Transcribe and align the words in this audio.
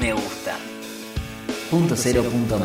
me 0.00 0.12
gusta. 0.12 0.56
Punto 1.70 1.96
cero 1.96 2.22
punto. 2.22 2.60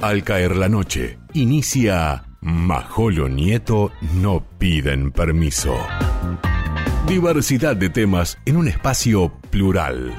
Al 0.00 0.24
caer 0.24 0.56
la 0.56 0.68
noche, 0.68 1.18
inicia 1.32 2.24
Majolo 2.40 3.28
Nieto 3.28 3.92
no 4.14 4.44
piden 4.58 5.12
permiso. 5.12 5.76
Diversidad 7.06 7.76
de 7.76 7.88
temas 7.88 8.36
en 8.44 8.56
un 8.56 8.66
espacio 8.66 9.32
plural. 9.50 10.14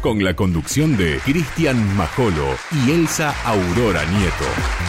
Con 0.00 0.24
la 0.24 0.34
conducción 0.34 0.96
de 0.96 1.18
Cristian 1.24 1.96
Majolo 1.96 2.46
y 2.86 2.92
Elsa 2.92 3.34
Aurora 3.44 4.04
Nieto. 4.06 4.81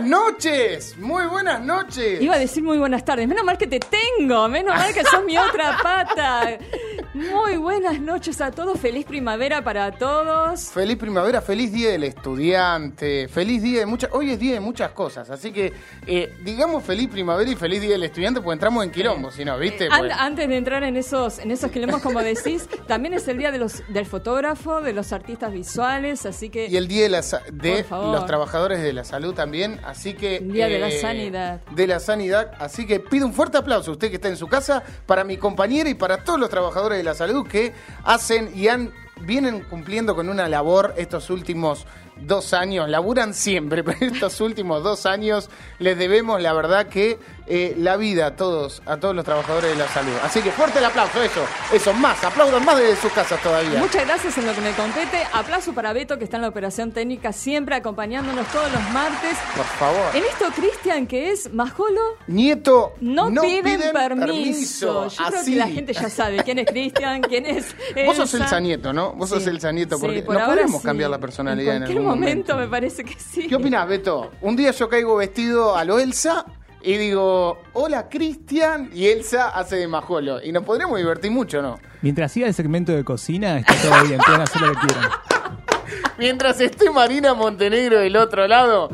Buenas 0.00 0.10
noches, 0.10 0.98
muy 0.98 1.24
buenas 1.26 1.62
noches. 1.62 2.20
Iba 2.20 2.34
a 2.34 2.38
decir 2.38 2.62
muy 2.62 2.76
buenas 2.76 3.02
tardes. 3.02 3.26
Menos 3.26 3.44
mal 3.44 3.56
que 3.56 3.66
te 3.66 3.80
tengo, 3.80 4.46
menos 4.46 4.74
mal 4.74 4.92
que 4.92 5.02
sos 5.04 5.24
mi 5.24 5.38
otra 5.38 5.78
pata. 5.82 6.58
Muy 7.14 7.56
buenas 7.56 8.00
noches 8.00 8.40
a 8.40 8.50
todos, 8.50 8.78
feliz 8.78 9.04
primavera 9.04 9.62
para 9.64 9.92
todos. 9.92 10.68
Feliz 10.70 10.96
primavera, 10.96 11.40
feliz 11.40 11.72
día 11.72 11.90
del 11.90 12.04
estudiante, 12.04 13.28
feliz 13.28 13.62
día 13.62 13.80
de 13.80 13.86
muchas... 13.86 14.10
Hoy 14.12 14.30
es 14.30 14.38
día 14.38 14.54
de 14.54 14.60
muchas 14.60 14.90
cosas, 14.90 15.30
así 15.30 15.52
que 15.52 15.72
eh, 16.06 16.36
digamos 16.42 16.84
feliz 16.84 17.08
primavera 17.08 17.50
y 17.50 17.56
feliz 17.56 17.80
día 17.80 17.92
del 17.92 18.04
estudiante 18.04 18.40
porque 18.40 18.54
entramos 18.54 18.84
en 18.84 18.90
quilombo, 18.90 19.30
si 19.30 19.44
no, 19.44 19.58
¿viste? 19.58 19.88
Pues- 19.88 20.12
antes 20.18 20.48
de 20.48 20.56
entrar 20.56 20.82
en 20.84 20.96
esos, 20.96 21.38
en 21.38 21.50
esos 21.50 21.70
quilombos, 21.70 22.02
como 22.02 22.20
decís, 22.20 22.68
también 22.86 23.14
es 23.14 23.26
el 23.28 23.38
día 23.38 23.50
de 23.50 23.58
los, 23.58 23.82
del 23.88 24.06
fotógrafo, 24.06 24.80
de 24.80 24.92
los 24.92 25.12
artistas 25.12 25.52
visuales, 25.52 26.26
así 26.26 26.50
que... 26.50 26.66
Y 26.66 26.76
el 26.76 26.88
día 26.88 27.02
de, 27.02 27.08
la 27.10 27.22
de 27.52 27.84
los 27.90 28.26
trabajadores 28.26 28.82
de 28.82 28.92
la 28.92 29.04
salud 29.04 29.34
también, 29.34 29.80
así 29.84 30.14
que... 30.14 30.40
Día 30.40 30.68
de 30.68 30.78
la 30.78 30.90
sanidad. 30.90 31.60
De 31.72 31.86
la 31.86 32.00
sanidad, 32.00 32.52
así 32.58 32.86
que 32.86 33.00
pido 33.00 33.26
un 33.26 33.32
fuerte 33.32 33.58
aplauso 33.58 33.90
a 33.90 33.94
usted 33.94 34.10
que 34.10 34.16
está 34.16 34.28
en 34.28 34.36
su 34.36 34.48
casa, 34.48 34.82
para 35.06 35.24
mi 35.24 35.36
compañera 35.36 35.88
y 35.90 35.94
para 35.94 36.24
todos 36.24 36.38
los 36.38 36.48
trabajadores 36.48 36.85
de 36.94 37.02
la 37.02 37.14
salud 37.14 37.46
que 37.46 37.72
hacen 38.04 38.50
y 38.54 38.68
han 38.68 38.92
vienen 39.20 39.60
cumpliendo 39.60 40.14
con 40.14 40.28
una 40.28 40.48
labor 40.48 40.94
estos 40.96 41.30
últimos 41.30 41.86
dos 42.16 42.52
años, 42.54 42.88
laburan 42.88 43.34
siempre, 43.34 43.84
pero 43.84 43.98
estos 44.12 44.40
últimos 44.40 44.82
dos 44.82 45.06
años 45.06 45.50
les 45.78 45.98
debemos 45.98 46.40
la 46.40 46.52
verdad 46.52 46.86
que 46.86 47.18
eh, 47.48 47.74
la 47.78 47.96
vida 47.96 48.26
a 48.26 48.36
todos, 48.36 48.82
a 48.86 48.96
todos 48.96 49.14
los 49.14 49.24
trabajadores 49.24 49.70
de 49.70 49.76
la 49.76 49.86
salud. 49.88 50.12
Así 50.24 50.40
que 50.42 50.50
fuerte 50.50 50.78
el 50.80 50.84
aplauso, 50.84 51.22
eso, 51.22 51.44
eso, 51.72 51.92
más, 51.92 52.22
aplaudan 52.24 52.64
más 52.64 52.76
desde 52.76 52.96
sus 52.96 53.12
casas 53.12 53.40
todavía. 53.40 53.78
Muchas 53.78 54.04
gracias 54.04 54.36
en 54.38 54.46
lo 54.46 54.54
que 54.54 54.60
me 54.60 54.72
compete. 54.72 55.22
Aplauso 55.32 55.72
para 55.72 55.92
Beto, 55.92 56.18
que 56.18 56.24
está 56.24 56.36
en 56.38 56.42
la 56.42 56.48
operación 56.48 56.90
técnica, 56.90 57.32
siempre 57.32 57.76
acompañándonos 57.76 58.46
todos 58.48 58.72
los 58.72 58.82
martes. 58.90 59.38
Por 59.54 59.64
favor. 59.64 60.16
En 60.16 60.24
esto, 60.24 60.46
Cristian, 60.56 61.06
que 61.06 61.30
es 61.30 61.52
Majolo, 61.52 62.00
Nieto, 62.26 62.94
no, 63.00 63.28
piden, 63.40 63.62
piden 63.62 63.92
permiso. 63.92 65.08
Yo 65.08 65.16
creo 65.26 65.40
Así. 65.40 65.52
que 65.52 65.56
la 65.58 65.68
gente 65.68 65.92
ya 65.92 66.10
sabe 66.10 66.42
quién 66.42 66.58
es 66.58 66.66
Cristian, 66.66 67.22
quién 67.22 67.46
es. 67.46 67.74
Vos 68.06 68.16
sos. 68.16 68.34
Elsa 68.34 68.58
Nieto, 68.60 68.92
¿no? 68.92 69.12
Vos 69.12 69.28
sos. 69.28 69.46
Elsa 69.46 69.70
Nieto, 69.70 69.96
Sí, 69.96 70.02
porque 70.02 70.22
por 70.22 70.38
no 70.38 70.46
podemos 70.46 70.80
sí. 70.80 70.86
cambiar 70.86 71.10
la 71.10 71.18
personalidad 71.18 71.76
en, 71.76 71.82
en 71.84 71.88
algún 71.88 72.05
momento. 72.06 72.54
momento. 72.54 72.56
me 72.56 72.68
parece 72.68 73.04
que 73.04 73.14
sí. 73.18 73.46
¿Qué 73.48 73.54
opinás, 73.56 73.88
Beto? 73.88 74.30
Un 74.40 74.56
día 74.56 74.70
yo 74.70 74.88
caigo 74.88 75.16
vestido 75.16 75.76
a 75.76 75.84
lo 75.84 75.98
Elsa 75.98 76.44
y 76.82 76.96
digo, 76.98 77.58
hola 77.72 78.08
Cristian, 78.08 78.90
y 78.94 79.06
Elsa 79.06 79.48
hace 79.48 79.76
de 79.76 79.88
majolo. 79.88 80.42
Y 80.42 80.52
nos 80.52 80.62
podríamos 80.62 80.98
divertir 80.98 81.30
mucho, 81.30 81.60
¿no? 81.60 81.78
Mientras 82.02 82.30
siga 82.30 82.46
el 82.46 82.54
segmento 82.54 82.92
de 82.92 83.02
cocina, 83.02 83.58
está 83.58 83.74
todo 83.74 84.04
bien, 84.04 84.20
pueden 84.24 84.40
hacer 84.42 84.62
lo 84.62 84.72
que 84.72 84.86
quieran. 84.86 85.10
Mientras 86.18 86.60
esté 86.60 86.90
Marina 86.90 87.34
Montenegro 87.34 88.00
del 88.00 88.16
otro 88.16 88.46
lado, 88.46 88.90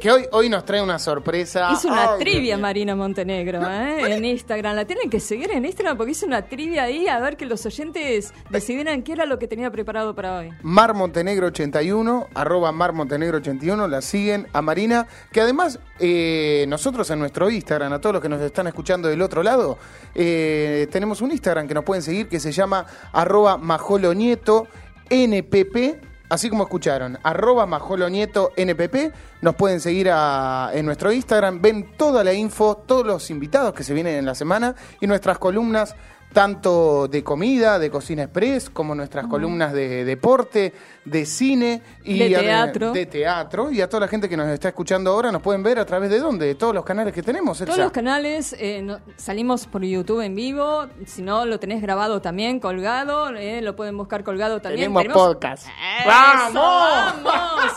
que 0.00 0.10
hoy, 0.10 0.26
hoy 0.32 0.48
nos 0.48 0.64
trae 0.64 0.82
una 0.82 0.98
sorpresa. 0.98 1.70
Hizo 1.72 1.88
una 1.88 2.14
Ay, 2.14 2.18
trivia. 2.18 2.56
Marina 2.58 2.94
Montenegro 2.96 3.60
¿eh? 3.70 4.14
en 4.14 4.24
Instagram. 4.24 4.76
La 4.76 4.84
tienen 4.84 5.10
que 5.10 5.20
seguir 5.20 5.50
en 5.50 5.64
Instagram 5.64 5.96
porque 5.96 6.12
hizo 6.12 6.26
una 6.26 6.42
trivia 6.42 6.84
ahí 6.84 7.08
a 7.08 7.18
ver 7.18 7.36
que 7.36 7.46
los 7.46 7.64
oyentes 7.66 8.32
decidieran 8.50 9.02
qué 9.02 9.12
era 9.12 9.26
lo 9.26 9.38
que 9.38 9.48
tenía 9.48 9.70
preparado 9.70 10.14
para 10.14 10.38
hoy. 10.38 10.50
Mar 10.62 10.94
Montenegro 10.94 11.48
81, 11.48 12.28
arroba 12.34 12.72
Mar 12.72 12.92
Montenegro 12.92 13.38
81, 13.38 13.88
la 13.88 14.00
siguen 14.00 14.46
a 14.52 14.62
Marina, 14.62 15.06
que 15.32 15.40
además 15.40 15.78
eh, 15.98 16.64
nosotros 16.68 17.10
en 17.10 17.18
nuestro 17.18 17.50
Instagram, 17.50 17.92
a 17.92 18.00
todos 18.00 18.14
los 18.14 18.22
que 18.22 18.28
nos 18.28 18.40
están 18.40 18.66
escuchando 18.66 19.08
del 19.08 19.22
otro 19.22 19.42
lado, 19.42 19.78
eh, 20.14 20.86
tenemos 20.90 21.20
un 21.20 21.32
Instagram 21.32 21.68
que 21.68 21.74
nos 21.74 21.84
pueden 21.84 22.02
seguir 22.02 22.28
que 22.28 22.40
se 22.40 22.52
llama 22.52 22.86
arroba 23.12 23.56
Majolo 23.56 24.14
Nieto 24.14 24.66
NPP. 25.10 26.11
Así 26.28 26.48
como 26.48 26.64
escucharon, 26.64 27.18
arroba 27.22 27.66
Majolo 27.66 28.08
Nieto 28.08 28.52
NPP, 28.56 29.12
nos 29.42 29.54
pueden 29.54 29.80
seguir 29.80 30.08
en 30.08 30.86
nuestro 30.86 31.12
Instagram, 31.12 31.60
ven 31.60 31.96
toda 31.96 32.24
la 32.24 32.32
info, 32.32 32.76
todos 32.76 33.06
los 33.06 33.30
invitados 33.30 33.74
que 33.74 33.84
se 33.84 33.92
vienen 33.92 34.16
en 34.16 34.26
la 34.26 34.34
semana 34.34 34.74
y 35.00 35.06
nuestras 35.06 35.38
columnas 35.38 35.94
tanto 36.32 37.08
de 37.08 37.22
comida, 37.22 37.78
de 37.78 37.90
cocina 37.90 38.22
express, 38.24 38.70
como 38.70 38.94
nuestras 38.94 39.26
columnas 39.26 39.72
de 39.72 40.04
deporte, 40.04 40.72
de 41.04 41.26
cine 41.26 41.82
y 42.04 42.18
De 42.18 42.36
a- 42.36 42.40
teatro. 42.40 42.92
de 42.92 43.06
teatro. 43.06 43.70
Y 43.70 43.80
a 43.80 43.88
toda 43.88 44.00
la 44.00 44.08
gente 44.08 44.28
que 44.28 44.36
nos 44.36 44.48
está 44.48 44.68
escuchando 44.68 45.10
ahora 45.10 45.30
nos 45.32 45.42
pueden 45.42 45.62
ver 45.62 45.78
a 45.78 45.84
través 45.86 46.10
de 46.10 46.18
dónde, 46.20 46.46
de 46.46 46.54
todos 46.54 46.74
los 46.74 46.84
canales 46.84 47.12
que 47.14 47.22
tenemos. 47.22 47.58
Todos 47.58 47.78
los 47.78 47.92
canales, 47.92 48.54
eh, 48.58 48.80
no- 48.82 49.00
salimos 49.16 49.66
por 49.66 49.82
YouTube 49.82 50.20
en 50.22 50.34
vivo, 50.34 50.86
si 51.06 51.22
no 51.22 51.44
lo 51.44 51.58
tenés 51.60 51.82
grabado 51.82 52.20
también, 52.20 52.60
colgado, 52.60 53.28
eh, 53.36 53.60
lo 53.62 53.76
pueden 53.76 53.96
buscar 53.96 54.24
colgado 54.24 54.60
también. 54.60 54.92
Tenemos 54.92 55.12
podcast. 55.14 55.66
¡Eso, 55.66 56.08
¡Vamos! 56.08 57.22
¡Vamos! 57.24 57.72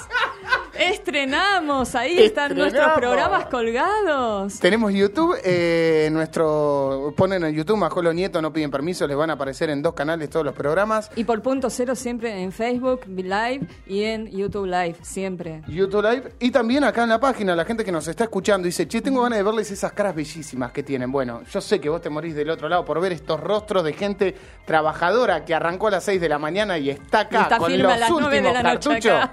Estrenamos, 0.77 1.95
ahí 1.95 2.17
están 2.19 2.51
Estrenamos. 2.51 2.73
nuestros 2.73 2.97
programas 2.97 3.45
colgados. 3.45 4.59
Tenemos 4.59 4.93
YouTube, 4.93 5.37
eh, 5.43 6.09
nuestro 6.11 7.13
ponen 7.15 7.43
en 7.45 7.55
YouTube 7.55 7.77
Majolo 7.77 8.11
Nieto, 8.13 8.41
no 8.41 8.51
piden 8.51 8.71
permiso, 8.71 9.07
les 9.07 9.15
van 9.15 9.29
a 9.29 9.33
aparecer 9.33 9.69
en 9.69 9.81
dos 9.81 9.93
canales 9.93 10.29
todos 10.29 10.45
los 10.45 10.53
programas. 10.53 11.09
Y 11.15 11.23
por 11.23 11.41
punto 11.41 11.69
cero 11.69 11.95
siempre 11.95 12.41
en 12.41 12.51
Facebook 12.51 13.01
Live 13.07 13.61
y 13.87 14.03
en 14.03 14.27
YouTube 14.27 14.65
Live, 14.65 14.97
siempre. 15.01 15.61
YouTube 15.67 16.03
Live 16.03 16.33
y 16.39 16.51
también 16.51 16.83
acá 16.83 17.03
en 17.03 17.09
la 17.09 17.19
página, 17.19 17.55
la 17.55 17.65
gente 17.65 17.85
que 17.85 17.91
nos 17.91 18.07
está 18.07 18.25
escuchando 18.25 18.65
dice, 18.65 18.87
che, 18.87 19.01
tengo 19.01 19.21
ganas 19.23 19.39
de 19.39 19.43
verles 19.43 19.71
esas 19.71 19.93
caras 19.93 20.13
bellísimas 20.13 20.71
que 20.71 20.83
tienen. 20.83 21.11
Bueno, 21.11 21.41
yo 21.51 21.61
sé 21.61 21.79
que 21.79 21.89
vos 21.89 22.01
te 22.01 22.09
morís 22.09 22.35
del 22.35 22.49
otro 22.49 22.67
lado 22.67 22.83
por 22.83 22.99
ver 22.99 23.13
estos 23.13 23.39
rostros 23.39 23.83
de 23.83 23.93
gente 23.93 24.35
trabajadora 24.65 25.45
que 25.45 25.53
arrancó 25.55 25.87
a 25.87 25.91
las 25.91 26.03
6 26.03 26.19
de 26.19 26.29
la 26.29 26.37
mañana 26.39 26.77
y 26.77 26.89
está 26.89 27.21
acá 27.21 27.39
Y 27.39 27.41
está 27.43 27.57
con 27.57 27.77
los 27.77 27.91
a 27.93 27.97
las 27.97 28.09
nueve 28.09 28.41
de 28.41 28.47
últimos 28.47 28.63
la 28.63 28.73
noche 28.73 28.89
cartuchos. 28.89 29.29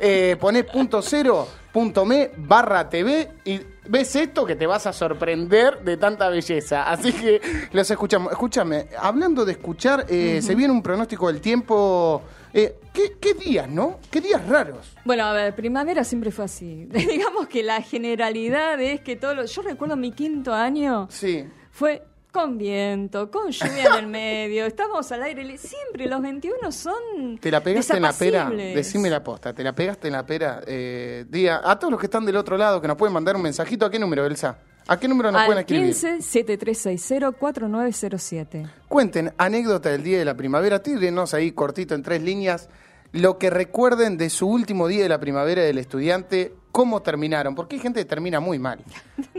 Eh, 0.00 0.36
ponés 0.40 0.64
punto 0.64 0.83
cero 1.02 1.46
punto 1.72 2.04
me 2.04 2.30
barra 2.36 2.88
TV 2.88 3.28
y 3.44 3.60
ves 3.88 4.14
esto 4.16 4.46
que 4.46 4.54
te 4.56 4.66
vas 4.66 4.86
a 4.86 4.92
sorprender 4.92 5.82
de 5.82 5.96
tanta 5.96 6.28
belleza. 6.28 6.84
Así 6.90 7.12
que 7.12 7.40
los 7.72 7.90
escuchamos. 7.90 8.30
Escúchame, 8.32 8.86
hablando 8.98 9.44
de 9.44 9.52
escuchar, 9.52 10.06
eh, 10.08 10.40
se 10.42 10.54
viene 10.54 10.72
un 10.72 10.82
pronóstico 10.82 11.26
del 11.28 11.40
tiempo. 11.40 12.22
Eh, 12.52 12.76
¿qué, 12.92 13.16
¿Qué 13.20 13.34
días, 13.34 13.68
no? 13.68 13.98
¿Qué 14.10 14.20
días 14.20 14.46
raros? 14.48 14.94
Bueno, 15.04 15.24
a 15.24 15.32
ver, 15.32 15.54
primavera 15.56 16.04
siempre 16.04 16.30
fue 16.30 16.44
así. 16.44 16.84
Digamos 16.90 17.48
que 17.48 17.64
la 17.64 17.82
generalidad 17.82 18.80
es 18.80 19.00
que 19.00 19.16
todo 19.16 19.34
lo... 19.34 19.44
Yo 19.44 19.62
recuerdo 19.62 19.96
mi 19.96 20.12
quinto 20.12 20.54
año, 20.54 21.08
Sí. 21.10 21.44
fue 21.72 22.04
con 22.34 22.58
viento, 22.58 23.30
con 23.30 23.52
lluvia 23.52 23.84
en 23.84 23.94
el 23.94 24.06
medio, 24.08 24.66
estábamos 24.66 25.10
al 25.12 25.22
aire, 25.22 25.56
siempre 25.56 26.08
los 26.08 26.20
21 26.20 26.72
son 26.72 27.38
¿Te 27.40 27.48
la 27.48 27.62
pegaste 27.62 27.94
en 27.94 28.02
la 28.02 28.12
pera? 28.12 28.50
Decime 28.50 29.08
la 29.08 29.22
posta, 29.22 29.54
¿te 29.54 29.62
la 29.62 29.72
pegaste 29.72 30.08
en 30.08 30.14
la 30.14 30.26
pera? 30.26 30.60
Eh, 30.66 31.26
diga, 31.28 31.60
a 31.64 31.78
todos 31.78 31.92
los 31.92 32.00
que 32.00 32.06
están 32.06 32.26
del 32.26 32.36
otro 32.36 32.58
lado, 32.58 32.80
que 32.80 32.88
nos 32.88 32.96
pueden 32.96 33.14
mandar 33.14 33.36
un 33.36 33.42
mensajito, 33.42 33.86
¿a 33.86 33.90
qué 33.90 34.00
número, 34.00 34.26
Elsa? 34.26 34.58
¿A 34.88 34.98
qué 34.98 35.06
número 35.06 35.30
nos 35.30 35.44
pueden 35.44 35.60
escribir? 35.60 35.84
15 35.86 36.22
7360 36.22 37.30
4907. 37.38 38.66
Cuenten 38.88 39.32
anécdota 39.38 39.90
del 39.90 40.02
día 40.02 40.18
de 40.18 40.24
la 40.24 40.36
primavera, 40.36 40.82
tírenos 40.82 41.34
ahí 41.34 41.52
cortito 41.52 41.94
en 41.94 42.02
tres 42.02 42.20
líneas, 42.20 42.68
lo 43.12 43.38
que 43.38 43.48
recuerden 43.48 44.18
de 44.18 44.28
su 44.28 44.48
último 44.48 44.88
día 44.88 45.04
de 45.04 45.08
la 45.08 45.20
primavera 45.20 45.62
del 45.62 45.78
estudiante, 45.78 46.52
cómo 46.74 47.02
terminaron, 47.02 47.54
porque 47.54 47.76
hay 47.76 47.80
gente 47.82 48.00
que 48.00 48.04
termina 48.04 48.40
muy 48.40 48.58
mal. 48.58 48.80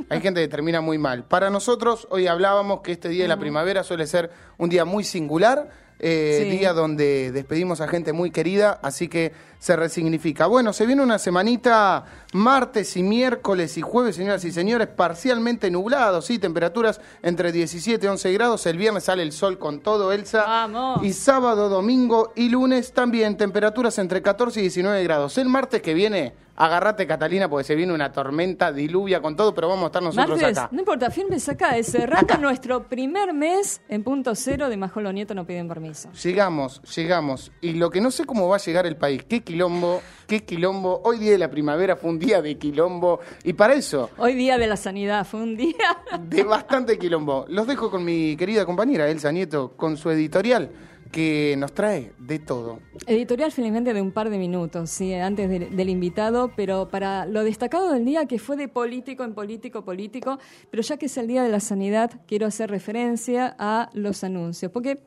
Hay 0.07 0.21
gente 0.21 0.39
que 0.39 0.47
termina 0.47 0.79
muy 0.79 0.97
mal. 0.97 1.25
Para 1.25 1.49
nosotros, 1.49 2.07
hoy 2.09 2.27
hablábamos 2.27 2.79
que 2.79 2.93
este 2.93 3.09
día 3.09 3.23
de 3.23 3.27
la 3.27 3.35
primavera 3.37 3.83
suele 3.83 4.07
ser 4.07 4.31
un 4.57 4.69
día 4.69 4.85
muy 4.85 5.03
singular, 5.03 5.69
eh, 5.99 6.43
Sí. 6.49 6.57
día 6.57 6.71
donde 6.71 7.33
despedimos 7.33 7.81
a 7.81 7.89
gente 7.89 8.13
muy 8.13 8.31
querida, 8.31 8.79
así 8.81 9.09
que 9.09 9.33
se 9.59 9.75
resignifica. 9.75 10.45
Bueno, 10.47 10.71
se 10.71 10.85
viene 10.85 11.01
una 11.03 11.19
semanita 11.19 12.05
martes 12.33 12.95
y 12.95 13.03
miércoles 13.03 13.77
y 13.77 13.81
jueves, 13.81 14.15
señoras 14.15 14.45
y 14.45 14.53
señores, 14.53 14.87
parcialmente 14.87 15.69
nublado, 15.69 16.21
sí, 16.21 16.39
temperaturas 16.39 17.01
entre 17.21 17.51
17 17.51 18.05
y 18.05 18.09
11 18.09 18.31
grados. 18.31 18.65
El 18.65 18.77
viernes 18.77 19.03
sale 19.03 19.23
el 19.23 19.33
sol 19.33 19.59
con 19.59 19.81
todo, 19.81 20.13
Elsa. 20.13 20.43
Vamos. 20.45 21.03
Y 21.03 21.11
sábado, 21.11 21.67
domingo 21.67 22.31
y 22.33 22.47
lunes 22.47 22.93
también 22.93 23.35
temperaturas 23.35 23.97
entre 23.99 24.21
14 24.21 24.59
y 24.59 24.63
19 24.63 25.03
grados. 25.03 25.37
El 25.37 25.49
martes 25.49 25.81
que 25.81 25.93
viene, 25.93 26.33
agarrate 26.55 27.07
Catalina, 27.07 27.49
porque 27.49 27.63
se 27.63 27.75
viene 27.75 27.93
una 27.93 28.11
tormenta, 28.11 28.73
diluvia 28.73 29.21
con 29.21 29.35
todo, 29.37 29.53
pero 29.53 29.69
vamos 29.69 29.83
a 29.83 29.87
estar 29.87 30.03
nosotros 30.03 30.41
Martes, 30.41 30.57
acá. 30.57 30.69
no 30.71 30.79
importa, 30.79 31.09
firmes 31.09 31.47
acá, 31.47 31.77
es 31.77 31.87
cerrando 31.87 32.37
nuestro 32.37 32.83
primer 32.87 33.33
mes 33.33 33.81
en 33.87 34.03
punto 34.03 34.35
cero 34.35 34.67
de 34.69 34.75
Majolo 34.75 35.13
Nieto 35.13 35.33
no 35.33 35.45
piden 35.45 35.69
permiso. 35.69 36.11
Llegamos, 36.21 36.81
llegamos. 36.95 37.51
Y 37.61 37.73
lo 37.73 37.89
que 37.89 38.01
no 38.01 38.11
sé 38.11 38.25
cómo 38.25 38.49
va 38.49 38.57
a 38.57 38.59
llegar 38.59 38.85
el 38.85 38.97
país. 38.97 39.23
Qué 39.23 39.41
quilombo, 39.41 40.01
qué 40.27 40.43
quilombo. 40.43 41.01
Hoy 41.05 41.17
día 41.17 41.31
de 41.31 41.37
la 41.37 41.49
primavera 41.49 41.95
fue 41.95 42.09
un 42.09 42.19
día 42.19 42.25
día 42.25 42.41
de 42.41 42.57
quilombo. 42.57 43.19
Y 43.43 43.53
para 43.53 43.75
eso, 43.75 44.09
Hoy 44.17 44.33
día 44.33 44.57
de 44.57 44.65
la 44.65 44.77
sanidad 44.77 45.25
fue 45.27 45.41
un 45.43 45.55
día. 45.55 45.75
de 46.19 46.43
bastante 46.43 46.97
quilombo. 46.97 47.45
Los 47.49 47.67
dejo 47.67 47.91
con 47.91 48.03
mi 48.03 48.35
querida 48.35 48.65
compañera 48.65 49.07
Elsa 49.07 49.31
Nieto, 49.31 49.73
con 49.77 49.95
su 49.95 50.09
editorial, 50.09 50.71
que 51.11 51.55
nos 51.57 51.73
trae 51.73 52.11
de 52.19 52.39
todo. 52.39 52.79
Editorial 53.07 53.51
felizmente 53.51 53.93
de 53.93 54.01
un 54.01 54.11
par 54.11 54.29
de 54.29 54.37
minutos, 54.37 54.89
sí, 54.89 55.13
antes 55.13 55.49
del, 55.49 55.75
del 55.75 55.89
invitado, 55.89 56.51
pero 56.55 56.89
para 56.89 57.25
lo 57.25 57.43
destacado 57.43 57.91
del 57.93 58.05
día, 58.05 58.25
que 58.25 58.39
fue 58.39 58.57
de 58.57 58.67
político 58.67 59.23
en 59.23 59.33
político, 59.33 59.83
político, 59.83 60.39
pero 60.71 60.83
ya 60.83 60.97
que 60.97 61.05
es 61.05 61.17
el 61.17 61.27
Día 61.27 61.43
de 61.43 61.49
la 61.49 61.59
Sanidad, 61.59 62.11
quiero 62.27 62.47
hacer 62.47 62.69
referencia 62.69 63.55
a 63.57 63.89
los 63.93 64.23
anuncios, 64.23 64.71
porque 64.71 64.99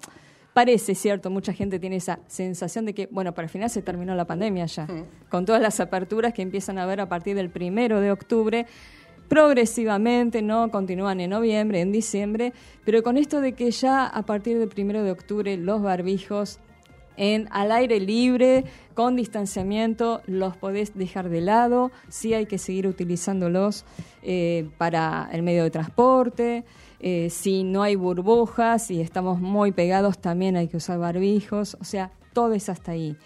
parece 0.59 0.97
cierto, 0.97 1.31
mucha 1.31 1.53
gente 1.53 1.79
tiene 1.79 1.97
esa 1.97 2.19
sensación 2.27 2.85
de 2.85 2.93
que, 2.93 3.09
bueno, 3.13 3.33
para 3.33 3.47
el 3.47 3.51
final 3.51 3.71
se 3.71 3.81
terminó 3.81 4.15
la 4.15 4.27
pandemia 4.27 4.67
ya, 4.67 4.89
con 5.29 5.45
todas 5.45 5.63
las 5.63 5.79
aperturas 5.79 6.33
que 6.33 6.43
empiezan 6.43 6.79
a 6.79 6.83
haber 6.83 7.01
a 7.01 7.09
partir 7.09 7.37
del 7.37 7.49
primero 7.49 8.01
de 8.01 8.11
octubre, 8.11 8.67
progresivamente, 9.29 10.43
¿no? 10.43 10.71
Continúan 10.71 11.21
en 11.21 11.31
noviembre, 11.31 11.81
en 11.81 11.93
diciembre, 11.93 12.53
pero 12.85 13.03
con 13.03 13.17
esto 13.17 13.41
de 13.41 13.53
que 13.53 13.71
ya 13.71 14.07
a 14.07 14.23
partir 14.23 14.59
del 14.59 14.69
primero 14.69 15.03
de 15.03 15.11
octubre 15.11 15.57
los 15.57 15.83
barbijos 15.83 16.59
en 17.19 17.49
al 17.51 17.73
aire 17.73 18.01
libre, 18.01 18.65
con 18.95 19.17
distanciamiento, 19.17 20.23
los 20.27 20.57
podés 20.57 20.97
dejar 20.97 21.29
de 21.29 21.41
lado, 21.41 21.91
sí 22.09 22.33
hay 22.33 22.47
que 22.47 22.59
seguir 22.59 22.87
utilizándolos 22.87 23.85
eh, 24.23 24.69
para 24.79 25.29
el 25.33 25.43
medio 25.43 25.65
de 25.65 25.71
transporte, 25.71 26.65
eh, 27.01 27.29
si 27.31 27.65
no 27.65 27.83
hay 27.83 27.97
burbujas 27.97 28.91
y 28.91 29.01
estamos 29.01 29.41
muy 29.41 29.73
pegados 29.73 30.19
también 30.19 30.57
hay 30.57 30.69
que 30.69 30.77
usar 30.77 30.99
barbijos, 30.99 31.77
o 31.81 31.85
sea, 31.85 32.13
todo 32.33 32.55
es 32.55 32.69
hasta 32.69 32.93
ahí. 32.93 33.17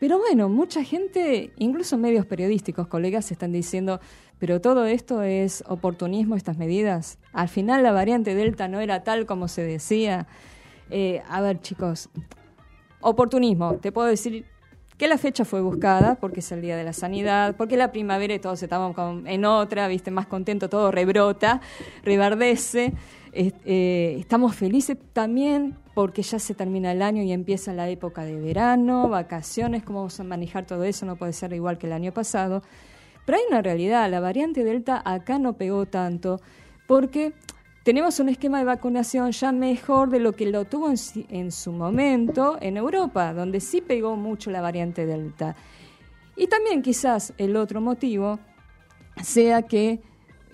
Pero 0.00 0.18
bueno, 0.18 0.48
mucha 0.48 0.84
gente, 0.84 1.52
incluso 1.58 1.98
medios 1.98 2.24
periodísticos, 2.24 2.86
colegas, 2.86 3.32
están 3.32 3.50
diciendo, 3.50 4.00
pero 4.38 4.60
todo 4.60 4.86
esto 4.86 5.22
es 5.22 5.64
oportunismo, 5.68 6.36
estas 6.36 6.56
medidas. 6.58 7.18
Al 7.32 7.48
final 7.48 7.82
la 7.82 7.92
variante 7.92 8.34
Delta 8.34 8.68
no 8.68 8.80
era 8.80 9.02
tal 9.04 9.26
como 9.26 9.48
se 9.48 9.62
decía. 9.62 10.26
Eh, 10.90 11.22
a 11.28 11.40
ver, 11.40 11.60
chicos, 11.60 12.08
oportunismo, 13.00 13.74
te 13.76 13.92
puedo 13.92 14.08
decir 14.08 14.44
que 14.96 15.06
la 15.06 15.16
fecha 15.18 15.44
fue 15.44 15.60
buscada 15.60 16.16
porque 16.16 16.40
es 16.40 16.50
el 16.50 16.60
Día 16.60 16.76
de 16.76 16.82
la 16.82 16.92
Sanidad, 16.92 17.54
porque 17.56 17.76
la 17.76 17.92
primavera 17.92 18.34
y 18.34 18.40
todos 18.40 18.60
estamos 18.62 18.94
con- 18.96 19.26
en 19.28 19.44
otra, 19.44 19.86
viste, 19.86 20.10
más 20.10 20.26
contento, 20.26 20.68
todo 20.68 20.90
rebrota, 20.90 21.60
reverdece. 22.02 22.94
Es- 23.32 23.54
eh, 23.64 24.16
estamos 24.18 24.56
felices 24.56 24.96
también 25.12 25.76
porque 25.94 26.22
ya 26.22 26.38
se 26.40 26.54
termina 26.54 26.90
el 26.90 27.02
año 27.02 27.22
y 27.22 27.30
empieza 27.32 27.72
la 27.72 27.88
época 27.88 28.24
de 28.24 28.40
verano, 28.40 29.08
vacaciones, 29.08 29.84
cómo 29.84 30.00
vamos 30.00 30.18
a 30.18 30.24
manejar 30.24 30.66
todo 30.66 30.82
eso, 30.84 31.06
no 31.06 31.14
puede 31.16 31.32
ser 31.32 31.52
igual 31.52 31.78
que 31.78 31.86
el 31.86 31.92
año 31.92 32.12
pasado. 32.12 32.62
Pero 33.28 33.40
hay 33.40 33.44
una 33.50 33.60
realidad, 33.60 34.10
la 34.10 34.20
variante 34.20 34.64
Delta 34.64 35.02
acá 35.04 35.38
no 35.38 35.52
pegó 35.52 35.84
tanto 35.84 36.40
porque 36.86 37.34
tenemos 37.82 38.20
un 38.20 38.30
esquema 38.30 38.58
de 38.58 38.64
vacunación 38.64 39.32
ya 39.32 39.52
mejor 39.52 40.08
de 40.08 40.18
lo 40.18 40.32
que 40.32 40.46
lo 40.46 40.64
tuvo 40.64 40.88
en, 40.88 41.52
su 41.52 41.72
momento 41.72 42.56
en 42.62 42.78
Europa, 42.78 43.34
donde 43.34 43.60
sí 43.60 43.82
pegó 43.82 44.16
mucho 44.16 44.50
la 44.50 44.62
variante 44.62 45.04
Delta. 45.04 45.56
Y 46.36 46.46
también 46.46 46.80
quizás 46.80 47.34
el 47.36 47.56
otro 47.56 47.82
motivo 47.82 48.38
sea 49.22 49.60
que, 49.60 50.00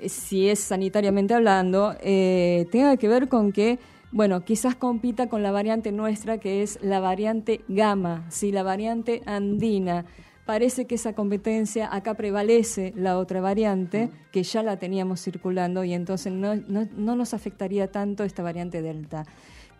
eh, 0.01 0.09
si 0.09 0.49
es 0.49 0.59
sanitariamente 0.59 1.33
hablando, 1.33 1.95
eh, 2.01 2.67
tenga 2.73 2.97
que 2.97 3.07
ver 3.07 3.29
con 3.29 3.53
que, 3.53 3.79
bueno, 4.11 4.45
quizás 4.45 4.75
compita 4.75 5.29
con 5.29 5.45
la 5.45 5.53
variante 5.53 5.93
nuestra, 5.93 6.39
que 6.39 6.65
es 6.65 6.81
la 6.83 6.99
variante 6.99 7.61
gamma, 7.69 8.27
¿sí? 8.31 8.51
la 8.51 8.65
variante 8.65 9.23
andina. 9.27 10.07
Parece 10.47 10.87
que 10.87 10.97
esa 10.97 11.15
competencia 11.15 11.89
acá 11.95 12.15
prevalece 12.15 12.93
la 12.97 13.17
otra 13.19 13.41
variante, 13.41 14.11
que 14.31 14.43
ya 14.43 14.63
la 14.63 14.79
teníamos 14.79 15.23
circulando, 15.23 15.85
y 15.85 15.95
entonces 15.95 16.33
no, 16.33 16.55
no, 16.55 16.87
no 16.97 17.17
nos 17.17 17.33
afectaría 17.33 17.91
tanto 17.91 18.25
esta 18.25 18.43
variante 18.43 18.83
delta. 18.83 19.25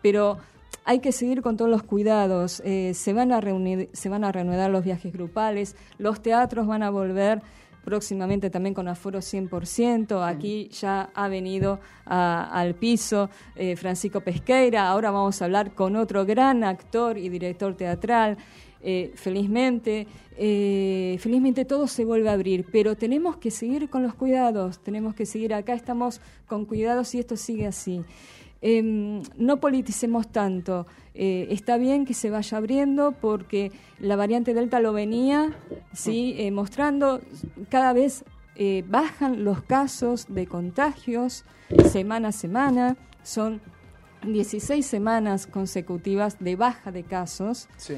Pero 0.01 0.37
hay 0.83 0.99
que 0.99 1.11
seguir 1.11 1.43
con 1.43 1.55
todos 1.55 1.69
los 1.69 1.83
cuidados. 1.83 2.61
eh, 2.65 2.93
se, 2.95 3.13
van 3.13 3.31
a 3.31 3.41
reunir, 3.41 3.89
se 3.93 4.09
van 4.09 4.23
a 4.23 4.31
reanudar 4.31 4.71
los 4.71 4.83
viajes 4.83 5.13
grupales, 5.13 5.75
los 5.99 6.21
teatros 6.23 6.65
van 6.65 6.81
a 6.81 6.89
volver 6.89 7.41
próximamente 7.83 8.49
también 8.49 8.73
con 8.73 8.87
aforo 8.87 9.19
100%. 9.21 10.23
Aquí 10.27 10.69
ya 10.69 11.11
ha 11.13 11.27
venido 11.27 11.79
a- 12.07 12.49
al 12.51 12.73
piso 12.73 13.29
eh, 13.55 13.75
Francisco 13.75 14.21
Pesqueira. 14.21 14.87
Ahora 14.89 15.11
vamos 15.11 15.39
a 15.39 15.45
hablar 15.45 15.73
con 15.75 15.95
otro 15.95 16.25
gran 16.25 16.63
actor 16.63 17.19
y 17.19 17.29
director 17.29 17.75
teatral. 17.75 18.37
Eh, 18.87 19.13
felizmente, 19.15 20.05
eh, 20.37 21.17
felizmente 21.19 21.65
todo 21.65 21.87
se 21.87 22.05
vuelve 22.05 22.29
a 22.29 22.33
abrir, 22.33 22.67
pero 22.71 22.95
tenemos 22.95 23.37
que 23.37 23.49
seguir 23.49 23.89
con 23.89 24.03
los 24.03 24.13
cuidados, 24.13 24.77
tenemos 24.77 25.15
que 25.15 25.25
seguir 25.25 25.55
acá, 25.55 25.73
estamos 25.73 26.21
con 26.45 26.65
cuidados 26.65 27.15
y 27.15 27.19
esto 27.19 27.35
sigue 27.35 27.65
así. 27.65 28.03
Em, 28.61 29.23
no 29.37 29.59
politicemos 29.59 30.27
tanto. 30.27 30.85
Eh, 31.15 31.47
está 31.49 31.77
bien 31.77 32.05
que 32.05 32.13
se 32.13 32.29
vaya 32.29 32.59
abriendo 32.59 33.13
porque 33.13 33.71
la 33.97 34.15
variante 34.15 34.53
Delta 34.53 34.79
lo 34.79 34.93
venía 34.93 35.57
¿sí? 35.91 36.37
Mostrando. 36.51 37.21
Cada 37.69 37.91
vez 37.91 38.23
bajan 38.87 39.43
los 39.43 39.63
casos 39.63 40.27
de 40.29 40.45
contagios 40.45 41.43
semana 41.89 42.27
a 42.27 42.31
semana. 42.31 42.97
Son 43.23 43.61
16 44.27 44.85
semanas 44.85 45.47
consecutivas 45.47 46.37
de 46.39 46.55
baja 46.55 46.91
de 46.91 47.01
casos. 47.01 47.67
Sí. 47.77 47.95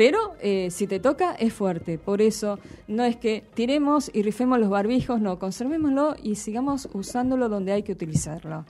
Pero 0.00 0.34
eh, 0.40 0.70
si 0.70 0.86
te 0.86 0.98
toca 0.98 1.34
es 1.34 1.52
fuerte, 1.52 1.98
por 1.98 2.22
eso 2.22 2.58
no 2.88 3.04
es 3.04 3.16
que 3.16 3.44
tiremos 3.52 4.10
y 4.14 4.22
rifemos 4.22 4.58
los 4.58 4.70
barbijos, 4.70 5.20
no, 5.20 5.38
conservémoslo 5.38 6.16
y 6.22 6.36
sigamos 6.36 6.88
usándolo 6.94 7.50
donde 7.50 7.72
hay 7.72 7.82
que 7.82 7.92
utilizarlo. 7.92 8.64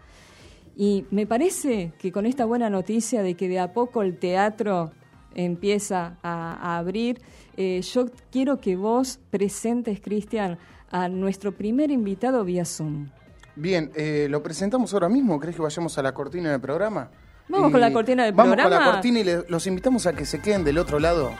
Y 0.75 1.05
me 1.13 1.29
parece 1.29 1.93
que 2.01 2.11
con 2.11 2.27
esta 2.27 2.47
buena 2.47 2.69
noticia 2.69 3.23
de 3.23 3.37
que 3.37 3.47
de 3.47 3.61
a 3.61 3.73
poco 3.73 4.03
el 4.03 4.19
teatro 4.19 4.91
empieza 5.33 6.19
a, 6.25 6.77
abrir, 6.79 7.21
eh, 7.57 7.81
yo 7.83 8.07
quiero 8.33 8.61
que 8.61 8.75
vos 8.75 9.21
presentes, 9.31 10.01
Cristian, 10.01 10.59
a 10.91 11.09
nuestro 11.09 11.53
primer 11.53 11.93
invitado 11.93 12.45
vía 12.45 12.65
Zoom. 12.65 13.09
Bien, 13.55 13.93
eh, 13.95 14.27
¿lo 14.29 14.43
presentamos 14.43 14.93
ahora 14.95 15.09
mismo? 15.09 15.39
¿Crees 15.39 15.55
que 15.55 15.63
vayamos 15.63 15.97
a 15.97 16.03
la 16.03 16.13
cortina 16.13 16.51
del 16.51 16.61
programa? 16.61 17.09
Vamos 17.51 17.73
con 17.73 17.81
la 17.81 17.93
cortina 17.93 18.25
del 18.25 18.33
vamos 18.33 18.55
programa. 18.55 18.77
con 18.77 18.87
la 18.87 18.93
cortina 18.93 19.19
y 19.21 19.25
le- 19.25 19.45
los 19.49 19.67
invitamos 19.67 20.07
a 20.07 20.13
que 20.13 20.25
se 20.25 20.41
queden 20.41 20.65
del 20.65 20.79
otro 20.79 20.99
lado. 20.99 21.33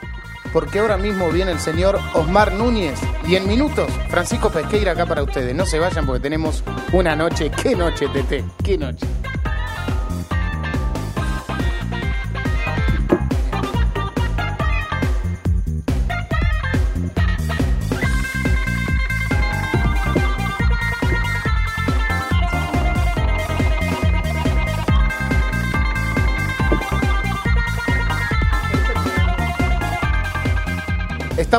Porque 0.53 0.79
ahora 0.79 0.97
mismo 0.97 1.29
viene 1.29 1.51
el 1.51 1.59
señor 1.59 1.97
Osmar 2.13 2.51
Núñez 2.53 2.99
y 3.25 3.35
en 3.37 3.47
minutos 3.47 3.89
Francisco 4.09 4.49
Pesqueira 4.49 4.91
acá 4.91 5.05
para 5.05 5.23
ustedes. 5.23 5.55
No 5.55 5.65
se 5.65 5.79
vayan 5.79 6.05
porque 6.05 6.19
tenemos 6.19 6.63
una 6.91 7.15
noche. 7.15 7.49
¿Qué 7.63 7.73
noche, 7.75 8.07
Tete? 8.11 8.43
¿Qué 8.63 8.77
noche? 8.77 9.05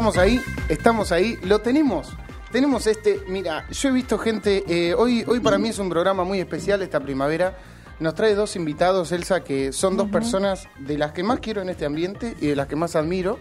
Estamos 0.02 0.18
ahí, 0.18 0.42
estamos 0.68 1.12
ahí, 1.12 1.38
lo 1.44 1.60
tenemos. 1.60 2.08
Tenemos 2.50 2.88
este, 2.88 3.20
mira, 3.28 3.68
yo 3.70 3.88
he 3.88 3.92
visto 3.92 4.18
gente, 4.18 4.64
eh, 4.66 4.94
hoy, 4.94 5.22
hoy 5.28 5.38
para 5.38 5.58
mí 5.58 5.68
es 5.68 5.78
un 5.78 5.88
programa 5.88 6.24
muy 6.24 6.40
especial 6.40 6.82
esta 6.82 6.98
primavera. 6.98 7.56
Nos 8.00 8.16
trae 8.16 8.34
dos 8.34 8.56
invitados, 8.56 9.12
Elsa, 9.12 9.44
que 9.44 9.72
son 9.72 9.96
dos 9.96 10.08
personas 10.08 10.66
de 10.80 10.98
las 10.98 11.12
que 11.12 11.22
más 11.22 11.38
quiero 11.38 11.62
en 11.62 11.68
este 11.68 11.84
ambiente 11.84 12.36
y 12.40 12.48
de 12.48 12.56
las 12.56 12.66
que 12.66 12.74
más 12.74 12.96
admiro 12.96 13.38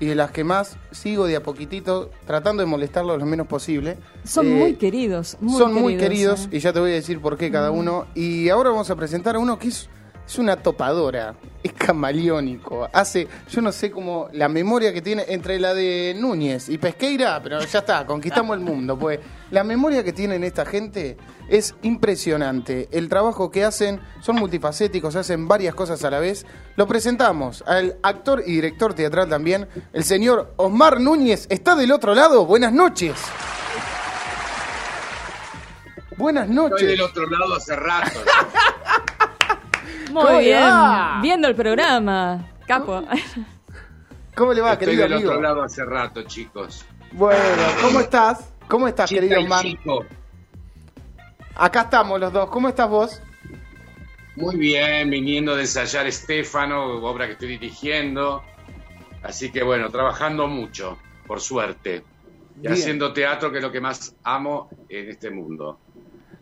y 0.00 0.06
de 0.06 0.16
las 0.16 0.32
que 0.32 0.42
más 0.42 0.76
sigo 0.90 1.28
de 1.28 1.36
a 1.36 1.44
poquitito 1.44 2.10
tratando 2.26 2.64
de 2.64 2.66
molestarlos 2.66 3.16
lo 3.16 3.24
menos 3.24 3.46
posible. 3.46 3.96
Son 4.24 4.44
Eh, 4.44 4.50
muy 4.50 4.74
queridos, 4.74 5.36
muy 5.40 5.56
son 5.56 5.72
muy 5.72 5.96
queridos 5.98 6.46
¿eh? 6.46 6.56
y 6.56 6.58
ya 6.58 6.72
te 6.72 6.80
voy 6.80 6.90
a 6.90 6.94
decir 6.94 7.20
por 7.20 7.36
qué 7.36 7.52
cada 7.52 7.70
uno. 7.70 8.08
Y 8.16 8.48
ahora 8.48 8.70
vamos 8.70 8.90
a 8.90 8.96
presentar 8.96 9.36
a 9.36 9.38
uno 9.38 9.56
que 9.56 9.68
es, 9.68 9.88
es 10.26 10.38
una 10.38 10.56
topadora, 10.56 11.34
es 11.62 11.72
camaleónico. 11.72 12.88
Hace, 12.92 13.28
yo 13.50 13.60
no 13.60 13.72
sé 13.72 13.90
cómo, 13.90 14.28
la 14.32 14.48
memoria 14.48 14.92
que 14.92 15.02
tiene 15.02 15.24
entre 15.28 15.58
la 15.58 15.74
de 15.74 16.16
Núñez 16.18 16.68
y 16.68 16.78
Pesqueira, 16.78 17.40
pero 17.42 17.60
ya 17.60 17.80
está, 17.80 18.06
conquistamos 18.06 18.56
el 18.56 18.62
mundo. 18.62 18.98
Pues 18.98 19.20
la 19.50 19.64
memoria 19.64 20.02
que 20.02 20.12
tienen 20.12 20.44
esta 20.44 20.64
gente 20.64 21.16
es 21.48 21.74
impresionante. 21.82 22.88
El 22.92 23.08
trabajo 23.08 23.50
que 23.50 23.64
hacen, 23.64 24.00
son 24.20 24.36
multifacéticos, 24.36 25.16
hacen 25.16 25.48
varias 25.48 25.74
cosas 25.74 26.02
a 26.04 26.10
la 26.10 26.20
vez. 26.20 26.46
Lo 26.76 26.86
presentamos 26.86 27.62
al 27.66 27.96
actor 28.02 28.42
y 28.46 28.52
director 28.52 28.94
teatral 28.94 29.28
también, 29.28 29.68
el 29.92 30.04
señor 30.04 30.54
Osmar 30.56 31.00
Núñez. 31.00 31.46
¿Está 31.50 31.74
del 31.74 31.92
otro 31.92 32.14
lado? 32.14 32.46
Buenas 32.46 32.72
noches. 32.72 33.14
Buenas 36.16 36.48
noches. 36.48 36.82
Estoy 36.82 36.96
del 36.96 37.00
otro 37.02 37.26
lado 37.28 37.54
hace 37.56 37.74
rato. 37.74 38.20
Muy 40.12 40.22
¿Cómo 40.22 40.38
le 40.38 40.44
bien, 40.44 40.62
va? 40.62 41.18
viendo 41.22 41.48
el 41.48 41.54
programa, 41.54 42.46
capo. 42.66 43.02
¿Cómo 44.34 44.52
le 44.52 44.60
va, 44.60 44.72
Estoy 44.72 44.86
querido 44.88 45.02
del 45.04 45.12
amigo? 45.14 45.30
otro 45.30 45.42
lado 45.42 45.62
hace 45.62 45.84
rato, 45.84 46.22
chicos. 46.24 46.84
Bueno, 47.12 47.40
¿cómo 47.82 48.00
estás? 48.00 48.52
¿Cómo 48.68 48.88
estás, 48.88 49.08
Chica 49.08 49.20
querido 49.22 49.40
y 49.40 49.44
Omar? 49.44 49.62
chico. 49.62 50.04
Acá 51.54 51.82
estamos 51.82 52.18
los 52.20 52.32
dos. 52.32 52.48
¿Cómo 52.50 52.68
estás 52.68 52.88
vos? 52.88 53.22
Muy 54.36 54.56
bien, 54.56 55.10
viniendo 55.10 55.54
de 55.54 55.62
ensayar 55.62 56.06
Estefano, 56.06 56.84
obra 57.04 57.26
que 57.26 57.32
estoy 57.32 57.48
dirigiendo. 57.48 58.42
Así 59.22 59.50
que 59.52 59.62
bueno, 59.62 59.90
trabajando 59.90 60.46
mucho, 60.46 60.98
por 61.26 61.40
suerte. 61.40 62.02
Y 62.56 62.60
Bien. 62.62 62.72
haciendo 62.72 63.12
teatro, 63.12 63.50
que 63.50 63.58
es 63.58 63.62
lo 63.62 63.70
que 63.72 63.80
más 63.80 64.14
amo 64.24 64.70
en 64.88 65.10
este 65.10 65.30
mundo. 65.30 65.78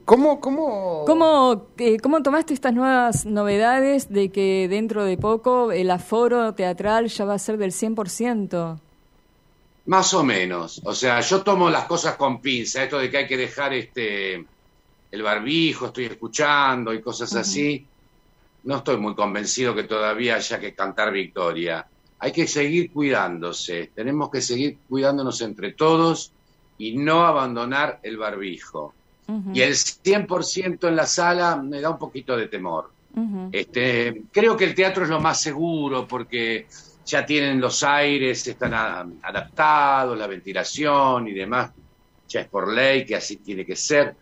¿Cómo, 0.05 0.41
cómo, 0.41 1.05
¿Cómo, 1.07 1.67
eh, 1.79 1.99
¿Cómo 1.99 2.23
tomaste 2.23 2.55
estas 2.55 2.75
nuevas 2.75 3.27
novedades 3.27 4.09
de 4.09 4.31
que 4.31 4.67
dentro 4.69 5.05
de 5.05 5.17
poco 5.17 5.71
el 5.73 5.91
aforo 5.91 6.55
teatral 6.55 7.07
ya 7.09 7.25
va 7.25 7.35
a 7.35 7.39
ser 7.39 7.59
del 7.59 7.73
100%? 7.73 8.81
Más 9.87 10.15
o 10.15 10.23
menos. 10.23 10.81
O 10.85 10.95
sea, 10.95 11.21
yo 11.21 11.43
tomo 11.43 11.71
las 11.71 11.85
cosas 11.85 12.17
con 12.17 12.41
pinza. 12.41 12.83
Esto 12.83 12.99
de 12.99 13.11
que 13.11 13.19
hay 13.19 13.27
que 13.27 13.37
dejar 13.37 13.73
este 13.73 14.45
el 15.11 15.23
barbijo, 15.23 15.87
estoy 15.87 16.05
escuchando 16.05 16.95
y 16.95 17.01
cosas 17.01 17.35
así. 17.35 17.85
No 18.63 18.77
estoy 18.77 18.97
muy 18.99 19.15
convencido 19.15 19.75
que 19.75 19.85
todavía 19.85 20.37
haya 20.37 20.61
que 20.61 20.75
cantar 20.75 21.13
victoria. 21.13 21.87
Hay 22.19 22.33
que 22.33 22.47
seguir 22.47 22.93
cuidándose. 22.93 23.91
Tenemos 23.95 24.31
que 24.31 24.43
seguir 24.43 24.79
cuidándonos 24.89 25.41
entre 25.41 25.73
todos 25.73 26.33
y 26.79 26.97
no 26.97 27.27
abandonar 27.27 27.99
el 28.03 28.17
barbijo. 28.19 28.95
Y 29.55 29.61
el 29.61 29.75
100% 29.75 30.89
en 30.89 30.97
la 30.97 31.07
sala 31.07 31.57
me 31.57 31.81
da 31.81 31.91
un 31.91 31.99
poquito 31.99 32.37
de 32.37 32.49
temor. 32.49 32.91
Este, 33.53 34.23
creo 34.33 34.57
que 34.57 34.65
el 34.65 34.75
teatro 34.75 35.05
es 35.05 35.11
lo 35.11 35.21
más 35.21 35.41
seguro 35.41 36.07
porque 36.07 36.67
ya 37.05 37.27
tienen 37.27 37.61
los 37.61 37.83
aires, 37.83 38.47
están 38.47 38.73
a- 38.75 39.07
adaptados, 39.23 40.17
la 40.17 40.27
ventilación 40.27 41.27
y 41.29 41.33
demás. 41.33 41.71
Ya 42.29 42.41
es 42.43 42.49
por 42.49 42.73
ley 42.73 43.05
que 43.05 43.17
así 43.17 43.37
tiene 43.37 43.65
que 43.67 43.75
ser. 43.77 44.15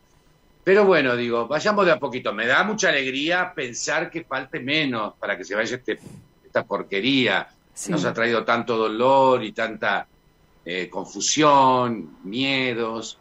Pero 0.65 0.85
bueno, 0.85 1.17
digo, 1.17 1.47
vayamos 1.47 1.85
de 1.87 1.93
a 1.93 1.99
poquito. 1.99 2.33
Me 2.33 2.47
da 2.47 2.62
mucha 2.65 2.88
alegría 2.88 3.53
pensar 3.55 4.11
que 4.11 4.25
falte 4.25 4.61
menos 4.61 5.15
para 5.19 5.37
que 5.37 5.45
se 5.45 5.55
vaya 5.55 5.77
este, 5.77 5.99
esta 6.45 6.65
porquería. 6.65 7.47
Sí. 7.75 7.91
Nos 7.93 8.05
ha 8.05 8.12
traído 8.12 8.45
tanto 8.45 8.77
dolor 8.77 9.45
y 9.45 9.53
tanta 9.53 10.07
eh, 10.65 10.88
confusión, 10.91 12.19
miedos. 12.25 13.19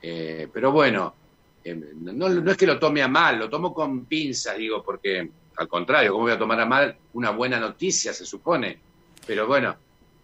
Eh, 0.00 0.48
pero 0.52 0.72
bueno, 0.72 1.14
no, 1.64 2.28
no 2.28 2.50
es 2.50 2.56
que 2.56 2.66
lo 2.66 2.78
tome 2.78 3.02
a 3.02 3.08
mal, 3.08 3.38
lo 3.38 3.48
tomo 3.48 3.72
con 3.72 4.04
pinzas, 4.06 4.56
digo, 4.56 4.82
porque 4.82 5.30
al 5.56 5.68
contrario, 5.68 6.12
¿cómo 6.12 6.24
voy 6.24 6.32
a 6.32 6.38
tomar 6.38 6.60
a 6.60 6.66
mal 6.66 6.96
una 7.14 7.30
buena 7.30 7.60
noticia, 7.60 8.12
se 8.12 8.24
supone? 8.24 8.78
Pero 9.26 9.46
bueno, 9.46 9.74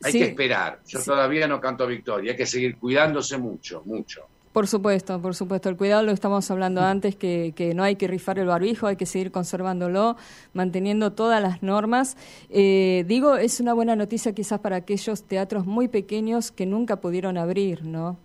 hay 0.03 0.13
Sí. 0.13 0.19
que 0.19 0.25
esperar. 0.27 0.81
Yo 0.87 0.99
Sí. 1.01 1.07
todavía 1.07 1.47
no 1.47 1.61
canto 1.61 1.87
victoria, 1.87 2.33
hay 2.33 2.37
que 2.37 2.47
seguir 2.47 2.77
cuidándose 2.79 3.37
mucho, 3.39 3.83
mucho. 3.85 4.23
Por 4.53 4.67
supuesto, 4.67 5.21
por 5.21 5.37
supuesto. 5.37 5.69
El 5.69 5.77
cuidado 5.77 6.03
lo 6.03 6.11
estamos 6.11 6.51
hablando 6.51 6.81
antes, 6.81 7.15
que, 7.15 7.53
que 7.55 7.75
no 7.75 7.85
hay 7.85 7.95
que 7.95 8.09
rifar 8.09 8.39
el 8.41 8.47
barbijo, 8.47 8.87
hay 8.89 8.97
que 8.97 9.07
seguir 9.07 9.31
conservándolo, 9.31 10.17
manteniendo 10.55 11.13
todas 11.13 11.41
las 11.41 11.63
normas. 11.63 12.17
Eh, 12.51 13.05
digo, 13.07 13.37
es 13.37 13.61
una 13.61 13.75
buena 13.75 13.95
noticia 13.95 14.33
quizás 14.33 14.59
para 14.59 14.77
aquellos 14.77 15.23
teatros 15.23 15.67
muy 15.67 15.87
pequeños 15.87 16.51
que 16.51 16.67
nunca 16.67 16.97
pudieron 16.97 17.37
abrir, 17.39 17.85
¿no? 17.85 18.17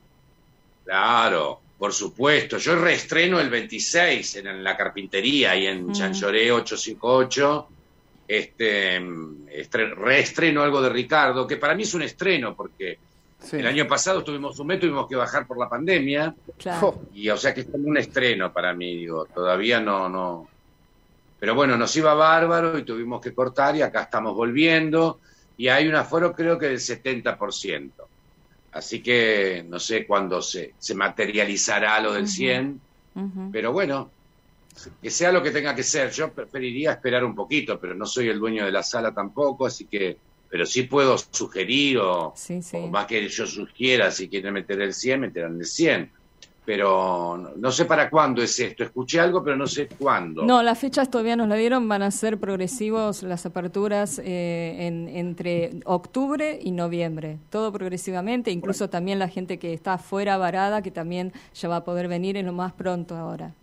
Claro, 0.85 1.59
por 1.83 1.91
supuesto. 1.91 2.57
Yo 2.59 2.77
reestreno 2.77 3.41
el 3.41 3.49
26 3.49 4.37
en, 4.37 4.63
la 4.63 4.77
carpintería 4.77 5.53
y 5.57 5.67
en 5.67 5.87
Mm. 5.87 5.91
Chanchoré 5.91 6.49
858. 6.49 7.67
Este, 8.25 9.01
estre- 9.01 9.93
reestreno 9.93 10.63
algo 10.63 10.81
de 10.81 10.87
Ricardo, 10.87 11.45
que 11.45 11.57
para 11.57 11.75
mí 11.75 11.83
es 11.83 11.93
un 11.93 12.03
estreno, 12.03 12.55
porque 12.55 12.97
Sí. 13.41 13.57
el 13.57 13.67
año 13.67 13.85
pasado 13.85 14.23
tuvimos 14.23 14.57
un 14.59 14.67
mes, 14.67 14.79
tuvimos 14.79 15.09
que 15.09 15.17
bajar 15.17 15.45
por 15.45 15.57
la 15.59 15.67
pandemia. 15.67 16.33
Claro. 16.57 17.01
Y 17.13 17.27
o 17.29 17.35
sea 17.35 17.53
que 17.53 17.59
es 17.59 17.67
como 17.67 17.85
un 17.89 17.97
estreno 17.97 18.53
para 18.53 18.73
mí, 18.73 18.95
digo, 18.99 19.25
todavía 19.25 19.81
no, 19.81 20.07
no. 20.07 20.47
Pero 21.37 21.53
bueno, 21.53 21.75
nos 21.77 21.93
iba 21.97 22.13
bárbaro 22.13 22.77
y 22.79 22.83
tuvimos 22.83 23.19
que 23.19 23.33
cortar 23.33 23.75
y 23.75 23.81
acá 23.81 24.03
estamos 24.03 24.33
volviendo 24.33 25.19
y 25.57 25.67
hay 25.67 25.89
un 25.89 25.95
aforo 25.95 26.31
creo 26.31 26.57
que 26.57 26.67
del 26.67 26.79
70%. 26.79 27.91
Así 28.73 29.01
que 29.03 29.63
no 29.67 29.79
sé 29.79 30.05
cuándo 30.07 30.41
se, 30.41 30.73
se 30.79 30.95
materializará 30.95 31.99
lo 31.99 32.13
del 32.13 32.27
100, 32.27 32.81
Ujú. 33.15 33.49
pero 33.51 33.71
bueno, 33.71 34.09
que 35.01 35.11
sea 35.11 35.31
lo 35.31 35.43
que 35.43 35.51
tenga 35.51 35.75
que 35.75 35.83
ser. 35.83 36.11
Yo 36.11 36.31
preferiría 36.33 36.93
esperar 36.93 37.23
un 37.23 37.35
poquito, 37.35 37.79
pero 37.79 37.93
no 37.93 38.05
soy 38.05 38.29
el 38.29 38.39
dueño 38.39 38.65
de 38.65 38.71
la 38.71 38.81
sala 38.81 39.13
tampoco, 39.13 39.67
así 39.67 39.85
que, 39.85 40.17
pero 40.49 40.65
sí 40.65 40.83
puedo 40.83 41.15
sugerir 41.17 41.99
o, 41.99 42.33
Sí, 42.35 42.61
sí. 42.63 42.77
o 42.77 42.87
más 42.87 43.05
que 43.05 43.27
yo 43.27 43.45
sugiera, 43.45 44.09
si 44.09 44.27
quieren 44.27 44.53
meter 44.53 44.81
el 44.81 44.93
100, 44.93 45.21
meterán 45.21 45.59
el 45.59 45.65
100. 45.65 46.11
Pero 46.65 47.37
no, 47.37 47.51
no 47.55 47.71
sé 47.71 47.85
para 47.85 48.09
cuándo 48.09 48.41
es 48.41 48.57
esto. 48.59 48.83
Escuché 48.83 49.19
algo, 49.19 49.43
pero 49.43 49.55
no 49.57 49.67
sé 49.67 49.87
cuándo. 49.97 50.41
No, 50.41 50.61
las 50.61 50.77
fechas 50.79 51.09
todavía 51.09 51.35
nos 51.37 51.47
la 51.47 51.55
dieron, 51.55 51.87
van 51.87 52.01
a 52.03 52.11
ser 52.11 52.37
progresivos 52.39 53.23
las 53.23 53.45
aperturas 53.45 54.19
eh, 54.23 54.75
en, 54.87 55.07
entre 55.07 55.79
octubre 55.85 56.59
y 56.61 56.71
noviembre, 56.71 57.39
todo 57.49 57.71
progresivamente, 57.71 58.51
incluso 58.51 58.89
también 58.89 59.19
la 59.19 59.29
gente 59.29 59.59
que 59.59 59.73
está 59.73 59.97
fuera 59.97 60.37
varada, 60.37 60.81
que 60.81 60.91
también 60.91 61.31
ya 61.53 61.69
va 61.69 61.77
a 61.77 61.83
poder 61.85 62.07
venir 62.09 62.35
en 62.37 62.45
lo 62.47 62.53
más 62.53 62.73
pronto 62.73 63.15
ahora. 63.15 63.55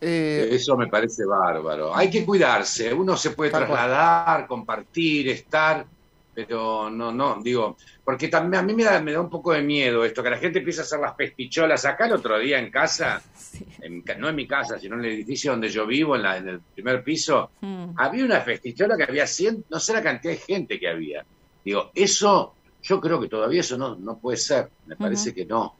eh, 0.00 0.48
Eso 0.52 0.76
me 0.76 0.88
parece 0.88 1.24
bárbaro. 1.24 1.94
Hay 1.94 2.10
que 2.10 2.24
cuidarse. 2.24 2.92
Uno 2.92 3.16
se 3.16 3.30
puede 3.30 3.50
cual. 3.50 3.64
trasladar, 3.66 4.46
compartir, 4.46 5.28
estar, 5.28 5.86
pero 6.34 6.90
no, 6.90 7.12
no, 7.12 7.40
digo, 7.42 7.76
porque 8.04 8.28
también 8.28 8.62
a 8.62 8.66
mí 8.66 8.74
me 8.74 8.84
da, 8.84 9.00
me 9.00 9.12
da 9.12 9.20
un 9.20 9.30
poco 9.30 9.52
de 9.52 9.62
miedo 9.62 10.04
esto, 10.04 10.22
que 10.22 10.30
la 10.30 10.38
gente 10.38 10.58
empieza 10.58 10.82
a 10.82 10.84
hacer 10.84 11.00
las 11.00 11.14
pespicholas. 11.14 11.84
Acá 11.84 12.06
el 12.06 12.12
otro 12.12 12.38
día 12.38 12.58
en 12.58 12.70
casa, 12.70 13.22
Sí. 13.34 13.64
en 13.82 14.02
no 14.18 14.28
en 14.28 14.34
mi 14.34 14.46
casa, 14.48 14.78
sino 14.78 14.96
en 14.96 15.04
el 15.04 15.12
edificio 15.12 15.52
donde 15.52 15.68
yo 15.68 15.86
vivo, 15.86 16.16
en, 16.16 16.22
la, 16.22 16.36
en 16.38 16.48
el 16.48 16.60
primer 16.60 17.04
piso, 17.04 17.50
Mm. 17.60 17.90
había 17.96 18.24
una 18.24 18.40
festichola 18.40 18.96
que 18.96 19.04
había 19.04 19.26
100, 19.26 19.66
no 19.70 19.78
sé 19.78 19.92
la 19.92 20.02
cantidad 20.02 20.32
de 20.34 20.40
gente 20.40 20.80
que 20.80 20.88
había. 20.88 21.24
Digo, 21.64 21.90
eso, 21.94 22.54
yo 22.82 23.00
creo 23.00 23.20
que 23.20 23.28
todavía 23.28 23.60
eso 23.60 23.78
no, 23.78 23.94
no 23.96 24.18
puede 24.18 24.36
ser, 24.36 24.68
me 24.86 24.96
parece 24.96 25.32
que 25.32 25.44
no. 25.46 25.76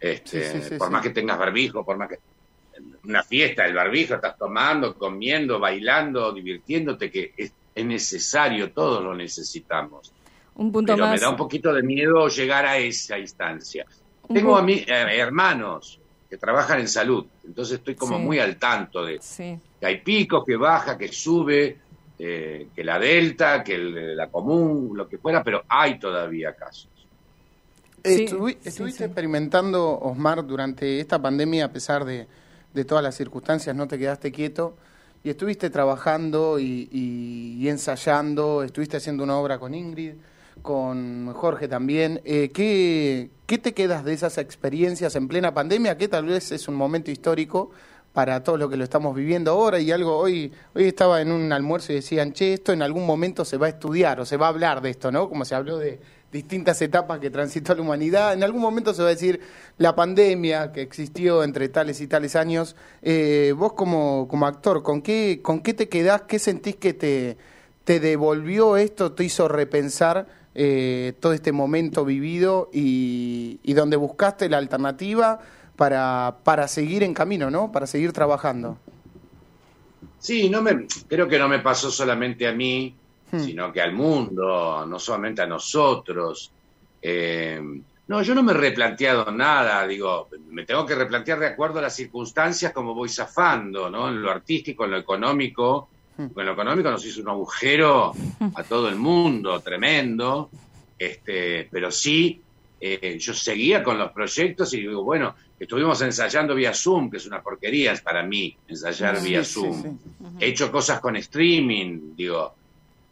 Este, 0.00 0.42
Sí, 0.52 0.58
sí, 0.62 0.68
sí, 0.70 0.74
por 0.76 0.90
más 0.90 1.02
que 1.02 1.10
tengas 1.10 1.38
barbijo, 1.38 1.84
por 1.84 1.96
más 1.96 2.08
que 2.08 2.18
una 3.04 3.22
fiesta, 3.22 3.64
el 3.64 3.72
barbijo, 3.74 4.14
estás 4.16 4.36
tomando, 4.36 4.94
comiendo, 4.98 5.58
bailando, 5.58 6.32
divirtiéndote, 6.32 7.10
que 7.10 7.32
es, 7.36 7.52
es 7.76 7.84
necesario, 7.84 8.72
todos 8.72 9.04
lo 9.04 9.14
necesitamos. 9.14 10.12
Un 10.54 10.72
punto 10.72 10.94
Pero 10.94 11.04
más. 11.04 11.14
me 11.14 11.20
da 11.20 11.28
un 11.28 11.36
poquito 11.36 11.72
de 11.72 11.82
miedo 11.82 12.26
llegar 12.28 12.64
a 12.64 12.78
esa 12.78 13.18
instancia. 13.18 13.84
Un 14.28 14.34
Tengo 14.34 14.56
a 14.56 14.62
mí 14.62 14.82
eh, 14.86 15.06
hermanos 15.18 16.00
que 16.28 16.38
trabajan 16.38 16.80
en 16.80 16.88
salud, 16.88 17.26
entonces 17.44 17.78
estoy 17.78 17.94
como 17.94 18.16
Sí. 18.16 18.22
muy 18.22 18.38
al 18.38 18.56
tanto 18.56 19.04
de, 19.04 19.18
Sí. 19.20 19.58
que 19.78 19.86
hay 19.86 20.00
picos, 20.00 20.42
que 20.44 20.56
baja, 20.56 20.96
que 20.96 21.08
sube, 21.08 21.78
eh, 22.18 22.68
que 22.74 22.82
la 22.82 22.98
delta, 22.98 23.62
que 23.62 23.74
el- 23.74 24.16
la 24.16 24.28
común, 24.28 24.96
lo 24.96 25.06
que 25.06 25.18
fuera, 25.18 25.44
pero 25.44 25.62
hay 25.68 25.98
todavía 25.98 26.54
casos. 26.54 26.88
Sí, 28.02 28.24
estuvi- 28.26 28.56
sí, 28.60 28.68
¿Estuviste 28.70 28.98
sí. 28.98 29.04
experimentando, 29.04 29.98
Osmar, 30.00 30.46
durante 30.46 30.98
esta 31.00 31.20
pandemia, 31.20 31.66
a 31.66 31.72
pesar 31.72 32.04
de, 32.06 32.26
de 32.72 32.84
todas 32.86 33.04
las 33.04 33.14
circunstancias, 33.16 33.76
no 33.76 33.86
te 33.86 33.98
quedaste 33.98 34.32
quieto? 34.32 34.76
Y 35.26 35.30
estuviste 35.30 35.70
trabajando 35.70 36.60
y, 36.60 36.88
y- 36.92 37.56
y 37.60 37.68
ensayando, 37.68 38.62
estuviste 38.62 38.98
haciendo 38.98 39.24
una 39.24 39.36
obra 39.36 39.58
con 39.58 39.74
Ingrid, 39.74 40.12
con 40.62 41.32
Jorge 41.34 41.66
también. 41.66 42.20
Eh, 42.24 42.50
¿qué, 42.54 43.30
¿Qué 43.44 43.58
te 43.58 43.74
quedas 43.74 44.04
de 44.04 44.12
esas 44.12 44.38
experiencias 44.38 45.16
en 45.16 45.26
plena 45.26 45.52
pandemia? 45.52 45.98
Que 45.98 46.06
tal 46.06 46.26
vez 46.26 46.52
es 46.52 46.68
un 46.68 46.76
momento 46.76 47.10
histórico 47.10 47.72
para 48.12 48.44
todo 48.44 48.56
lo 48.56 48.68
que 48.68 48.76
lo 48.76 48.84
estamos 48.84 49.16
viviendo 49.16 49.50
ahora 49.50 49.80
y 49.80 49.90
algo 49.90 50.16
hoy 50.16 50.52
hoy 50.76 50.84
estaba 50.84 51.20
en 51.20 51.32
un 51.32 51.52
almuerzo 51.52 51.90
y 51.90 51.96
decían, 51.96 52.32
"Che, 52.32 52.52
esto 52.54 52.72
en 52.72 52.82
algún 52.82 53.04
momento 53.04 53.44
se 53.44 53.56
va 53.56 53.66
a 53.66 53.70
estudiar 53.70 54.20
o 54.20 54.24
se 54.24 54.36
va 54.36 54.46
a 54.46 54.50
hablar 54.50 54.80
de 54.80 54.90
esto, 54.90 55.10
¿no? 55.10 55.28
Como 55.28 55.44
se 55.44 55.56
habló 55.56 55.76
de 55.78 55.98
distintas 56.32 56.82
etapas 56.82 57.18
que 57.20 57.30
transitó 57.30 57.74
la 57.74 57.82
humanidad, 57.82 58.34
en 58.34 58.42
algún 58.42 58.60
momento 58.60 58.92
se 58.92 59.02
va 59.02 59.08
a 59.08 59.12
decir 59.12 59.40
la 59.78 59.94
pandemia 59.94 60.72
que 60.72 60.82
existió 60.82 61.42
entre 61.42 61.68
tales 61.68 62.00
y 62.00 62.06
tales 62.06 62.36
años. 62.36 62.76
Eh, 63.02 63.54
vos 63.56 63.72
como, 63.72 64.26
como 64.28 64.46
actor, 64.46 64.82
¿con 64.82 65.02
qué 65.02 65.40
con 65.42 65.60
qué 65.60 65.74
te 65.74 65.88
quedás? 65.88 66.22
¿Qué 66.22 66.38
sentís 66.38 66.76
que 66.76 66.92
te 66.94 67.36
te 67.86 68.00
devolvió 68.00 68.76
esto, 68.76 69.12
te 69.12 69.22
hizo 69.22 69.46
repensar 69.46 70.26
eh, 70.56 71.12
todo 71.20 71.32
este 71.32 71.52
momento 71.52 72.04
vivido 72.04 72.68
y, 72.72 73.60
y 73.62 73.74
donde 73.74 73.94
buscaste 73.94 74.48
la 74.48 74.58
alternativa 74.58 75.38
para, 75.76 76.38
para 76.42 76.66
seguir 76.66 77.04
en 77.04 77.14
camino, 77.14 77.48
¿no? 77.48 77.70
Para 77.70 77.86
seguir 77.86 78.12
trabajando. 78.12 78.76
Sí, 80.18 80.50
no 80.50 80.64
creo 81.06 81.28
que 81.28 81.38
no 81.38 81.48
me 81.48 81.60
pasó 81.60 81.92
solamente 81.92 82.48
a 82.48 82.52
mí, 82.52 82.92
Hmm. 83.30 83.40
sino 83.40 83.72
que 83.72 83.80
al 83.80 83.92
mundo, 83.92 84.86
no 84.86 84.98
solamente 84.98 85.42
a 85.42 85.46
nosotros. 85.46 86.50
Eh, 87.02 87.60
no, 88.08 88.22
yo 88.22 88.34
no 88.36 88.42
me 88.44 88.52
he 88.52 88.54
replanteado 88.56 89.32
nada, 89.32 89.84
digo, 89.86 90.28
me 90.50 90.64
tengo 90.64 90.86
que 90.86 90.94
replantear 90.94 91.40
de 91.40 91.46
acuerdo 91.48 91.80
a 91.80 91.82
las 91.82 91.96
circunstancias 91.96 92.72
como 92.72 92.94
voy 92.94 93.08
zafando, 93.08 93.90
¿no? 93.90 94.08
En 94.08 94.22
lo 94.22 94.30
artístico, 94.30 94.84
en 94.84 94.92
lo 94.92 94.98
económico. 94.98 95.88
Hmm. 96.16 96.28
En 96.36 96.46
lo 96.46 96.52
económico 96.52 96.90
nos 96.90 97.04
hizo 97.04 97.20
un 97.20 97.28
agujero 97.28 98.12
a 98.54 98.62
todo 98.68 98.88
el 98.88 98.96
mundo, 98.96 99.58
tremendo. 99.60 100.48
Este, 100.98 101.68
pero 101.70 101.90
sí, 101.90 102.40
eh, 102.80 103.18
yo 103.18 103.34
seguía 103.34 103.82
con 103.82 103.98
los 103.98 104.12
proyectos 104.12 104.72
y 104.74 104.80
digo, 104.80 105.02
bueno, 105.02 105.34
estuvimos 105.58 106.00
ensayando 106.00 106.54
vía 106.54 106.72
Zoom, 106.72 107.10
que 107.10 107.16
es 107.16 107.26
una 107.26 107.42
porquería 107.42 107.92
para 108.04 108.22
mí, 108.22 108.56
ensayar 108.68 109.18
Sí, 109.18 109.28
vía 109.28 109.44
sí, 109.44 109.52
Zoom. 109.54 109.82
sí. 109.82 109.88
He 110.40 110.48
hecho 110.48 110.70
cosas 110.70 111.00
con 111.00 111.16
streaming, 111.16 112.14
digo, 112.16 112.54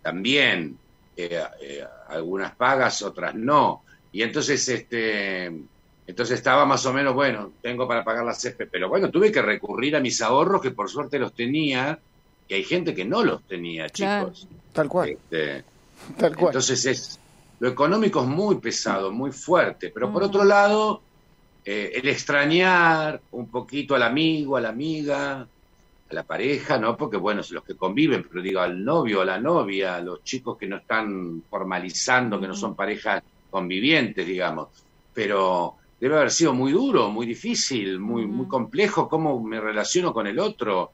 también, 0.05 0.79
eh, 1.17 1.43
eh, 1.63 1.85
algunas 2.09 2.55
pagas, 2.57 3.01
otras 3.01 3.35
no. 3.35 3.85
Y 4.13 4.23
entonces, 4.23 4.69
este, 4.69 5.47
entonces 6.07 6.37
estaba 6.39 6.67
más 6.67 6.85
o 6.85 6.93
menos, 6.93 7.15
bueno, 7.15 7.55
tengo 7.63 7.89
para 7.89 8.05
pagar 8.05 8.23
la 8.25 8.35
césped, 8.35 8.69
pero 8.71 8.91
bueno, 8.91 9.11
tuve 9.11 9.33
que 9.33 9.41
recurrir 9.41 9.97
a 9.97 10.01
mis 10.01 10.21
ahorros, 10.21 10.61
que 10.61 10.73
por 10.73 10.91
suerte 10.91 11.19
los 11.19 11.35
tenía, 11.35 11.99
y 12.47 12.55
hay 12.55 12.65
gente 12.65 12.95
que 12.95 13.07
no 13.07 13.25
los 13.25 13.47
tenía, 13.47 13.89
Claro. 13.89 14.27
chicos. 14.29 14.49
Tal 14.75 14.89
cual, 14.89 15.09
Este, 15.09 15.65
tal 16.19 16.37
cual. 16.37 16.49
entonces 16.49 16.85
es 16.85 17.19
lo 17.61 17.69
económico 17.71 18.21
es 18.21 18.27
muy 18.27 18.61
pesado, 18.61 19.11
muy 19.11 19.33
fuerte, 19.33 19.91
pero 19.95 20.13
por 20.13 20.23
Ujú. 20.23 20.29
otro 20.29 20.45
lado, 20.45 21.05
eh, 21.65 21.93
el 21.95 22.09
extrañar 22.09 23.23
un 23.31 23.51
poquito 23.51 23.95
al 23.95 24.03
amigo, 24.03 24.57
a 24.57 24.61
la 24.61 24.69
amiga, 24.69 25.49
la 26.15 26.23
pareja, 26.23 26.79
¿no? 26.79 26.97
Porque 26.97 27.17
bueno, 27.17 27.43
los 27.51 27.65
que 27.65 27.75
conviven, 27.75 28.25
pero 28.29 28.43
digo, 28.43 28.61
al 28.61 28.85
novio, 28.85 29.21
a 29.21 29.25
la 29.25 29.39
novia, 29.39 29.97
a 29.97 30.01
los 30.01 30.23
chicos 30.23 30.57
que 30.57 30.67
no 30.67 30.77
están 30.79 31.43
formalizando, 31.51 32.41
que 32.41 32.49
no 32.49 32.55
son 32.55 32.75
parejas 32.75 33.23
convivientes, 33.51 34.27
digamos. 34.27 34.69
Pero 35.13 35.77
debe 36.01 36.17
haber 36.17 36.31
sido 36.31 36.55
muy 36.55 36.73
duro, 36.73 37.11
muy 37.11 37.27
difícil, 37.27 37.99
muy, 37.99 38.27
muy 38.27 38.47
complejo 38.47 39.09
cómo 39.09 39.43
me 39.43 39.61
relaciono 39.61 40.13
con 40.13 40.27
el 40.27 40.39
otro. 40.39 40.93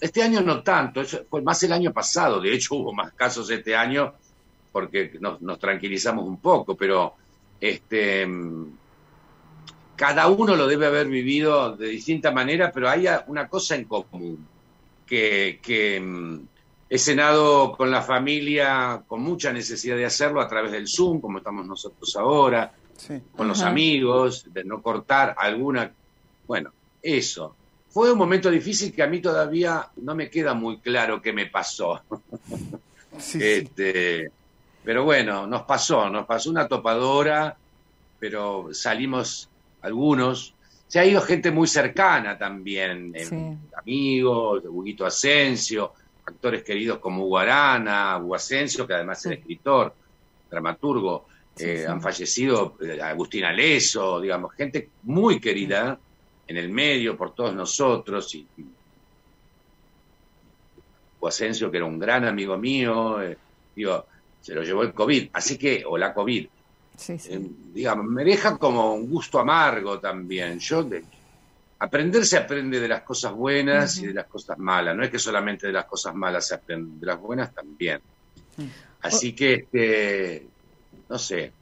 Este 0.00 0.22
año 0.22 0.40
no 0.40 0.62
tanto, 0.62 1.02
fue 1.28 1.42
más 1.42 1.62
el 1.62 1.72
año 1.72 1.92
pasado, 1.92 2.40
de 2.40 2.54
hecho 2.54 2.74
hubo 2.76 2.92
más 2.92 3.12
casos 3.12 3.50
este 3.50 3.74
año 3.74 4.14
porque 4.70 5.16
nos, 5.20 5.40
nos 5.40 5.58
tranquilizamos 5.58 6.24
un 6.26 6.38
poco, 6.38 6.76
pero 6.76 7.14
este 7.60 8.28
cada 9.98 10.28
uno 10.28 10.54
lo 10.54 10.68
debe 10.68 10.86
haber 10.86 11.08
vivido 11.08 11.76
de 11.76 11.88
distinta 11.88 12.30
manera, 12.30 12.70
pero 12.72 12.88
hay 12.88 13.06
una 13.26 13.48
cosa 13.48 13.74
en 13.74 13.84
común, 13.84 14.46
que, 15.08 15.58
que 15.62 16.00
mm, 16.00 16.40
he 16.90 16.98
cenado 16.98 17.72
con 17.76 17.90
la 17.90 18.02
familia 18.02 19.02
con 19.06 19.22
mucha 19.22 19.52
necesidad 19.52 19.96
de 19.96 20.04
hacerlo 20.06 20.40
a 20.40 20.48
través 20.48 20.72
del 20.72 20.86
Zoom, 20.88 21.20
como 21.20 21.38
estamos 21.38 21.66
nosotros 21.66 22.14
ahora, 22.16 22.72
Sí. 22.96 23.14
con 23.36 23.46
los 23.46 23.62
amigos, 23.62 24.52
de 24.52 24.64
no 24.64 24.82
cortar 24.82 25.36
alguna... 25.38 25.92
Bueno, 26.48 26.72
eso. 27.00 27.54
Fue 27.90 28.10
un 28.10 28.18
momento 28.18 28.50
difícil 28.50 28.92
que 28.92 29.04
a 29.04 29.06
mí 29.06 29.20
todavía 29.20 29.88
no 29.98 30.16
me 30.16 30.28
queda 30.28 30.52
muy 30.52 30.78
claro 30.78 31.22
qué 31.22 31.32
me 31.32 31.46
pasó. 31.46 32.00
Sí, 33.18 33.40
sí. 33.40 33.44
Este, 33.44 34.30
pero 34.84 35.02
bueno, 35.02 35.44
nos 35.46 35.62
pasó, 35.62 36.08
nos 36.08 36.24
pasó 36.24 36.50
una 36.50 36.68
topadora, 36.68 37.56
pero 38.20 38.68
salimos 38.72 39.48
algunos. 39.82 40.54
Se 40.88 40.98
ha 40.98 41.04
ido 41.04 41.20
gente 41.20 41.50
muy 41.50 41.68
cercana 41.68 42.36
también, 42.38 43.12
eh, 43.14 43.24
Sí. 43.26 43.36
amigos, 43.76 44.62
Huguito 44.66 45.04
Asensio, 45.06 45.92
actores 46.24 46.62
queridos 46.64 46.98
como 46.98 47.24
Hugo 47.24 47.38
Arana, 47.38 48.18
Hugo 48.18 48.34
Asensio, 48.34 48.86
que 48.86 48.94
además 48.94 49.24
era 49.26 49.34
escritor, 49.36 49.94
dramaturgo. 50.50 51.26
Sí, 51.54 51.64
eh, 51.66 51.78
sí. 51.78 51.84
Han 51.84 52.00
fallecido 52.00 52.76
eh, 52.80 53.00
Agustín 53.02 53.44
Aleso, 53.44 54.20
digamos, 54.20 54.54
gente 54.54 54.90
muy 55.02 55.40
querida 55.40 55.98
en 56.46 56.56
el 56.56 56.70
medio 56.70 57.16
por 57.16 57.34
todos 57.34 57.54
nosotros. 57.54 58.34
Y, 58.34 58.46
y 58.56 58.64
Hugo 61.18 61.28
Asensio, 61.28 61.70
que 61.70 61.76
era 61.78 61.86
un 61.86 61.98
gran 61.98 62.24
amigo 62.24 62.56
mío, 62.56 63.20
eh, 63.22 63.36
digo, 63.74 64.06
se 64.40 64.54
lo 64.54 64.62
llevó 64.62 64.82
el 64.84 64.94
COVID, 64.94 65.30
así 65.32 65.58
que, 65.58 65.84
o 65.86 65.98
la 65.98 66.14
COVID, 66.14 66.46
Sí, 66.98 67.18
sí. 67.18 67.32
eh, 67.32 67.40
digamos, 67.72 68.06
me 68.06 68.24
deja 68.24 68.58
como 68.58 68.92
un 68.94 69.08
gusto 69.08 69.38
amargo 69.38 69.98
también. 70.00 70.58
Yo, 70.58 70.82
de- 70.82 71.04
aprender 71.78 72.26
se 72.26 72.36
aprende 72.36 72.80
de 72.80 72.88
las 72.88 73.02
cosas 73.02 73.32
buenas 73.32 73.96
y 73.98 74.06
de 74.08 74.14
las 74.14 74.26
cosas 74.26 74.58
malas, 74.58 74.96
no 74.96 75.04
es 75.04 75.10
que 75.10 75.18
solamente 75.18 75.68
de 75.68 75.72
las 75.72 75.86
cosas 75.86 76.12
malas 76.14 76.46
se 76.46 76.56
aprende, 76.56 76.98
de 76.98 77.06
las 77.06 77.20
buenas 77.20 77.54
también. 77.54 78.00
Así 79.00 79.32
que, 79.34 79.54
este, 79.54 80.48
no 81.08 81.18
sé, 81.18 81.52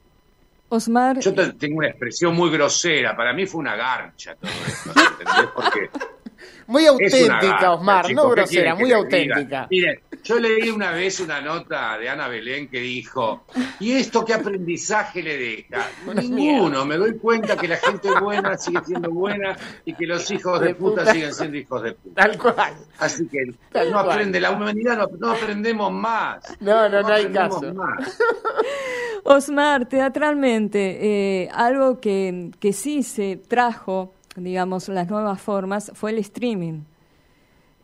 Osmar, 0.69 1.19
yo 1.19 1.33
te- 1.33 1.53
tengo 1.53 1.77
una 1.77 1.89
expresión 1.89 2.35
muy 2.35 2.49
grosera, 2.49 3.15
para 3.15 3.31
mí 3.31 3.45
fue 3.45 3.59
una 3.59 3.75
garcha 3.75 4.35
todo 4.35 4.49
esto, 4.65 4.89
¿entendés? 4.89 5.49
Porque 5.55 5.89
Muy 6.67 6.85
auténtica, 6.85 7.39
garcha, 7.41 7.73
Osmar, 7.73 8.05
chicos, 8.05 8.23
no 8.23 8.29
¿qué 8.29 8.41
grosera, 8.41 8.75
muy 8.75 8.91
auténtica. 8.91 9.67
Miren, 9.69 10.03
yo 10.27 10.39
leí 10.39 10.69
una 10.69 10.91
vez 10.91 11.19
una 11.19 11.39
nota 11.41 11.97
de 11.97 12.09
Ana 12.09 12.27
Belén 12.27 12.67
que 12.67 12.79
dijo, 12.81 13.45
¿y 13.79 13.93
esto 13.93 14.25
qué 14.25 14.33
aprendizaje 14.33 15.23
le 15.23 15.37
deja? 15.37 15.87
Ninguno, 16.13 16.85
me 16.85 16.97
doy 16.97 17.17
cuenta 17.17 17.55
que 17.55 17.67
la 17.67 17.77
gente 17.77 18.09
buena 18.19 18.57
sigue 18.57 18.79
siendo 18.85 19.09
buena 19.11 19.55
y 19.85 19.93
que 19.93 20.05
los 20.05 20.29
hijos 20.31 20.59
de 20.59 20.67
De 20.67 20.75
puta, 20.75 21.01
puta. 21.01 21.13
siguen 21.13 21.33
siendo 21.33 21.57
hijos 21.57 21.81
de 21.83 21.93
puta. 21.93 22.23
Tal 22.23 22.37
cual. 22.37 22.73
Así 22.99 23.27
que 23.27 23.53
Tal 23.71 23.91
no 23.91 24.03
cual. 24.03 24.11
aprende, 24.11 24.39
la 24.41 24.51
humanidad 24.51 24.97
no, 24.97 25.07
no 25.17 25.31
aprendemos 25.31 25.91
más. 25.93 26.43
No, 26.59 26.89
no, 26.89 27.01
no 27.01 27.07
hay 27.07 27.31
caso. 27.31 27.73
más. 27.73 28.19
Osmar, 29.23 29.87
teatralmente, 29.87 30.97
eh, 31.43 31.49
algo 31.53 31.99
que, 31.99 32.51
que 32.59 32.73
sí 32.73 33.03
se 33.03 33.35
trajo, 33.37 34.13
digamos, 34.35 34.87
las 34.89 35.09
nuevas 35.09 35.41
formas, 35.41 35.91
fue 35.95 36.11
el 36.11 36.17
streaming 36.19 36.81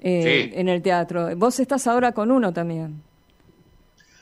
eh, 0.04 0.50
Sí. 0.52 0.60
en 0.60 0.70
el 0.70 0.82
teatro. 0.82 1.36
Vos 1.36 1.60
estás 1.60 1.88
ahora 1.88 2.12
con 2.12 2.30
uno 2.30 2.54
también. 2.54 3.02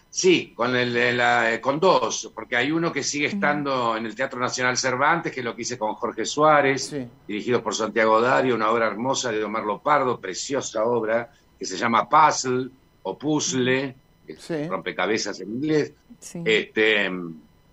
Sí, 0.09 0.51
con, 0.55 0.75
el, 0.75 1.15
la- 1.17 1.53
eh, 1.53 1.61
con 1.61 1.79
dos, 1.79 2.29
porque 2.35 2.57
hay 2.57 2.69
uno 2.69 2.91
que 2.91 3.01
sigue 3.01 3.27
estando 3.27 3.95
en 3.95 4.05
el 4.05 4.13
Teatro 4.13 4.39
Nacional 4.41 4.75
Cervantes, 4.77 5.31
que 5.31 5.39
es 5.39 5.45
lo 5.45 5.55
que 5.55 5.61
hice 5.61 5.77
con 5.77 5.93
Jorge 5.95 6.25
Suárez, 6.25 6.87
Sí. 6.87 7.07
dirigido 7.25 7.63
por 7.63 7.73
Santiago 7.73 8.19
Dario, 8.19 8.55
una 8.55 8.69
obra 8.71 8.87
hermosa 8.87 9.31
de 9.31 9.41
Omar 9.41 9.63
Lopardo, 9.63 10.19
preciosa 10.19 10.83
obra, 10.83 11.31
que 11.57 11.65
se 11.65 11.77
llama 11.77 12.09
Puzzle 12.09 12.69
o 13.03 13.17
Puzzle, 13.17 13.95
Sí. 14.37 14.67
rompecabezas 14.67 15.39
en 15.39 15.49
inglés. 15.55 15.93
Sí. 16.19 16.41
Este, 16.43 17.09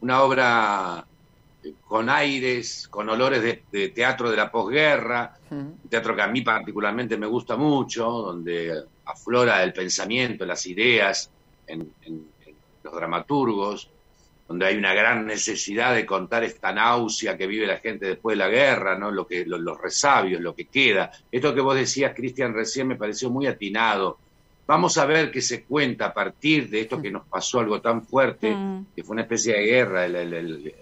una 0.00 0.22
obra 0.22 1.04
eh, 1.04 1.07
con 1.86 2.08
aires, 2.08 2.86
con 2.88 3.08
olores 3.08 3.42
de, 3.42 3.62
de 3.70 3.88
teatro 3.90 4.30
de 4.30 4.36
la 4.36 4.50
posguerra, 4.50 5.34
Ujú. 5.50 5.56
un 5.82 5.88
teatro 5.88 6.14
que 6.14 6.22
a 6.22 6.26
mí 6.28 6.42
particularmente 6.42 7.16
me 7.16 7.26
gusta 7.26 7.56
mucho, 7.56 8.04
donde 8.10 8.84
aflora 9.04 9.62
el 9.62 9.72
pensamiento, 9.72 10.44
las 10.44 10.64
ideas 10.66 11.30
en, 11.66 11.92
en- 12.02 12.26
en 12.46 12.54
los 12.82 12.94
dramaturgos, 12.94 13.90
donde 14.46 14.64
hay 14.66 14.76
una 14.76 14.94
gran 14.94 15.26
necesidad 15.26 15.94
de 15.94 16.06
contar 16.06 16.42
esta 16.44 16.72
náusea 16.72 17.36
que 17.36 17.46
vive 17.46 17.66
la 17.66 17.78
gente 17.78 18.06
después 18.06 18.32
de 18.36 18.44
la 18.44 18.48
guerra, 18.48 18.98
¿no? 18.98 19.10
lo 19.10 19.26
que, 19.26 19.44
lo- 19.44 19.58
los 19.58 19.78
resabios, 19.80 20.40
lo 20.40 20.54
que 20.54 20.64
queda. 20.66 21.10
Esto 21.30 21.54
que 21.54 21.60
vos 21.60 21.74
decías, 21.74 22.14
Cristian, 22.14 22.54
recién 22.54 22.88
me 22.88 22.96
pareció 22.96 23.28
muy 23.30 23.46
atinado. 23.46 24.18
Vamos 24.66 24.96
a 24.98 25.06
ver 25.06 25.30
qué 25.30 25.40
se 25.42 25.64
cuenta 25.64 26.06
a 26.06 26.14
partir 26.14 26.68
de 26.70 26.80
esto 26.82 27.00
que 27.00 27.10
nos 27.10 27.26
pasó 27.26 27.60
algo 27.60 27.80
tan 27.80 28.04
fuerte, 28.06 28.54
Mm. 28.54 28.86
que 28.94 29.02
fue 29.02 29.14
una 29.14 29.22
especie 29.22 29.54
de 29.54 29.64
guerra, 29.64 30.04
el, 30.06 30.14
el- 30.16 30.32
el- 30.34 30.74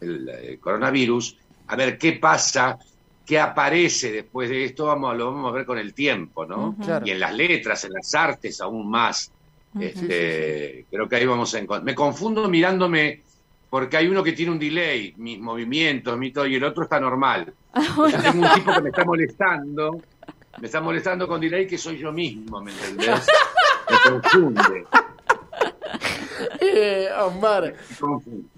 el- 0.00 0.28
el 0.28 0.58
coronavirus, 0.60 1.36
a 1.68 1.76
ver 1.76 1.98
qué 1.98 2.12
pasa, 2.12 2.78
qué 3.24 3.38
aparece 3.40 4.12
después 4.12 4.48
de 4.48 4.64
esto, 4.64 4.86
vamos, 4.86 5.10
a- 5.12 5.14
lo 5.14 5.32
vamos 5.32 5.50
a 5.52 5.54
ver 5.56 5.66
con 5.66 5.78
el 5.78 5.94
tiempo, 5.94 6.46
¿no? 6.46 6.76
Y 7.06 7.10
en 7.10 7.20
las 7.20 7.34
letras, 7.34 7.84
en 7.84 7.92
las 7.92 8.14
artes 8.14 8.60
aún 8.60 8.88
más. 8.90 9.30
Este, 9.78 10.86
Creo 10.90 11.08
que 11.08 11.16
ahí 11.16 11.26
vamos 11.26 11.54
a 11.54 11.58
encontrar. 11.58 11.84
Me 11.84 11.94
confundo 11.94 12.48
mirándome 12.48 13.22
porque 13.68 13.96
hay 13.96 14.06
uno 14.08 14.22
que 14.22 14.32
tiene 14.32 14.52
un 14.52 14.58
delay, 14.58 15.12
mis 15.16 15.38
movimientos, 15.38 16.16
mi 16.16 16.30
todo, 16.32 16.46
y 16.46 16.54
el 16.54 16.64
otro 16.64 16.84
está 16.84 16.98
normal. 17.00 17.52
Yo 17.74 18.06
tengo 18.22 18.46
un 18.46 18.54
tipo 18.54 18.72
que 18.72 18.80
me 18.80 18.88
está 18.90 19.04
molestando, 19.04 20.00
me 20.60 20.66
está 20.66 20.80
molestando 20.80 21.26
con 21.28 21.40
delay 21.40 21.66
que 21.66 21.76
soy 21.76 21.98
yo 21.98 22.12
mismo, 22.12 22.60
¿me 22.62 22.70
entendés? 22.72 23.26
Me 23.88 24.10
confunde. 24.10 24.84
Eh, 26.60 27.08
Osmar, 27.20 27.62
me 27.90 27.96
confunde. 27.98 28.48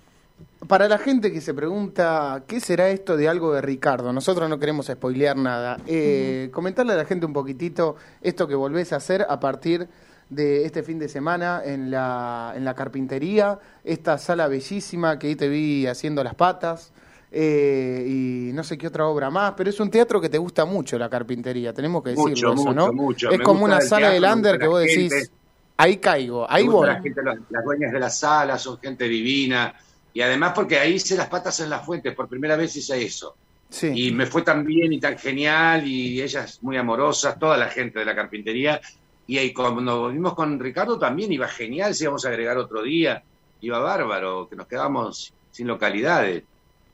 Para 0.66 0.88
la 0.88 0.98
gente 0.98 1.32
que 1.32 1.40
se 1.40 1.54
pregunta 1.54 2.42
qué 2.46 2.60
será 2.60 2.90
esto 2.90 3.16
de 3.16 3.28
algo 3.28 3.52
de 3.54 3.60
Ricardo, 3.62 4.12
nosotros 4.12 4.48
no 4.50 4.58
queremos 4.58 4.86
spoilear 4.86 5.36
nada. 5.36 5.78
Eh, 5.86 6.50
Comentarle 6.52 6.92
a 6.94 6.96
la 6.96 7.04
gente 7.04 7.26
un 7.26 7.32
poquitito 7.32 7.96
esto 8.20 8.48
que 8.48 8.54
volvés 8.54 8.92
a 8.92 8.96
hacer 8.96 9.24
a 9.28 9.38
partir 9.38 9.88
de 10.30 10.64
este 10.66 10.82
fin 10.82 10.98
de 10.98 11.08
semana 11.08 11.62
en 11.64 11.90
la, 11.90 12.52
en 12.56 12.64
la 12.64 12.74
carpintería, 12.74 13.58
esta 13.84 14.18
sala 14.18 14.46
bellísima 14.48 15.18
que 15.18 15.28
ahí 15.28 15.36
te 15.36 15.48
vi 15.48 15.86
haciendo 15.86 16.22
las 16.24 16.34
patas. 16.34 16.92
eh, 17.30 18.04
y 18.06 18.52
no 18.52 18.64
sé 18.64 18.76
qué 18.76 18.86
otra 18.88 19.06
obra 19.06 19.30
más, 19.30 19.52
pero 19.56 19.70
es 19.70 19.78
un 19.80 19.90
teatro 19.90 20.20
que 20.20 20.28
te 20.28 20.38
gusta 20.38 20.64
mucho 20.64 20.98
la 20.98 21.08
carpintería, 21.08 21.72
tenemos 21.72 22.02
que 22.02 22.10
decirlo 22.10 22.30
Mucho, 22.30 22.52
eso, 22.54 22.56
mucho, 22.56 22.74
¿no? 22.74 22.92
mucho. 22.92 23.30
Es 23.30 23.38
Me 23.38 23.44
como 23.44 23.64
una 23.64 23.80
sala 23.80 24.10
de 24.10 24.18
gusta 24.20 24.58
que 24.58 24.66
vos 24.66 24.80
decís, 24.80 25.30
ahí 25.76 25.96
caigo, 25.98 26.50
ahí 26.50 26.66
voy. 26.66 26.86
La 26.88 27.00
gente, 27.00 27.22
las, 27.22 27.36
las 27.50 27.64
dueñas 27.64 27.92
de 27.92 28.00
la 28.00 28.10
sala 28.10 28.58
son 28.58 28.78
gente 28.78 29.04
divina. 29.04 29.74
Y 30.12 30.20
además 30.20 30.52
porque 30.54 30.78
ahí 30.78 30.94
hice 30.94 31.16
las 31.16 31.28
patas 31.28 31.60
en 31.60 31.70
las 31.70 31.84
fuentes, 31.84 32.14
por 32.14 32.28
primera 32.28 32.56
vez 32.56 32.74
hice 32.76 33.02
eso. 33.02 33.36
Sí. 33.68 33.92
Y 33.94 34.12
me 34.12 34.26
fue 34.26 34.42
tan 34.42 34.64
bien 34.64 34.92
y 34.92 35.00
tan 35.00 35.18
genial, 35.18 35.86
y 35.86 36.22
ellas 36.22 36.58
muy 36.62 36.76
amorosas, 36.76 37.38
toda 37.38 37.56
la 37.56 37.68
gente 37.68 37.98
de 37.98 38.04
la 38.04 38.16
carpintería. 38.16 38.80
Y 39.26 39.36
ahí 39.36 39.52
cuando 39.52 40.00
volvimos 40.00 40.34
con 40.34 40.58
Ricardo 40.58 40.98
también 40.98 41.30
iba 41.32 41.46
genial, 41.48 41.94
si 41.94 42.04
íbamos 42.04 42.24
a 42.24 42.28
agregar 42.28 42.56
otro 42.56 42.82
día, 42.82 43.22
iba 43.60 43.78
bárbaro, 43.78 44.48
que 44.48 44.56
nos 44.56 44.66
quedamos 44.66 45.32
sin 45.50 45.66
localidades. 45.66 46.44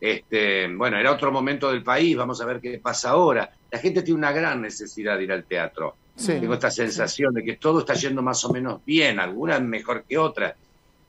Este, 0.01 0.69
bueno, 0.75 0.99
era 0.99 1.13
otro 1.13 1.31
momento 1.31 1.71
del 1.71 1.83
país, 1.83 2.17
vamos 2.17 2.41
a 2.41 2.45
ver 2.45 2.61
qué 2.61 2.79
pasa 2.79 3.11
ahora. 3.11 3.51
La 3.71 3.79
gente 3.79 4.03
tiene 4.03 4.19
una 4.19 4.33
gran 4.33 4.61
necesidad 4.61 5.17
de 5.17 5.25
ir 5.25 5.33
al 5.33 5.45
teatro. 5.45 5.97
Sí. 6.17 6.39
Tengo 6.41 6.55
esta 6.55 6.71
sensación 6.71 7.33
de 7.35 7.45
que 7.45 7.57
todo 7.57 7.81
está 7.81 7.95
yendo 7.95 8.21
más 8.21 8.45
o 8.45 8.53
menos 8.53 8.85
bien, 8.85 9.19
algunas 9.19 9.63
mejor 9.63 10.05
que 10.05 10.19
otras, 10.19 10.55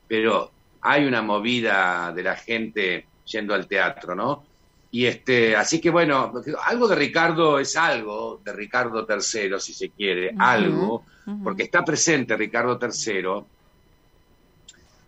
pero 0.08 0.52
hay 0.88 1.06
una 1.06 1.24
movida 1.24 2.13
de 2.13 2.21
la 2.21 2.36
gente 2.36 3.08
yendo 3.26 3.56
al 3.56 3.67
teatro, 3.67 4.13
¿no? 4.13 4.43
Y 4.91 5.08
este, 5.08 5.56
así 5.56 5.82
que 5.82 5.89
bueno, 5.89 6.32
algo 6.63 6.88
de 6.88 6.95
Ricardo 6.95 7.58
es 7.58 7.76
algo, 7.76 8.39
de 8.45 8.54
Ricardo 8.54 9.06
III, 9.10 9.60
si 9.60 9.74
se 9.74 9.89
quiere, 9.89 10.36
algo, 10.38 11.04
porque 11.43 11.63
está 11.63 11.84
presente 11.84 12.38
Ricardo 12.38 12.80
III, 12.80 13.43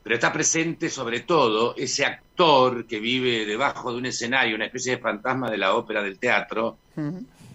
pero 0.01 0.15
está 0.15 0.33
presente 0.33 0.89
sobre 0.89 1.19
todo 1.19 1.75
ese 1.77 2.03
actor 2.05 2.87
que 2.87 2.99
vive 2.99 3.45
debajo 3.45 3.91
de 3.91 3.99
un 3.99 4.07
escenario, 4.07 4.55
una 4.55 4.65
especie 4.65 4.95
de 4.95 5.01
fantasma 5.01 5.49
de 5.51 5.59
la 5.59 5.75
ópera 5.75 6.01
del 6.01 6.17
teatro, 6.17 6.79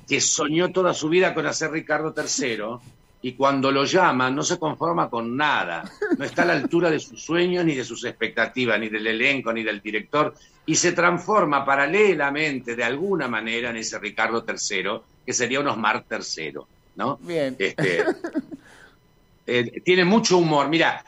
que 0.09 0.21
soñó 0.21 0.71
toda 0.71 0.95
su 0.95 1.09
vida 1.09 1.35
con 1.35 1.45
hacer 1.47 1.73
Ricardo 1.73 2.15
III 2.17 2.92
y 3.23 3.33
cuando 3.35 3.71
lo 3.71 3.85
llaman 3.85 4.35
no 4.35 4.43
se 4.43 4.59
conforma 4.59 5.09
con 5.09 5.37
nada, 5.37 5.85
no 6.19 6.25
está 6.25 6.43
a 6.43 6.47
la 6.47 6.53
altura 6.55 6.91
de 6.91 6.99
sus 6.99 7.23
sueños 7.23 7.65
ni 7.65 7.75
de 7.75 7.85
sus 7.85 8.05
expectativas, 8.05 8.79
ni 8.79 8.89
del 8.89 9.07
elenco, 9.07 9.53
ni 9.53 9.63
del 9.63 9.81
director, 9.81 10.35
y 10.67 10.75
se 10.75 10.93
transforma 10.93 11.65
paralelamente 11.65 12.75
de 12.75 12.85
alguna 12.85 13.29
manera 13.29 13.71
en 13.71 13.77
ese 13.77 13.99
Ricardo 13.99 14.45
III, 14.47 15.01
que 15.25 15.33
sería 15.33 15.61
un 15.61 15.69
Osmar 15.69 16.05
III, 16.11 16.55
¿no? 16.97 17.19
Bien. 17.23 17.55
Este, 17.59 18.05
eh, 19.47 19.81
tiene 19.85 20.05
mucho 20.05 20.39
humor. 20.39 20.69
Mira, 20.69 21.05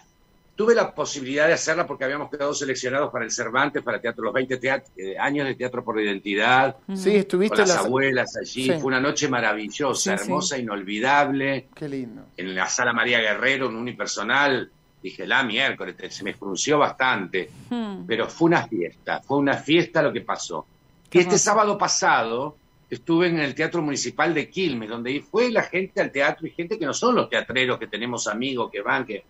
tuve 0.57 0.75
la 0.75 0.95
posibilidad 0.95 1.47
de 1.49 1.55
hacerla 1.55 1.87
porque 1.87 2.05
habíamos 2.05 2.31
quedado 2.31 2.55
seleccionados 2.55 3.11
para 3.11 3.25
el 3.25 3.31
Cervantes, 3.31 3.83
para 3.83 3.97
el 3.97 4.03
teatro, 4.03 4.23
los 4.25 4.33
20 4.33 4.61
teat- 4.61 4.85
eh, 4.97 5.17
años 5.19 5.47
de 5.47 5.55
Teatro 5.57 5.83
por 5.85 5.97
la 5.97 6.03
Identidad, 6.03 6.77
Sí, 6.95 7.17
estuviste 7.17 7.57
con 7.57 7.67
las 7.67 7.77
las- 7.77 7.85
abuelas 7.87 8.37
allí. 8.37 8.65
Sí. 8.65 8.71
Fue 8.73 8.85
una 8.85 9.01
noche 9.01 9.29
maravillosa, 9.29 10.13
Sí, 10.13 10.19
sí. 10.19 10.25
hermosa, 10.25 10.59
inolvidable. 10.59 11.67
Qué 11.75 11.89
lindo. 11.89 12.23
En 12.37 12.55
la 12.55 12.69
sala 12.69 12.93
María 12.93 13.19
Guerrero, 13.21 13.69
en 13.69 13.77
unipersonal, 13.77 14.71
dije, 15.03 15.27
la 15.27 15.43
miércoles, 15.43 15.97
se 16.11 16.23
me 16.25 16.35
frunció 16.35 16.79
bastante. 16.79 17.51
Hmm. 17.71 18.05
Pero 18.07 18.29
fue 18.29 18.47
una 18.47 18.67
fiesta, 18.67 19.21
fue 19.21 19.39
una 19.39 19.55
fiesta 19.57 20.03
lo 20.03 20.13
que 20.13 20.21
pasó. 20.21 20.67
Qué 21.11 21.19
Y 21.19 21.23
este 21.23 21.39
sábado 21.39 21.77
pasado 21.77 22.57
estuve 22.89 23.27
en 23.29 23.39
el 23.41 23.55
Teatro 23.55 23.83
Municipal 23.83 24.33
de 24.33 24.49
Quilmes, 24.49 24.89
donde 24.89 25.21
fue 25.29 25.51
la 25.51 25.63
gente 25.65 26.01
al 26.01 26.13
teatro 26.13 26.47
y 26.47 26.51
gente 26.51 26.79
que 26.79 26.87
no 26.87 26.95
son 26.95 27.17
los 27.17 27.29
teatreros 27.29 27.79
que 27.79 27.87
tenemos 27.89 28.27
amigos 28.29 28.71
que 28.71 28.83
van, 28.83 29.05
que... 29.05 29.25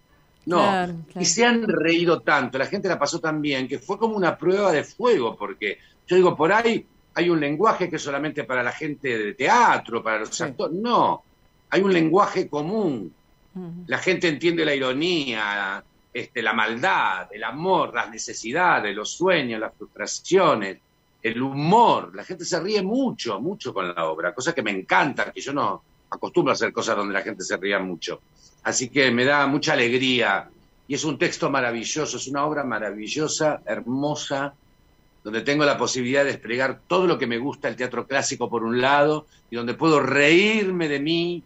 No, 0.46 0.56
Claro, 0.58 0.94
claro. 1.06 1.20
y 1.20 1.24
se 1.24 1.44
han 1.46 1.66
reído 1.66 2.20
tanto, 2.20 2.58
la 2.58 2.66
gente 2.66 2.88
la 2.88 2.98
pasó 2.98 3.18
tan 3.18 3.40
bien, 3.40 3.66
que 3.66 3.78
fue 3.78 3.98
como 3.98 4.16
una 4.16 4.36
prueba 4.36 4.70
de 4.72 4.84
fuego, 4.84 5.36
porque 5.36 5.78
yo 6.06 6.16
digo, 6.16 6.36
por 6.36 6.52
ahí 6.52 6.84
hay 7.14 7.30
un 7.30 7.40
lenguaje 7.40 7.88
que 7.88 7.96
es 7.96 8.02
solamente 8.02 8.44
para 8.44 8.62
la 8.62 8.72
gente 8.72 9.16
de 9.16 9.34
teatro, 9.34 10.02
para 10.02 10.18
los 10.20 10.30
Sí. 10.30 10.42
actores, 10.42 10.76
no, 10.76 11.22
hay 11.70 11.80
un 11.82 11.92
lenguaje 11.92 12.48
común, 12.48 13.12
la 13.86 13.98
gente 13.98 14.28
entiende 14.28 14.64
la 14.64 14.74
ironía, 14.74 15.82
este, 16.12 16.42
la 16.42 16.52
maldad, 16.52 17.28
el 17.32 17.42
amor, 17.44 17.94
las 17.94 18.10
necesidades, 18.10 18.94
los 18.94 19.12
sueños, 19.12 19.60
las 19.60 19.72
frustraciones, 19.76 20.78
el 21.22 21.40
humor. 21.40 22.14
La 22.14 22.24
gente 22.24 22.44
se 22.44 22.60
ríe 22.60 22.82
mucho, 22.82 23.40
mucho 23.40 23.72
con 23.72 23.94
la 23.94 24.04
obra, 24.06 24.34
cosa 24.34 24.52
que 24.52 24.62
me 24.62 24.70
encanta, 24.72 25.32
que 25.32 25.40
yo 25.40 25.52
no 25.52 25.82
acostumbro 26.10 26.50
a 26.50 26.54
hacer 26.54 26.72
cosas 26.72 26.96
donde 26.96 27.14
la 27.14 27.22
gente 27.22 27.42
se 27.44 27.56
ría 27.56 27.78
mucho. 27.78 28.20
Así 28.64 28.88
que 28.88 29.10
me 29.10 29.24
da 29.24 29.46
mucha 29.46 29.74
alegría 29.74 30.48
y 30.88 30.94
es 30.94 31.04
un 31.04 31.18
texto 31.18 31.50
maravilloso, 31.50 32.16
es 32.16 32.26
una 32.26 32.44
obra 32.44 32.64
maravillosa, 32.64 33.60
hermosa, 33.66 34.54
donde 35.22 35.40
tengo 35.42 35.64
la 35.64 35.78
posibilidad 35.78 36.24
de 36.24 36.32
desplegar 36.32 36.80
todo 36.86 37.06
lo 37.06 37.18
que 37.18 37.26
me 37.26 37.38
gusta 37.38 37.68
el 37.68 37.76
teatro 37.76 38.06
clásico 38.06 38.48
por 38.50 38.62
un 38.64 38.80
lado 38.80 39.26
y 39.50 39.56
donde 39.56 39.74
puedo 39.74 40.00
reírme 40.00 40.88
de 40.88 41.00
mí, 41.00 41.42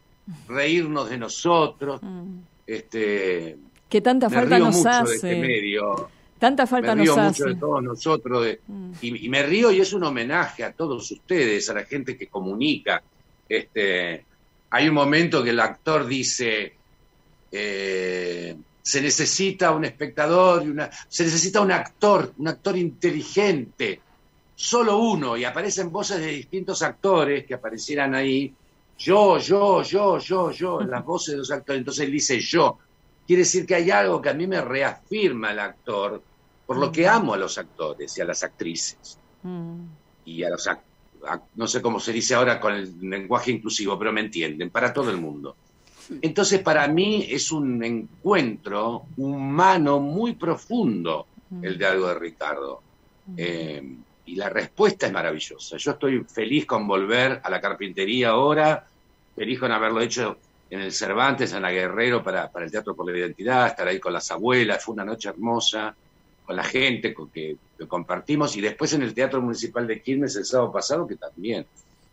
reírnos 0.49 1.11
de 1.11 1.19
nosotros. 1.19 2.01
Mm. 2.03 2.39
Este, 2.67 3.57
Que 3.89 4.01
tanta 4.01 4.29
me 4.29 4.35
falta 4.35 4.57
río 4.57 4.65
nos 4.67 4.77
mucho 4.77 4.89
de 4.89 4.95
hace. 4.97 5.15
este 5.15 5.37
medio, 5.41 6.11
Tanta 6.39 6.67
falta 6.67 6.95
me 6.95 7.03
río 7.03 7.17
nos 7.17 7.25
mucho 7.27 7.45
hace. 7.45 7.55
de 7.55 7.61
todos 7.61 7.83
nosotros 7.83 8.45
de- 8.45 8.61
Mm. 8.67 8.91
y, 9.01 9.27
y 9.27 9.29
me 9.29 9.43
río 9.43 9.71
y 9.73 9.81
es 9.81 9.93
un 9.93 10.05
homenaje 10.05 10.63
a 10.65 10.73
todos 10.73 11.11
ustedes, 11.11 11.69
a 11.71 11.75
la 11.75 11.85
gente 11.85 12.17
que 12.17 12.27
comunica. 12.29 13.03
Este, 13.49 14.25
hay 14.71 14.89
un 14.89 14.95
momento 14.95 15.43
que 15.43 15.51
el 15.51 15.61
actor 15.61 16.07
dice, 16.07 16.75
eh, 17.51 18.57
se 18.83 19.03
necesita 19.03 19.71
un 19.73 19.85
espectador 19.85 20.65
y 20.65 20.69
una, 20.69 20.91
se 21.09 21.25
necesita 21.25 21.61
un 21.61 21.73
actor, 21.73 22.33
un 22.39 22.49
actor 22.49 22.77
inteligente, 22.77 24.01
solo 24.55 24.99
uno, 24.99 25.37
y 25.37 25.45
aparecen 25.45 25.91
voces 25.93 26.19
de 26.21 26.29
distintos 26.29 26.83
actores 26.83 27.47
que 27.47 27.55
aparecieran 27.55 28.15
ahí, 28.15 28.53
yo, 28.99 29.39
yo, 29.39 29.83
yo, 29.83 30.19
yo, 30.19 30.51
yo, 30.51 30.81
las 30.81 31.05
voces 31.05 31.33
de 31.35 31.39
los 31.39 31.51
actores, 31.51 31.79
entonces 31.81 32.05
él 32.07 32.13
dice 32.13 32.41
yo, 32.41 32.79
quiere 33.27 33.43
decir 33.43 33.65
que 33.67 33.77
hay 33.77 33.91
algo 33.91 34.21
que 34.21 34.31
a 34.31 34.35
mí 34.35 34.47
me 34.47 34.61
reafirma 34.61 35.53
el 35.53 35.61
actor, 35.61 36.23
por 36.67 36.77
lo 36.79 36.91
que 36.91 37.07
amo 37.07 37.35
a 37.35 37.37
los 37.37 37.57
actores 37.59 38.17
y 38.17 38.21
a 38.21 38.25
las 38.25 38.43
actrices. 38.43 39.19
Mm. 39.43 39.85
y 40.25 40.43
a 40.43 40.51
los 40.51 40.67
ac- 40.67 40.83
ac- 41.23 41.45
no 41.55 41.69
sé 41.69 41.81
cómo 41.81 42.01
se 42.01 42.13
dice 42.13 42.35
ahora 42.35 42.59
con 42.59 42.75
el 42.75 42.99
lenguaje 43.01 43.53
inclusivo, 43.53 43.97
pero 43.97 44.13
me 44.13 44.21
entienden, 44.23 44.71
para 44.71 44.93
todo 44.93 45.11
el 45.11 45.17
mundo. 45.17 45.57
Entonces, 46.23 46.61
para 46.61 46.89
mí 46.89 47.27
es 47.29 47.53
un 47.53 47.83
encuentro 47.85 49.05
humano 49.17 50.01
muy 50.01 50.35
profundo 50.35 51.27
el 51.63 51.79
de 51.79 51.87
algo 51.87 52.09
de 52.09 52.15
Ricardo. 52.15 52.83
Eh, 53.37 53.97
y 54.27 54.35
la 54.37 54.49
respuesta 54.51 55.07
es 55.07 55.13
maravillosa. 55.13 55.77
Yo 55.79 55.93
estoy 55.93 56.25
feliz 56.25 56.67
con 56.67 56.87
volver 56.87 57.41
a 57.43 57.51
la 57.51 57.61
carpintería 57.61 58.31
ahora, 58.31 58.87
feliz 59.35 59.59
con 59.59 59.73
haberlo 59.73 60.01
hecho 60.01 60.37
en 60.71 60.81
el 60.81 60.93
Cervantes, 60.93 61.53
en 61.55 61.63
la 61.63 61.73
Guerrero, 61.73 62.23
para, 62.23 62.51
para 62.51 62.67
el 62.67 62.71
Teatro 62.71 62.95
por 62.95 63.11
la 63.11 63.17
Identidad, 63.17 63.69
estar 63.69 63.89
ahí 63.89 63.99
con 63.99 64.13
las 64.13 64.31
abuelas, 64.31 64.85
fue 64.85 64.95
una 64.95 65.05
noche 65.05 65.31
hermosa, 65.31 65.95
con 66.45 66.57
la 66.57 66.65
gente 66.65 67.15
con 67.15 67.31
que, 67.31 67.57
que 67.79 67.89
compartimos, 67.89 68.55
y 68.57 68.61
después 68.61 68.93
en 68.93 69.03
el 69.03 69.15
Teatro 69.15 69.41
Municipal 69.41 69.87
de 69.87 70.03
Quilmes 70.03 70.37
el 70.37 70.45
sábado 70.45 70.73
pasado, 70.73 71.07
que 71.07 71.17
también 71.17 71.65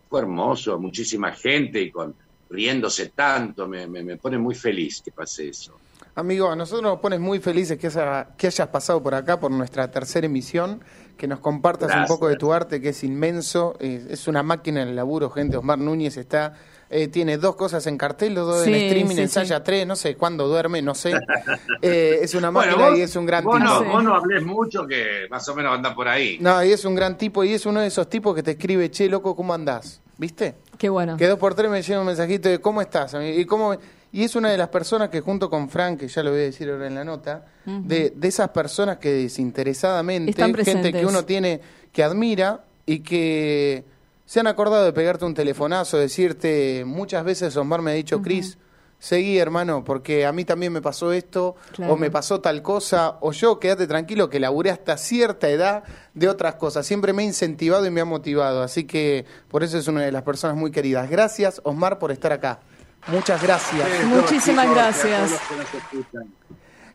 fue 0.09 0.21
hermoso, 0.21 0.79
muchísima 0.79 1.33
gente 1.33 1.81
y 1.81 1.91
con 1.91 2.15
riéndose 2.49 3.09
tanto, 3.09 3.67
me, 3.67 3.87
me, 3.87 4.03
me 4.03 4.17
pone 4.17 4.37
muy 4.37 4.55
feliz 4.55 5.01
que 5.03 5.11
pase 5.11 5.49
eso. 5.49 5.77
Amigo, 6.17 6.49
a 6.49 6.55
nosotros 6.55 6.83
nos 6.83 6.99
pones 7.01 7.19
muy 7.19 7.39
felices 7.39 7.77
que, 7.77 7.87
haya- 7.87 8.29
que 8.37 8.47
hayas 8.47 8.67
pasado 8.69 9.03
por 9.03 9.15
acá, 9.15 9.37
por 9.39 9.51
nuestra 9.51 9.91
tercera 9.91 10.25
emisión, 10.27 10.81
que 11.17 11.27
nos 11.27 11.39
compartas 11.39 11.89
Gracias. 11.89 12.09
un 12.09 12.15
poco 12.15 12.29
de 12.29 12.35
tu 12.37 12.53
arte, 12.53 12.79
que 12.79 12.89
es 12.89 13.03
inmenso, 13.03 13.75
es 13.79 14.27
una 14.27 14.41
máquina 14.43 14.81
en 14.81 14.89
el 14.89 14.95
laburo, 14.95 15.29
gente. 15.29 15.57
Osmar 15.57 15.77
Núñez 15.77 16.15
está, 16.15 16.53
eh, 16.89 17.09
tiene 17.09 17.37
dos 17.37 17.55
cosas 17.57 17.85
en 17.87 17.97
cartel, 17.97 18.33
los 18.33 18.47
dos 18.47 18.63
Sí, 18.63 18.69
en 18.73 18.75
streaming, 18.83 19.15
sí, 19.15 19.21
ensaya 19.23 19.57
sí. 19.57 19.63
tres, 19.65 19.87
no 19.87 19.95
sé 19.97 20.15
cuándo 20.15 20.47
duerme, 20.47 20.81
no 20.81 20.95
sé. 20.95 21.13
Eh, 21.81 22.19
es 22.21 22.33
una 22.33 22.49
Bueno, 22.49 22.71
máquina 22.71 22.89
vos- 22.91 22.97
y 22.97 23.01
es 23.01 23.15
un 23.17 23.25
gran 23.25 23.43
vos 23.43 23.55
tipo. 23.57 23.65
no, 23.65 23.79
Sí. 23.79 23.85
vos 23.85 24.03
no 24.03 24.15
hables 24.15 24.43
mucho, 24.45 24.87
que 24.87 25.27
más 25.29 25.47
o 25.49 25.55
menos 25.55 25.73
anda 25.75 25.93
por 25.93 26.07
ahí. 26.07 26.37
No, 26.39 26.63
y 26.63 26.71
es 26.71 26.85
un 26.85 26.95
gran 26.95 27.17
tipo 27.17 27.43
y 27.43 27.53
es 27.53 27.65
uno 27.65 27.81
de 27.81 27.87
esos 27.87 28.07
tipos 28.09 28.33
que 28.35 28.43
te 28.43 28.51
escribe, 28.51 28.89
che, 28.89 29.09
loco, 29.09 29.35
¿cómo 29.35 29.53
andás? 29.53 30.01
¿Viste? 30.17 30.55
Qué 30.77 30.89
bueno. 30.89 31.17
Que 31.17 31.27
dos 31.27 31.39
por 31.39 31.55
tres 31.55 31.69
me 31.69 31.81
llega 31.81 31.99
un 31.99 32.05
mensajito 32.05 32.49
de 32.49 32.59
cómo 32.59 32.81
estás. 32.81 33.13
amigo? 33.13 33.39
Y, 33.39 33.45
cómo, 33.45 33.75
y 34.11 34.23
es 34.23 34.35
una 34.35 34.49
de 34.49 34.57
las 34.57 34.69
personas 34.69 35.09
que 35.09 35.21
junto 35.21 35.49
con 35.49 35.69
Frank, 35.69 35.99
que 35.99 36.07
ya 36.07 36.23
lo 36.23 36.31
voy 36.31 36.39
a 36.39 36.43
decir 36.43 36.69
ahora 36.69 36.87
en 36.87 36.95
la 36.95 37.03
nota, 37.03 37.45
de, 37.65 38.13
de 38.15 38.27
esas 38.27 38.49
personas 38.49 38.97
que 38.97 39.11
desinteresadamente, 39.11 40.31
Están 40.31 40.53
gente 40.55 40.93
que 40.93 41.05
uno 41.05 41.25
tiene, 41.25 41.59
que 41.91 42.03
admira 42.03 42.63
y 42.85 42.99
que 42.99 43.83
se 44.25 44.39
han 44.39 44.47
acordado 44.47 44.85
de 44.85 44.93
pegarte 44.93 45.25
un 45.25 45.33
telefonazo, 45.33 45.97
decirte, 45.97 46.83
muchas 46.85 47.23
veces 47.23 47.55
Omar 47.57 47.81
me 47.81 47.91
ha 47.91 47.93
dicho, 47.93 48.21
Cris, 48.21 48.57
seguí 49.05 49.37
hermano, 49.37 49.83
porque 49.83 50.25
a 50.25 50.31
mí 50.31 50.45
también 50.45 50.73
me 50.73 50.81
pasó 50.81 51.11
esto, 51.13 51.55
Claro. 51.75 51.93
o 51.93 51.95
me 51.95 52.09
pasó 52.09 52.41
tal 52.41 52.63
cosa, 52.63 53.17
o 53.21 53.31
yo, 53.33 53.59
quédate 53.59 53.85
tranquilo, 53.85 54.31
que 54.31 54.39
laburé 54.39 54.71
hasta 54.71 54.97
cierta 54.97 55.47
edad 55.49 55.83
de 56.15 56.27
otras 56.27 56.55
cosas. 56.55 56.87
Siempre 56.87 57.13
me 57.13 57.21
ha 57.21 57.25
incentivado 57.25 57.85
y 57.85 57.91
me 57.91 58.01
ha 58.01 58.05
motivado, 58.05 58.63
así 58.63 58.85
que 58.85 59.25
por 59.47 59.61
eso 59.63 59.77
es 59.77 59.87
una 59.87 60.01
de 60.01 60.11
las 60.11 60.23
personas 60.23 60.57
muy 60.57 60.71
queridas. 60.71 61.07
Gracias, 61.07 61.61
Osmar, 61.63 61.99
por 61.99 62.11
estar 62.11 62.33
acá. 62.33 62.61
Muchas 63.07 63.43
gracias. 63.43 63.87
Muchísimas 64.05 64.65
Chicos, 64.65 64.75
gracias. 64.75 65.39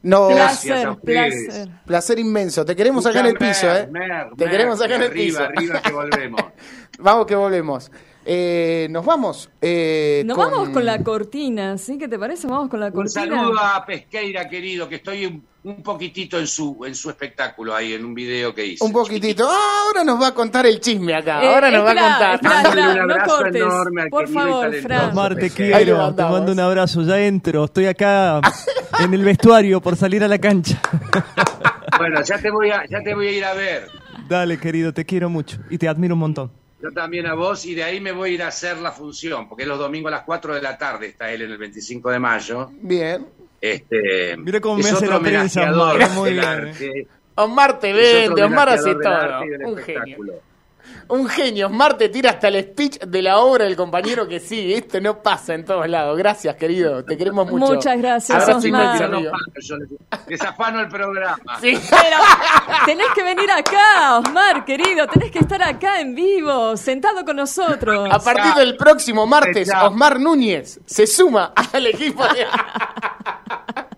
No, 0.03 0.29
Placer, 0.29 0.97
placer. 1.05 1.69
placer 1.87 2.19
inmenso. 2.19 2.65
Te 2.65 2.75
queremos 2.75 3.05
acá 3.07 3.21
en 3.21 3.27
el 3.27 3.33
Mer, 3.39 3.49
piso, 3.51 3.67
¿eh? 3.73 3.87
mer, 3.87 4.31
Te 4.37 4.45
mer, 4.47 4.51
queremos 4.51 4.81
acá 4.83 4.95
en 4.97 5.03
el 5.03 5.11
arriba, 5.11 5.39
piso. 5.39 5.43
Arriba, 5.45 5.83
que 5.83 5.93
volvemos. 5.93 6.41
Vamos 6.99 7.27
que 7.27 7.37
volvemos. 7.37 7.91
Eh, 8.25 8.87
nos 8.91 9.05
vamos. 9.05 9.51
eh, 9.63 10.23
Nos 10.27 10.37
vamos 10.37 10.69
con 10.71 10.85
la 10.85 11.03
cortina, 11.03 11.79
¿sí? 11.79 11.97
¿Qué 11.99 12.07
te 12.07 12.19
parece? 12.19 12.47
Vamos 12.47 12.69
con 12.69 12.79
la 12.81 12.87
Un 12.87 12.93
cortina. 12.93 13.25
saludo 13.25 13.59
a 13.59 13.85
Pesqueira, 13.87 14.49
querido, 14.49 14.89
que 14.89 14.97
estoy 14.97 15.25
un, 15.25 15.43
un 15.65 15.83
poquitito 15.83 16.39
en 16.39 16.47
su, 16.47 16.85
en 16.87 16.95
su 16.95 17.09
espectáculo 17.09 17.75
ahí, 17.75 17.95
en 17.95 18.05
un 18.05 18.13
video 18.15 18.55
que 18.55 18.67
hice. 18.67 18.85
Un 18.85 18.93
poquitito. 18.93 19.49
Ah, 19.51 19.85
ahora 19.87 20.05
nos 20.05 20.21
va 20.21 20.29
a 20.29 20.35
contar 20.35 20.67
el 20.67 20.81
chisme 20.81 21.15
acá. 21.15 21.43
Eh, 21.43 21.49
ahora 21.49 21.71
nos 21.71 21.85
va 21.85 21.91
a 21.93 21.95
contar. 21.95 22.41
un 22.71 22.97
no 22.97 23.03
abrazo 23.15 23.37
cortes. 23.37 23.63
enorme 23.63 24.03
al 24.03 24.09
Por 24.11 24.29
favor, 24.29 24.75
Fran. 24.77 25.11
Omar, 25.11 25.37
te 25.37 25.51
quiero, 25.51 26.15
te 26.15 26.23
mando 26.23 26.53
un 26.53 26.61
abrazo, 26.61 27.03
ya 27.03 27.19
entro, 27.21 27.65
estoy 27.65 27.87
acá 27.87 28.41
en 29.01 29.15
el 29.15 29.25
vestuario 29.25 29.81
por 29.81 29.97
salir 29.97 30.23
a 30.23 30.29
la 30.29 30.39
cancha. 30.39 30.79
Bueno, 31.99 32.23
ya 32.23 32.39
te 32.39 32.51
voy 32.51 32.71
a, 32.71 32.85
ya 32.87 33.03
te 33.03 33.15
voy 33.15 33.29
a 33.29 33.33
ir 33.33 33.45
a 33.45 33.55
ver. 33.55 33.89
Dale, 34.29 34.59
querido, 34.59 34.93
te 34.93 35.05
quiero 35.07 35.29
mucho 35.31 35.59
y 35.71 35.79
te 35.79 35.89
admiro 35.89 36.15
un 36.15 36.21
montón. 36.21 36.60
Yo 36.83 36.91
también 36.93 37.27
a 37.27 37.35
vos 37.35 37.67
y 37.67 37.75
de 37.75 37.85
ahí 37.85 38.01
me 38.01 38.13
voy 38.13 38.31
a 38.31 38.35
ir 38.35 38.43
a 38.43 38.49
hacer 38.49 38.79
la 38.79 38.93
función, 38.93 39.49
porque 39.49 39.67
los 39.67 39.79
domingos 39.79 40.11
a 40.13 40.17
las 40.17 40.25
4 40.25 40.55
de 40.55 40.63
la 40.63 40.79
tarde 40.79 41.09
está 41.09 41.31
él 41.31 41.43
en 41.43 41.51
el 41.51 41.59
25 41.59 42.11
de 42.11 42.19
mayo. 42.19 42.71
Bien. 42.81 43.27
Este, 43.61 44.37
Mira 44.39 44.61
cómo 44.61 44.77
me 44.77 44.81
es 44.81 44.93
hace 44.93 45.05
otro 45.05 45.19
la 45.19 45.21
prensa, 45.21 45.71
Omar, 45.71 46.11
muy 46.13 46.33
bien, 46.33 46.45
arte, 46.45 47.07
Omar 47.35 47.79
te 47.79 47.91
es 47.91 48.29
vende, 48.29 48.43
Omar 48.43 48.71
hace 48.71 48.95
todo. 48.95 49.41
Un 49.67 49.77
genio. 49.77 50.17
Un 51.09 51.29
genio. 51.29 51.67
Omar 51.67 51.97
te 51.97 52.09
tira 52.09 52.31
hasta 52.31 52.49
el 52.49 52.63
speech 52.63 53.01
de 53.01 53.23
la 53.23 53.39
obra 53.39 53.65
del 53.65 53.75
compañero 53.77 54.29
que 54.29 54.39
sí, 54.39 54.73
esto 54.73 55.01
no 55.01 55.23
pasa 55.23 55.55
en 55.55 55.65
todos 55.65 55.89
lados. 55.89 56.17
Gracias, 56.17 56.55
querido. 56.57 57.05
Te 57.05 57.17
queremos 57.17 57.51
mucho. 57.51 57.75
Muchas 57.75 57.99
gracias, 57.99 58.43
Abrazo 58.43 58.59
Osmar. 58.59 59.11
yo 59.61 59.77
les- 59.77 59.89
desafano 60.27 60.81
el 60.81 60.89
programa. 60.89 61.59
Sí. 61.61 61.73
Pero 61.91 62.17
tenés 62.87 63.09
que 63.15 63.23
venir 63.25 63.51
acá, 63.51 64.19
Osmar, 64.19 64.65
querido. 64.65 65.07
Tenés 65.09 65.31
que 65.33 65.41
estar 65.41 65.63
acá 65.63 66.01
en 66.01 66.15
vivo, 66.15 66.77
sentado 66.77 67.25
con 67.25 67.37
nosotros. 67.37 68.09
A 68.11 68.19
partir 68.21 68.55
del 68.55 68.77
próximo 68.77 69.27
martes. 69.27 69.69
Osmar 69.83 70.21
Núñez 70.21 70.79
se 70.87 71.07
suma 71.07 71.53
al 71.73 71.87
equipo 71.87 72.23
de... 72.25 72.47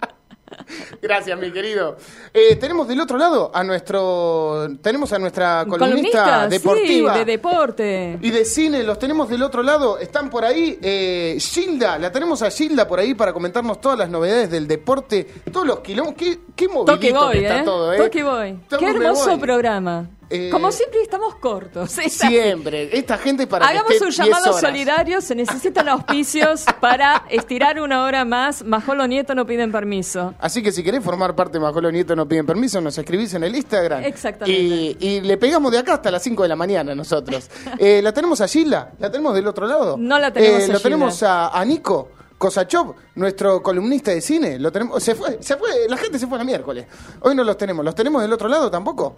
Gracias, 1.02 1.38
mi 1.38 1.50
querido. 1.50 1.96
Eh, 2.32 2.56
tenemos 2.56 2.88
del 2.88 3.00
otro 3.00 3.18
lado 3.18 3.50
a 3.54 3.62
nuestro... 3.64 4.68
Tenemos 4.80 5.12
a 5.12 5.18
nuestra 5.18 5.64
columnista, 5.68 6.48
deportiva. 6.48 7.12
Sí, 7.12 7.18
de 7.18 7.24
deporte. 7.24 8.18
Y 8.20 8.30
de 8.30 8.44
cine, 8.44 8.82
los 8.82 8.98
tenemos 8.98 9.28
del 9.28 9.42
otro 9.42 9.62
lado, 9.62 9.98
están 9.98 10.30
por 10.30 10.44
ahí. 10.44 10.78
Eh, 10.82 11.36
Gilda, 11.38 11.98
la 11.98 12.10
tenemos 12.12 12.42
a 12.42 12.50
Gilda 12.50 12.86
por 12.86 12.98
ahí 13.00 13.14
para 13.14 13.32
comentarnos 13.32 13.80
todas 13.80 13.98
las 13.98 14.08
novedades 14.08 14.50
del 14.50 14.66
deporte, 14.66 15.26
todos 15.52 15.66
los 15.66 15.80
quilombos. 15.80 16.14
Qué, 16.14 16.40
qué 16.54 16.68
movidito 16.68 16.94
Toque 16.94 17.12
voy, 17.12 17.32
que 17.32 17.42
está 17.42 17.60
¿eh? 17.60 17.64
todo, 17.64 17.92
¿eh? 17.92 17.96
Toque 17.98 18.22
voy. 18.22 18.60
Toque 18.68 18.84
Qué 18.84 18.90
hermoso 18.90 19.30
voy. 19.30 19.40
programa. 19.40 20.10
Eh, 20.32 20.48
Como 20.50 20.72
siempre 20.72 21.02
estamos 21.02 21.34
cortos. 21.36 21.90
Siempre. 21.90 22.96
Esta 22.96 23.18
gente 23.18 23.46
para 23.46 23.66
Hagamos 23.66 23.92
que 23.92 23.98
un 23.98 24.10
10 24.10 24.16
llamado 24.16 24.58
solidario, 24.58 25.20
se 25.20 25.34
necesitan 25.34 25.88
auspicios 25.90 26.64
para 26.80 27.24
estirar 27.28 27.78
una 27.80 28.04
hora 28.04 28.24
más. 28.24 28.64
Majolo 28.64 29.06
Nieto 29.06 29.34
no 29.34 29.44
piden 29.46 29.70
permiso. 29.70 30.34
Así 30.38 30.62
que 30.62 30.72
si 30.72 30.82
querés 30.82 31.04
formar 31.04 31.36
parte 31.36 31.58
de 31.58 31.60
Majolo 31.60 31.90
Nieto 31.90 32.16
no 32.16 32.26
piden 32.26 32.46
permiso, 32.46 32.80
nos 32.80 32.96
escribís 32.96 33.34
en 33.34 33.44
el 33.44 33.54
Instagram. 33.54 34.04
Exactamente. 34.04 34.60
Y, 34.60 34.96
y 35.00 35.20
le 35.20 35.36
pegamos 35.36 35.70
de 35.70 35.78
acá 35.78 35.94
hasta 35.94 36.10
las 36.10 36.22
5 36.22 36.42
de 36.44 36.48
la 36.48 36.56
mañana 36.56 36.94
nosotros. 36.94 37.48
Eh, 37.78 38.00
¿La 38.02 38.12
tenemos 38.12 38.40
a 38.40 38.46
Gilda? 38.48 38.92
¿La 38.98 39.10
tenemos 39.10 39.34
del 39.34 39.46
otro 39.46 39.66
lado? 39.66 39.96
No 39.98 40.18
la 40.18 40.32
tenemos 40.32 40.62
Eh, 40.62 40.64
a 40.64 40.72
Lo 40.74 40.80
tenemos 40.80 41.22
a, 41.22 41.48
a 41.48 41.64
Nico 41.64 42.10
Kosachov, 42.38 42.94
nuestro 43.14 43.62
columnista 43.62 44.10
de 44.10 44.20
cine. 44.20 44.58
Lo 44.58 44.70
tenemos, 44.70 45.02
se 45.02 45.14
fue, 45.14 45.38
se 45.40 45.56
fue, 45.56 45.70
la 45.88 45.96
gente 45.96 46.18
se 46.18 46.26
fue 46.26 46.38
el 46.38 46.44
miércoles. 46.44 46.86
Hoy 47.20 47.34
no 47.34 47.44
los 47.44 47.56
tenemos. 47.56 47.84
¿Los 47.84 47.94
tenemos 47.94 48.20
del 48.22 48.32
otro 48.32 48.48
lado 48.48 48.70
tampoco? 48.70 49.16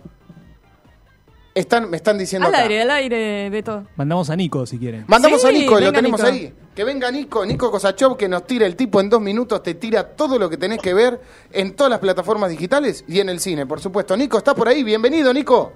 Están, 1.55 1.89
me 1.89 1.97
están 1.99 2.19
diciendo 2.19 2.49
Al 2.49 2.55
acá. 2.55 2.63
aire, 2.65 2.83
al 2.83 2.91
aire, 2.91 3.49
Beto. 3.49 3.85
Mandamos 3.95 4.29
a 4.29 4.35
Nico 4.35 4.67
si 4.67 4.77
quieren. 4.77 5.05
Mandamos 5.07 5.41
Sí, 5.41 5.47
a 5.47 5.53
Nico, 5.53 5.75
lo 5.75 5.81
venga, 5.81 5.93
tenemos 5.93 6.21
Nico. 6.21 6.33
ahí. 6.33 6.53
Que 6.75 6.83
venga 6.83 7.09
Nico, 7.13 7.47
Nico 7.47 7.71
Kosachov, 7.71 8.17
que 8.17 8.29
nos 8.29 8.45
tira 8.45 8.67
el 8.67 8.75
tipo 8.75 9.01
en 9.01 9.09
dos 9.09 9.21
minutos, 9.21 9.63
te 9.63 9.75
tira 9.75 10.03
todo 10.17 10.37
lo 10.41 10.51
que 10.51 10.57
tenés 10.57 10.81
que 10.81 10.93
ver 10.93 11.21
en 11.53 11.77
todas 11.77 11.91
las 11.91 12.01
plataformas 12.01 12.51
digitales 12.51 13.05
y 13.07 13.21
en 13.21 13.29
el 13.29 13.39
cine, 13.39 13.67
por 13.67 13.81
supuesto. 13.81 14.17
Nico, 14.17 14.37
¿está 14.39 14.53
por 14.55 14.67
ahí? 14.67 14.83
Bienvenido, 14.83 15.33
Nico. 15.33 15.73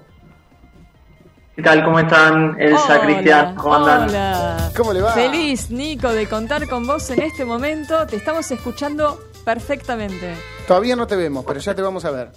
¿Qué 1.54 1.62
tal? 1.62 1.84
¿Cómo 1.84 2.00
están? 2.00 2.56
Elsa, 2.60 2.84
Hola, 2.84 3.00
Cristian, 3.00 3.54
¿cómo 3.54 3.74
andan? 3.76 4.08
Hola. 4.08 4.70
¿Cómo 4.76 4.92
le 4.92 5.00
va? 5.00 5.12
Feliz, 5.12 5.70
Nico, 5.70 6.12
de 6.12 6.26
contar 6.28 6.68
con 6.68 6.86
vos 6.88 7.08
en 7.10 7.20
este 7.22 7.44
momento. 7.44 8.04
Te 8.08 8.16
estamos 8.16 8.50
escuchando 8.50 9.20
perfectamente. 9.44 10.34
Todavía 10.66 10.96
no 10.96 11.06
te 11.06 11.14
vemos, 11.14 11.44
pero 11.46 11.60
ya 11.60 11.72
te 11.74 11.82
vamos 11.82 12.04
a 12.04 12.10
ver. 12.10 12.30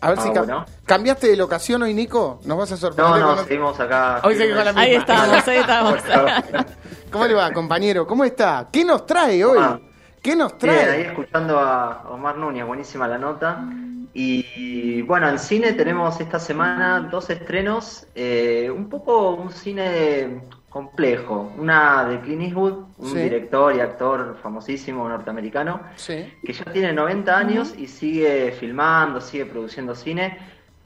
A 0.00 0.10
ver 0.10 0.18
Ah, 0.18 0.22
si 0.22 0.28
cam- 0.28 0.44
bueno. 0.44 0.66
cambiaste 0.84 1.28
de 1.28 1.36
locación 1.36 1.82
hoy, 1.82 1.94
Nico. 1.94 2.40
Nos 2.44 2.58
vas 2.58 2.70
a 2.72 2.74
No, 2.74 2.80
sorprender. 2.80 3.20
no, 3.20 3.34
con- 3.36 3.44
seguimos 3.46 3.80
acá. 3.80 4.20
Hoy 4.24 4.34
seguimos 4.36 4.64
la 4.64 4.70
Ahí 4.80 4.96
misma. 4.98 5.14
estamos, 5.14 5.48
ahí 5.48 5.58
estamos. 5.58 5.98
¿Cómo 7.10 7.26
le 7.26 7.34
va, 7.34 7.50
compañero? 7.52 8.06
¿Cómo 8.06 8.24
está? 8.24 8.68
¿Qué 8.70 8.84
nos 8.84 9.06
trae 9.06 9.44
hoy? 9.44 9.58
Ah. 9.60 9.78
¿Qué 10.22 10.34
nos 10.36 10.58
Bien, 10.58 10.74
ahí 10.74 10.84
trae? 10.84 11.00
escuchando 11.08 11.58
a 11.58 12.02
Omar 12.10 12.36
Núñez, 12.36 12.66
buenísima 12.66 13.06
la 13.08 13.16
nota. 13.18 13.64
Y 14.12 15.02
bueno, 15.02 15.28
en 15.28 15.38
cine 15.38 15.72
tenemos 15.74 16.18
esta 16.20 16.38
semana 16.38 17.00
dos 17.10 17.28
estrenos, 17.30 18.06
eh, 18.14 18.70
un 18.74 18.88
poco 18.88 19.30
un 19.34 19.50
cine 19.52 20.40
complejo. 20.76 21.52
Una 21.56 22.04
de 22.04 22.20
Clint 22.20 22.42
Eastwood, 22.42 22.74
un 22.98 23.06
Sí. 23.10 23.18
director 23.18 23.74
y 23.74 23.80
actor 23.80 24.36
famosísimo 24.42 25.08
norteamericano, 25.08 25.80
Sí. 25.96 26.30
que 26.44 26.52
ya 26.52 26.64
tiene 26.66 26.92
90 26.92 27.38
años 27.38 27.74
y 27.78 27.86
sigue 27.86 28.52
filmando, 28.52 29.22
sigue 29.22 29.46
produciendo 29.46 29.94
cine. 29.94 30.36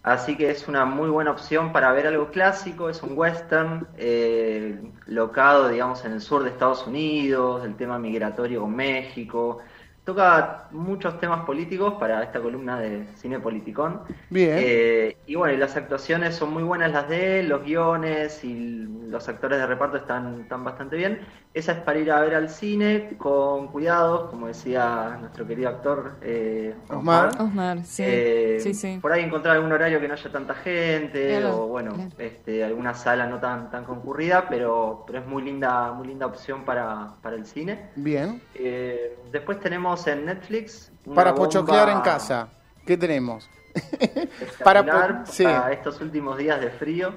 Así 0.05 0.37
que 0.37 0.48
es 0.50 0.68
una 0.68 0.85
muy 0.85 1.11
buena 1.11 1.33
opción 1.33 1.72
para 1.72 1.90
ver 1.92 2.07
algo 2.07 2.31
clásico, 2.31 2.88
es 2.88 3.03
un 3.03 3.18
western 3.18 3.88
eh, 3.98 4.81
locado, 5.07 5.68
digamos, 5.68 6.05
en 6.05 6.12
el 6.12 6.20
sur 6.20 6.44
de 6.44 6.50
Estados 6.50 6.87
Unidos, 6.87 7.64
el 7.64 7.74
tema 7.74 7.98
migratorio 7.98 8.61
con 8.61 8.74
México. 8.76 9.59
Toca 10.05 10.69
muchos 10.73 11.21
temas 11.21 11.45
políticos 11.45 11.95
para 12.01 12.23
esta 12.23 12.41
columna 12.41 12.81
de 12.81 13.07
cine 13.17 13.39
politicón. 13.39 14.01
Bien. 14.31 14.57
Eh, 14.59 15.17
y 15.27 15.35
bueno, 15.35 15.55
y 15.55 15.57
las 15.59 15.77
actuaciones 15.77 16.35
son 16.35 16.53
muy 16.53 16.63
buenas 16.63 16.91
las 16.91 17.09
de 17.09 17.41
él, 17.41 17.49
los 17.49 17.63
guiones 17.63 18.43
y 18.45 18.87
los 19.09 19.29
actores 19.29 19.59
de 19.59 19.67
reparto 19.67 19.97
están, 19.99 20.41
están 20.43 20.65
bastante 20.65 20.97
bien. 20.97 21.21
Esa 21.53 21.73
es 21.73 21.79
para 21.79 21.99
ir 21.99 22.11
a 22.13 22.21
ver 22.21 22.35
al 22.35 22.49
cine 22.49 23.17
con 23.19 23.69
cuidados, 23.69 24.31
como 24.31 24.47
decía 24.47 25.17
nuestro 25.21 25.47
querido 25.47 25.69
actor 25.69 26.13
eh, 26.23 26.75
Osmar. 26.89 27.31
Osmar, 27.41 27.85
sí. 27.85 28.05
eh, 28.07 28.57
sí, 28.61 28.73
sí. 28.73 28.99
Por 29.03 29.13
ahí 29.13 29.23
encontrar 29.25 29.57
algún 29.57 29.73
horario 29.73 30.01
que 30.01 30.07
no 30.07 30.15
haya 30.15 30.31
tanta 30.31 30.55
gente 30.55 31.27
Claro, 31.27 31.65
o 31.65 31.67
bueno, 31.67 31.93
claro. 31.93 32.11
este, 32.19 32.63
alguna 32.65 32.95
sala 32.95 33.27
no 33.27 33.41
tan 33.41 33.69
tan 33.71 33.85
concurrida, 33.85 34.49
pero 34.49 35.03
pero 35.07 35.19
es 35.19 35.27
muy 35.27 35.43
linda 35.43 35.93
muy 35.93 36.07
linda 36.07 36.27
opción 36.27 36.65
para, 36.65 37.15
para 37.21 37.35
el 37.37 37.47
cine. 37.47 37.91
Bien. 37.97 38.41
Eh, 38.55 39.19
después 39.33 39.59
tenemos 39.59 39.89
en 40.07 40.26
Netflix 40.26 40.90
Para 41.14 41.33
bomba 41.33 41.44
pochoclear 41.46 41.88
en 41.90 42.00
casa. 42.00 42.48
¿Qué 42.87 42.96
tenemos? 42.96 43.48
Para 44.64 44.85
po- 44.85 45.31
sí. 45.31 45.44
para 45.44 45.72
estos 45.72 46.00
últimos 46.00 46.37
días 46.38 46.61
de 46.61 46.70
frío. 46.70 47.14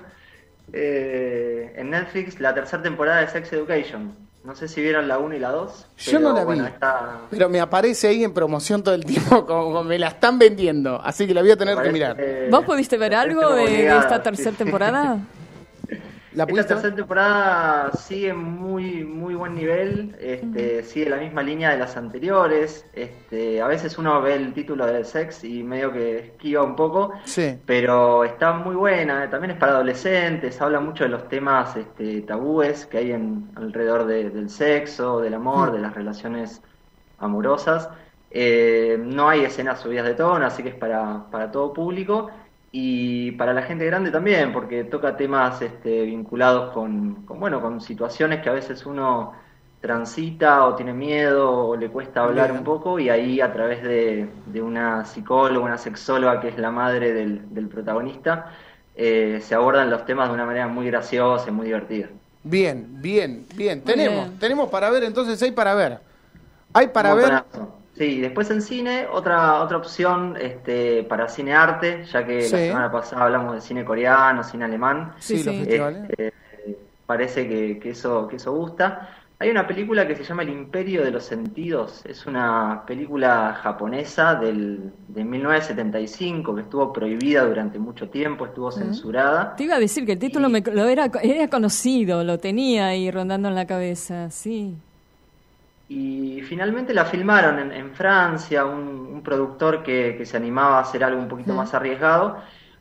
Eh, 0.72 1.74
en 1.78 1.90
Netflix 1.90 2.40
la 2.40 2.54
tercera 2.54 2.82
temporada 2.82 3.22
de 3.22 3.28
Sex 3.28 3.52
Education. 3.54 4.16
No 4.44 4.56
sé 4.56 4.68
si 4.68 4.82
vieron 4.82 5.08
la 5.08 5.20
1 5.20 5.36
y 5.36 5.40
la 5.40 5.52
2. 5.52 5.88
Yo 6.00 6.20
no 6.20 6.34
la 6.34 6.42
vi. 6.42 6.46
Bueno, 6.46 6.68
está, 6.68 7.18
Pero 7.30 7.48
me 7.48 7.62
aparece 7.62 8.08
ahí 8.10 8.24
en 8.26 8.34
promoción 8.34 8.84
todo 8.84 8.94
el 8.94 9.06
tiempo, 9.06 9.46
como, 9.46 9.64
como 9.72 9.84
me 9.84 9.98
la 9.98 10.08
están 10.10 10.38
vendiendo. 10.38 11.00
Así 11.02 11.26
que 11.28 11.34
la 11.34 11.42
voy 11.42 11.52
a 11.52 11.58
tener 11.58 11.74
que 11.76 11.78
parece, 11.78 11.94
mirar. 11.94 12.16
eh, 12.20 12.50
¿Vos 12.52 12.66
pudiste 12.66 12.98
ver 12.98 13.16
algo 13.16 13.54
de, 13.56 13.66
de 13.68 13.98
esta 13.98 14.18
sí. 14.18 14.22
tercera 14.24 14.52
temporada? 14.58 15.18
¿La 16.36 16.46
Esta 16.46 16.66
tercera 16.66 16.96
temporada 16.96 17.92
sigue 17.92 18.34
muy 18.34 19.04
muy 19.04 19.36
buen 19.36 19.54
nivel, 19.54 20.16
este, 20.20 20.82
sigue 20.84 21.10
la 21.10 21.18
misma 21.18 21.44
línea 21.44 21.70
de 21.72 21.78
las 21.78 21.96
anteriores. 21.96 22.88
Este, 22.94 23.62
a 23.62 23.68
veces 23.68 23.98
uno 24.00 24.20
ve 24.22 24.36
el 24.36 24.54
título 24.54 24.86
del 24.88 25.06
sex 25.06 25.44
y 25.44 25.64
medio 25.64 25.92
que 25.92 26.20
esquiva 26.20 26.64
un 26.64 26.76
poco, 26.76 27.12
Sí. 27.26 27.60
pero 27.66 28.24
está 28.24 28.54
muy 28.54 28.76
buena. 28.76 29.30
También 29.30 29.52
es 29.52 29.58
para 29.58 29.74
adolescentes, 29.74 30.60
habla 30.60 30.80
mucho 30.80 31.04
de 31.04 31.12
los 31.12 31.28
temas 31.30 31.76
este, 31.76 32.22
tabúes 32.22 32.86
que 32.88 32.98
hay 32.98 33.12
en, 33.12 33.50
alrededor 33.56 34.06
de- 34.06 34.30
del 34.32 34.50
sexo, 34.50 35.20
del 35.22 35.36
amor, 35.36 35.70
Mm. 35.70 35.74
de 35.76 35.80
las 35.82 35.94
relaciones 35.94 36.62
amorosas. 37.20 37.90
Eh, 38.32 38.98
no 39.00 39.30
hay 39.30 39.42
escenas 39.46 39.80
subidas 39.82 40.08
de 40.08 40.16
tono, 40.16 40.44
así 40.46 40.64
que 40.64 40.70
es 40.70 40.76
para, 40.76 41.26
para 41.30 41.52
todo 41.52 41.72
público 41.72 42.30
y 42.76 43.32
para 43.34 43.54
la 43.54 43.62
gente 43.62 43.86
grande 43.86 44.10
también, 44.10 44.52
porque 44.52 44.84
toca 44.84 45.16
temas 45.16 45.62
este, 45.62 46.06
vinculados 46.06 46.74
con, 46.74 47.24
con, 47.24 47.40
bueno, 47.40 47.62
con 47.62 47.80
situaciones 47.80 48.42
que 48.42 48.50
a 48.50 48.54
veces 48.54 48.86
uno 48.88 49.34
transita 49.80 50.66
o 50.66 50.76
tiene 50.76 50.92
miedo 50.92 51.68
o 51.68 51.76
le 51.76 51.90
cuesta 51.90 52.24
hablar 52.24 52.48
Bien. 52.48 52.60
un 52.60 52.64
poco 52.64 52.98
y 52.98 53.10
ahí 53.10 53.42
a 53.42 53.54
través 53.54 53.84
de, 53.84 54.28
de 54.48 54.62
una 54.62 55.06
psicóloga, 55.06 55.64
una 55.64 55.78
sexóloga 55.78 56.42
que 56.42 56.48
es 56.48 56.58
la 56.58 56.72
madre 56.72 57.14
del, 57.14 57.54
del 57.54 57.68
protagonista, 57.68 58.52
eh, 58.96 59.40
se 59.44 59.54
abordan 59.54 59.92
los 59.92 60.04
temas 60.06 60.30
de 60.30 60.34
una 60.34 60.46
manera 60.46 60.68
muy 60.68 60.88
graciosa 60.88 61.50
y 61.50 61.52
muy 61.52 61.68
divertida. 61.68 62.08
Bien, 62.44 62.88
bien, 63.02 63.46
bien. 63.56 63.84
Tenemos, 63.84 64.30
bien. 64.30 64.40
tenemos 64.40 64.70
para 64.70 64.90
ver, 64.90 65.04
entonces 65.04 65.40
hay 65.44 65.52
para 65.52 65.76
ver. 65.76 66.00
Hay 66.74 66.88
para 66.88 67.14
ver. 67.14 67.44
Sí, 67.96 68.20
después 68.22 68.50
en 68.50 68.62
cine, 68.62 69.06
otra, 69.12 69.62
otra 69.62 69.78
opción 69.78 70.36
este, 70.40 71.04
para 71.04 71.28
cine 71.28 71.54
arte, 71.54 72.06
ya 72.12 72.26
que 72.26 72.42
Sí. 72.42 72.52
la 72.54 72.58
semana 72.58 72.92
pasada 72.92 73.26
hablamos 73.26 73.54
de 73.56 73.62
cine 73.62 73.86
coreano, 73.86 74.44
cine 74.44 74.66
alemán. 74.66 75.14
Sí, 75.20 75.38
Sí, 75.38 75.44
los 75.44 75.56
festivales. 75.58 76.10
Este, 76.10 76.34
parece 77.06 77.48
que, 77.48 77.80
que 77.80 77.92
eso, 77.92 78.28
que 78.28 78.38
eso 78.38 78.52
gusta. 78.52 79.10
Hay 79.40 79.50
una 79.50 79.68
película 79.68 80.08
que 80.08 80.16
se 80.16 80.24
llama 80.24 80.44
El 80.44 80.50
Imperio 80.50 81.04
de 81.04 81.12
los 81.12 81.26
Sentidos. 81.26 82.02
Es 82.06 82.26
una 82.26 82.84
película 82.88 83.54
japonesa 83.62 84.36
del, 84.36 84.92
de 85.10 85.24
1975 85.26 86.56
que 86.56 86.62
estuvo 86.62 86.94
prohibida 86.94 87.44
durante 87.46 87.78
mucho 87.78 88.10
tiempo, 88.10 88.46
estuvo 88.46 88.72
censurada. 88.72 89.56
Te 89.56 89.66
iba 89.66 89.76
a 89.76 89.80
decir 89.80 90.06
que 90.06 90.14
el 90.14 90.20
título 90.20 90.50
me, 90.50 90.62
lo 90.62 90.86
era, 90.88 91.12
era 91.22 91.48
conocido, 91.50 92.24
lo 92.24 92.38
tenía 92.40 92.88
ahí 92.88 93.12
rondando 93.12 93.50
en 93.50 93.56
la 93.56 93.68
cabeza, 93.68 94.30
sí. 94.30 94.78
Y 95.88 96.42
finalmente 96.44 96.94
la 96.94 97.06
filmaron 97.06 97.60
en, 97.60 97.72
en 97.72 97.94
Francia, 97.94 98.66
un, 98.66 98.88
un 98.88 99.22
productor 99.24 99.84
que, 99.84 100.16
que 100.18 100.26
se 100.26 100.38
animaba 100.38 100.78
a 100.78 100.82
hacer 100.82 101.04
algo 101.04 101.20
un 101.22 101.28
poquito 101.28 101.54
más 101.56 101.74
arriesgado. 101.74 102.38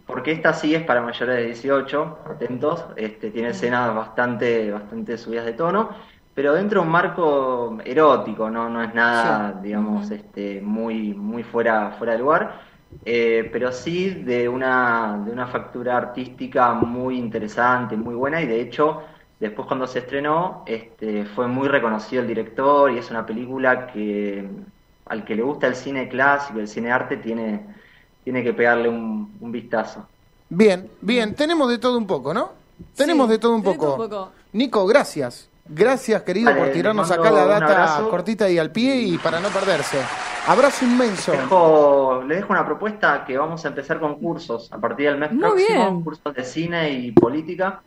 porque 0.06 0.32
esta 0.32 0.54
sí 0.54 0.74
es 0.74 0.84
para 0.84 1.02
mayores 1.02 1.36
de 1.36 1.46
18, 1.46 2.22
atentos, 2.26 2.86
este, 2.96 3.30
tiene 3.30 3.50
escenas 3.50 3.94
bastante, 3.94 4.70
bastante 4.72 5.18
subidas 5.18 5.46
de 5.46 5.54
tono, 5.54 5.90
pero 6.34 6.54
dentro 6.54 6.80
de 6.80 6.86
un 6.86 6.92
marco 6.92 7.78
erótico, 7.84 8.50
no, 8.50 8.68
no 8.68 8.82
es 8.82 8.94
nada, 8.94 9.54
digamos, 9.62 10.10
este, 10.10 10.60
muy, 10.62 11.14
muy 11.14 11.44
fuera, 11.44 11.92
fuera 11.92 12.14
de 12.14 12.20
lugar, 12.20 12.60
eh, 13.04 13.48
pero 13.52 13.72
sí 13.72 14.10
de 14.10 14.48
una, 14.48 15.22
de 15.24 15.32
una 15.32 15.46
factura 15.48 15.96
artística 15.96 16.74
muy 16.74 17.18
interesante, 17.18 17.96
muy 17.96 18.14
buena, 18.14 18.40
y 18.42 18.46
de 18.46 18.60
hecho, 18.60 19.02
después 19.42 19.66
cuando 19.68 19.86
se 19.86 19.98
estrenó, 20.00 20.62
este, 20.66 21.24
fue 21.24 21.46
muy 21.48 21.68
reconocido 21.68 22.22
el 22.22 22.28
director, 22.28 22.90
y 22.92 22.98
es 22.98 23.10
una 23.10 23.26
película 23.26 23.86
que 23.88 24.48
al 25.06 25.24
que 25.24 25.34
le 25.34 25.42
gusta 25.42 25.66
el 25.66 25.74
cine 25.74 26.08
clásico, 26.08 26.58
el 26.60 26.68
cine 26.68 26.90
arte, 26.90 27.16
tiene 27.18 27.66
tiene 28.24 28.44
que 28.44 28.52
pegarle 28.54 28.88
un, 28.88 29.36
un 29.40 29.50
vistazo. 29.52 30.06
Bien, 30.48 30.88
bien, 31.00 31.34
tenemos 31.34 31.68
de 31.68 31.78
todo 31.78 31.98
un 31.98 32.06
poco, 32.06 32.32
¿no? 32.32 32.52
Tenemos 32.96 33.26
Sí, 33.26 33.32
de 33.32 33.38
todo 33.38 33.54
un 33.56 33.62
poco. 33.64 33.84
todo 33.84 34.04
un 34.04 34.08
poco. 34.10 34.32
Nico, 34.52 34.86
gracias. 34.86 35.48
Gracias, 35.64 36.22
querido, 36.22 36.50
Vale, 36.50 36.60
por 36.60 36.72
tirarnos 36.72 37.10
acá 37.10 37.30
la 37.30 37.44
data 37.46 38.06
cortita 38.10 38.48
y 38.50 38.58
al 38.58 38.70
pie 38.70 38.96
y 38.96 39.18
para 39.18 39.40
no 39.40 39.48
perderse. 39.48 39.98
Abrazo 40.46 40.84
inmenso. 40.84 41.32
Dejo, 41.32 42.22
le 42.26 42.36
dejo 42.36 42.52
una 42.52 42.64
propuesta 42.66 43.24
que 43.24 43.38
vamos 43.38 43.64
a 43.64 43.68
empezar 43.68 43.98
con 44.00 44.16
cursos 44.20 44.72
a 44.72 44.78
partir 44.78 45.06
del 45.08 45.18
mes 45.18 45.32
Muy 45.32 45.40
próximo, 45.40 45.84
bien. 45.84 46.02
cursos 46.02 46.34
de 46.34 46.44
cine 46.44 46.90
y 46.92 47.12
política. 47.12 47.82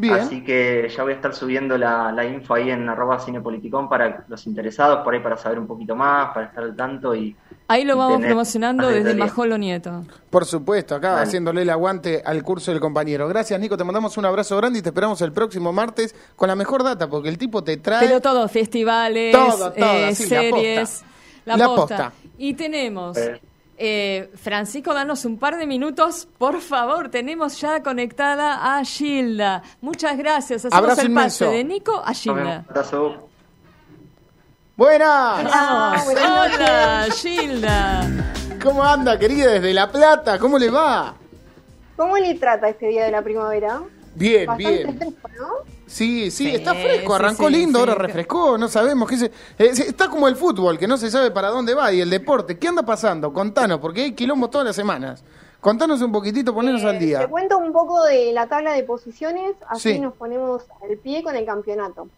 Bien. 0.00 0.14
Así 0.14 0.44
que 0.44 0.88
ya 0.96 1.02
voy 1.02 1.12
a 1.12 1.16
estar 1.16 1.34
subiendo 1.34 1.76
la, 1.76 2.12
la 2.12 2.24
info 2.24 2.54
ahí 2.54 2.70
en 2.70 2.88
arroba 2.88 3.18
cinepoliticón 3.18 3.88
para 3.88 4.24
los 4.28 4.46
interesados, 4.46 5.00
por 5.02 5.12
ahí 5.12 5.18
para 5.20 5.36
saber 5.36 5.58
un 5.58 5.66
poquito 5.66 5.96
más, 5.96 6.32
para 6.32 6.46
estar 6.46 6.62
al 6.62 6.76
tanto 6.76 7.16
y 7.16 7.34
Ahí 7.66 7.84
lo 7.84 7.94
y 7.94 7.98
vamos 7.98 8.20
promocionando 8.20 8.88
desde. 8.88 9.14
Majolo 9.16 9.58
Nieto. 9.58 10.04
Por 10.30 10.44
supuesto, 10.44 10.94
acá 10.94 11.14
Vale. 11.14 11.22
haciéndole 11.24 11.62
el 11.62 11.70
aguante 11.70 12.22
al 12.24 12.44
curso 12.44 12.70
del 12.70 12.78
compañero. 12.78 13.26
Gracias, 13.26 13.58
Nico. 13.58 13.76
Te 13.76 13.82
mandamos 13.82 14.16
un 14.16 14.24
abrazo 14.24 14.56
grande 14.56 14.78
y 14.78 14.82
te 14.82 14.90
esperamos 14.90 15.20
el 15.20 15.32
próximo 15.32 15.72
martes 15.72 16.14
con 16.36 16.46
la 16.48 16.54
mejor 16.54 16.84
data, 16.84 17.08
porque 17.10 17.28
el 17.28 17.36
tipo 17.36 17.64
te 17.64 17.76
trae. 17.78 18.06
Pero 18.06 18.20
todo, 18.20 18.46
festivales, 18.48 19.32
Todo, 19.32 19.72
todo, 19.72 19.84
eh, 19.84 20.14
sí, 20.14 20.22
la 20.22 20.28
series, 20.40 20.88
posta. 20.90 21.06
la, 21.44 21.56
La 21.56 21.66
posta. 21.66 21.96
posta. 21.96 22.12
Y 22.38 22.54
tenemos, 22.54 23.16
Eh. 23.18 23.40
Eh, 23.78 24.30
Francisco, 24.34 24.92
danos 24.92 25.24
un 25.24 25.38
par 25.38 25.56
de 25.56 25.66
minutos, 25.66 26.28
por 26.38 26.60
favor. 26.60 27.08
Tenemos 27.10 27.60
ya 27.60 27.82
conectada 27.82 28.76
a 28.76 28.84
Gilda. 28.84 29.62
Muchas 29.80 30.18
gracias. 30.18 30.64
Hacemos 30.64 30.74
Abrazo 30.82 31.02
el 31.02 31.14
pase 31.14 31.46
de 31.46 31.64
Nico 31.64 32.02
a 32.04 32.12
Gilda. 32.12 32.64
Abrazo. 32.68 33.28
Buenas. 34.76 35.52
Hola, 35.52 37.06
Gilda. 37.12 38.06
¿Cómo 38.62 38.82
anda, 38.84 39.18
querida, 39.18 39.52
desde 39.52 39.72
La 39.72 39.90
Plata? 39.90 40.38
¿Cómo 40.38 40.58
le 40.58 40.70
va? 40.70 41.14
¿Cómo 41.96 42.16
le 42.18 42.34
trata 42.34 42.68
este 42.68 42.86
día 42.88 43.04
de 43.04 43.10
la 43.12 43.22
primavera? 43.22 43.80
Bien, 44.14 44.46
Bastante 44.46 44.84
bien. 44.84 44.98
fresco, 44.98 45.28
¿no? 45.38 45.77
Sí, 45.88 46.30
sí, 46.30 46.44
Sí, 46.44 46.54
está 46.54 46.74
fresco, 46.74 47.14
arrancó 47.14 47.48
sí, 47.48 47.54
lindo, 47.54 47.78
sí. 47.78 47.88
ahora 47.88 47.94
refrescó, 47.94 48.56
no 48.58 48.68
sabemos 48.68 49.08
qué 49.08 49.16
se... 49.16 49.26
eh, 49.26 49.32
está 49.58 50.08
como 50.08 50.28
el 50.28 50.36
fútbol, 50.36 50.78
que 50.78 50.86
no 50.86 50.96
se 50.96 51.10
sabe 51.10 51.30
para 51.30 51.48
dónde 51.48 51.74
va, 51.74 51.92
y 51.92 52.00
el 52.00 52.10
deporte. 52.10 52.58
¿Qué 52.58 52.68
anda 52.68 52.82
pasando? 52.84 53.32
Contanos, 53.32 53.80
porque 53.80 54.02
hay 54.02 54.12
quilombo 54.12 54.48
todas 54.48 54.66
las 54.66 54.76
semanas. 54.76 55.24
Contanos 55.60 56.00
un 56.02 56.12
poquitito, 56.12 56.54
ponernos 56.54 56.82
Eh, 56.84 56.88
al 56.88 56.98
día. 57.00 57.18
Te 57.20 57.26
cuento 57.26 57.58
un 57.58 57.72
poco 57.72 58.04
de 58.04 58.32
la 58.32 58.46
tabla 58.46 58.72
de 58.74 58.84
posiciones, 58.84 59.56
así 59.68 59.94
Sí. 59.94 59.98
nos 59.98 60.14
ponemos 60.14 60.62
al 60.82 60.96
pie 60.98 61.22
con 61.24 61.34
el 61.34 61.44
campeonato. 61.44 62.08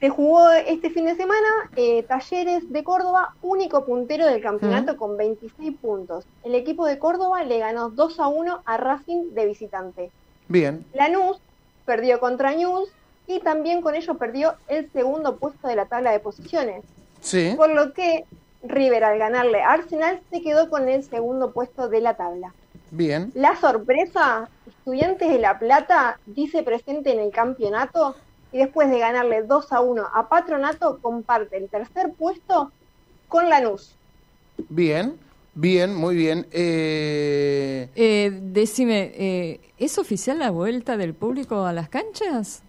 Se 0.00 0.10
jugó 0.10 0.50
este 0.50 0.90
fin 0.90 1.06
de 1.06 1.16
semana 1.16 1.48
eh, 1.76 2.02
Talleres 2.02 2.70
de 2.70 2.84
Córdoba, 2.84 3.34
único 3.42 3.86
puntero 3.86 4.26
del 4.26 4.42
campeonato 4.42 4.96
con 4.98 5.16
26 5.16 5.76
puntos. 5.80 6.26
El 6.42 6.54
equipo 6.54 6.84
de 6.84 6.98
Córdoba 6.98 7.42
le 7.44 7.58
ganó 7.58 7.88
2 7.88 8.20
a 8.20 8.28
1 8.28 8.62
a 8.66 8.76
Racing 8.76 9.32
de 9.32 9.46
visitante. 9.46 10.10
Bien, 10.46 10.84
Lanús 10.92 11.38
perdió 11.84 12.20
contra 12.20 12.52
News 12.52 12.88
y 13.26 13.40
también 13.40 13.80
con 13.80 13.94
ello 13.94 14.14
perdió 14.14 14.54
el 14.68 14.90
segundo 14.92 15.36
puesto 15.36 15.68
de 15.68 15.76
la 15.76 15.86
tabla 15.86 16.12
de 16.12 16.20
posiciones. 16.20 16.84
sí, 17.20 17.54
Por 17.56 17.70
lo 17.70 17.92
que 17.92 18.24
River 18.62 19.04
al 19.04 19.18
ganarle 19.18 19.62
a 19.62 19.72
Arsenal 19.72 20.20
se 20.30 20.42
quedó 20.42 20.70
con 20.70 20.88
el 20.88 21.02
segundo 21.04 21.52
puesto 21.52 21.88
de 21.88 22.00
la 22.00 22.14
tabla. 22.14 22.52
bien, 22.90 23.30
La 23.34 23.56
sorpresa, 23.56 24.48
Estudiantes 24.66 25.30
de 25.30 25.38
La 25.38 25.58
Plata 25.58 26.18
dice 26.26 26.62
presente 26.62 27.12
en 27.12 27.18
el 27.20 27.30
campeonato 27.30 28.16
y 28.52 28.58
después 28.58 28.90
de 28.90 28.98
ganarle 28.98 29.42
2 29.42 29.72
a 29.72 29.80
1 29.80 30.06
a 30.12 30.28
Patronato 30.28 30.98
comparte 31.00 31.56
el 31.56 31.68
tercer 31.68 32.12
puesto 32.12 32.70
con 33.28 33.48
Lanús. 33.48 33.96
bien, 34.68 35.18
bien, 35.54 35.94
muy 35.94 36.14
bien. 36.16 36.46
Eh, 36.52 37.88
Eh, 37.94 38.30
decime, 38.32 39.12
eh, 39.14 39.60
¿es 39.78 39.98
oficial 39.98 40.38
la 40.38 40.50
vuelta 40.50 40.96
del 40.96 41.14
público 41.14 41.64
a 41.64 41.72
las 41.72 41.88
canchas? 41.88 42.62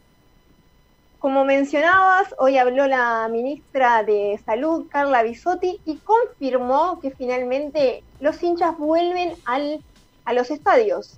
Como 1.19 1.43
mencionabas, 1.43 2.35
hoy 2.37 2.57
habló 2.57 2.87
la 2.87 3.27
ministra 3.31 4.03
de 4.03 4.39
Salud, 4.45 4.85
Carla 4.89 5.23
Bisotti, 5.23 5.79
y 5.85 5.95
confirmó 5.97 6.99
que 6.99 7.09
finalmente 7.11 8.03
los 8.19 8.41
hinchas 8.43 8.77
vuelven 8.77 9.33
al, 9.45 9.81
a 10.25 10.33
los 10.33 10.51
estadios. 10.51 11.17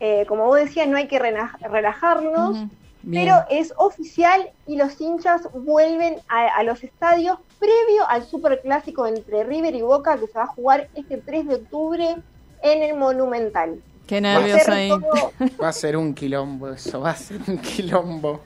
Eh, 0.00 0.26
como 0.26 0.46
vos 0.46 0.58
decías, 0.58 0.88
no 0.88 0.96
hay 0.96 1.06
que 1.06 1.18
relajarnos. 1.18 2.66
Bien. 3.08 3.24
pero 3.24 3.44
es 3.50 3.72
oficial 3.76 4.50
y 4.66 4.76
los 4.76 5.00
hinchas 5.00 5.42
vuelven 5.54 6.16
a, 6.28 6.46
a 6.58 6.62
los 6.64 6.82
estadios 6.82 7.38
previo 7.60 8.06
al 8.08 8.24
superclásico 8.24 9.06
entre 9.06 9.44
River 9.44 9.74
y 9.76 9.82
Boca 9.82 10.16
que 10.18 10.26
se 10.26 10.32
va 10.38 10.44
a 10.44 10.48
jugar 10.48 10.88
este 10.94 11.16
3 11.18 11.46
de 11.46 11.54
octubre 11.54 12.16
en 12.62 12.82
el 12.82 12.96
Monumental. 12.96 13.80
Qué 14.08 14.20
nervios 14.20 14.68
ahí. 14.68 14.88
todo- 14.88 15.32
va 15.62 15.68
a 15.68 15.72
ser 15.72 15.96
un 15.96 16.14
quilombo 16.14 16.68
eso, 16.70 17.00
va 17.00 17.10
a 17.10 17.16
ser 17.16 17.38
un 17.46 17.58
quilombo. 17.58 18.40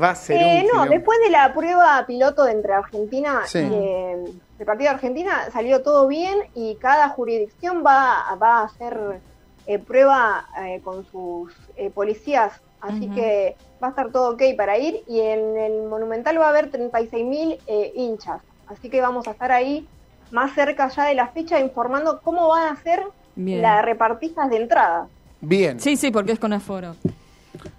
Va 0.00 0.10
a 0.10 0.14
ser 0.14 0.36
Eh, 0.40 0.44
un 0.60 0.66
no, 0.66 0.70
quilombo. 0.72 0.90
después 0.94 1.18
de 1.24 1.30
la 1.30 1.52
prueba 1.52 2.04
piloto 2.06 2.44
de 2.44 2.52
entre 2.52 2.72
Argentina 2.72 3.42
Sí. 3.46 3.58
y 3.58 3.74
eh, 3.74 4.24
el 4.60 4.64
partido 4.66 4.90
de 4.90 4.94
Argentina 4.94 5.50
salió 5.52 5.82
todo 5.82 6.06
bien 6.06 6.38
y 6.54 6.76
cada 6.76 7.08
jurisdicción 7.10 7.82
va, 7.84 8.34
va 8.40 8.60
a 8.60 8.64
hacer 8.64 9.20
eh, 9.66 9.78
prueba 9.78 10.46
eh, 10.64 10.80
con 10.82 11.04
sus 11.06 11.52
eh, 11.76 11.90
policías, 11.90 12.52
así 12.82 13.08
que 13.08 13.56
va 13.82 13.86
a 13.88 13.90
estar 13.90 14.10
todo 14.10 14.34
ok 14.34 14.42
para 14.56 14.76
ir 14.78 15.02
y 15.08 15.20
en 15.20 15.56
el 15.56 15.84
Monumental 15.84 16.38
va 16.38 16.46
a 16.46 16.50
haber 16.50 16.70
36.000 16.70 17.58
eh, 17.66 17.92
hinchas, 17.94 18.42
así 18.66 18.90
que 18.90 19.00
vamos 19.00 19.26
a 19.28 19.30
estar 19.30 19.50
ahí 19.52 19.86
más 20.30 20.52
cerca 20.54 20.88
ya 20.88 21.04
de 21.04 21.14
la 21.14 21.28
fecha 21.28 21.60
informando 21.60 22.20
cómo 22.22 22.48
van 22.48 22.74
a 22.74 22.82
ser 22.82 23.04
las 23.36 23.84
repartijas 23.84 24.50
de 24.50 24.56
entrada. 24.56 25.08
Bien. 25.40 25.80
Sí, 25.80 25.96
sí, 25.96 26.10
porque 26.10 26.32
es 26.32 26.38
con 26.38 26.52
aforo. 26.52 26.94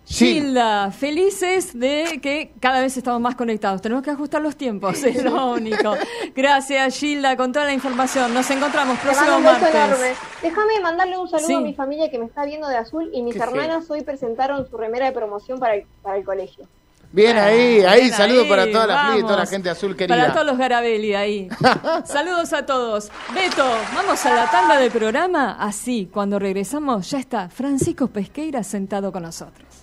Sí. 0.03 0.33
Gilda, 0.41 0.91
felices 0.91 1.77
de 1.77 2.19
que 2.21 2.53
cada 2.59 2.81
vez 2.81 2.95
estamos 2.97 3.19
más 3.21 3.35
conectados. 3.35 3.81
Tenemos 3.81 4.03
que 4.03 4.11
ajustar 4.11 4.41
los 4.41 4.55
tiempos, 4.55 5.03
es 5.03 5.23
lo 5.23 5.51
único. 5.53 5.95
Gracias, 6.35 6.97
Gilda, 6.99 7.35
con 7.37 7.51
toda 7.51 7.65
la 7.65 7.73
información. 7.73 8.33
Nos 8.33 8.49
encontramos 8.51 8.99
próximo 8.99 9.37
un 9.37 9.43
beso 9.43 9.59
martes. 9.59 9.75
enorme. 9.75 10.13
Déjame 10.41 10.79
mandarle 10.81 11.17
un 11.17 11.27
saludo 11.27 11.47
Sí. 11.47 11.53
a 11.55 11.59
mi 11.61 11.73
familia 11.73 12.11
que 12.11 12.19
me 12.19 12.25
está 12.25 12.45
viendo 12.45 12.67
de 12.67 12.77
azul 12.77 13.09
y 13.13 13.21
mis 13.23 13.35
Qué 13.35 13.41
hermanas 13.41 13.89
hoy 13.89 14.01
presentaron 14.03 14.69
su 14.69 14.77
remera 14.77 15.05
de 15.07 15.11
promoción 15.13 15.59
para 15.59 15.75
el, 15.75 15.85
para 16.01 16.17
el 16.17 16.23
colegio. 16.25 16.67
Bien 17.13 17.37
ahí, 17.37 17.81
ahí, 17.81 18.01
Bien 18.05 18.13
saludo 18.13 18.41
ahí, 18.41 18.49
para 18.49 18.71
toda 18.71 18.87
la 18.87 19.11
fli 19.11 19.19
y 19.19 19.21
toda 19.21 19.37
la 19.37 19.45
gente 19.45 19.69
azul 19.69 19.95
querida. 19.95 20.17
Para 20.17 20.33
todos 20.33 20.47
los 20.47 20.57
Garabelli 20.57 21.13
ahí. 21.13 21.47
Saludos 22.05 22.51
a 22.53 22.65
todos. 22.65 23.11
Beto, 23.35 23.63
vamos 23.93 24.25
a 24.25 24.33
la 24.33 24.49
tanda 24.49 24.79
del 24.79 24.89
programa. 24.89 25.55
Así, 25.59 26.09
cuando 26.11 26.39
regresamos, 26.39 27.11
ya 27.11 27.19
está 27.19 27.49
Francisco 27.49 28.07
Pesqueira 28.07 28.63
sentado 28.63 29.11
con 29.11 29.21
nosotros. 29.21 29.82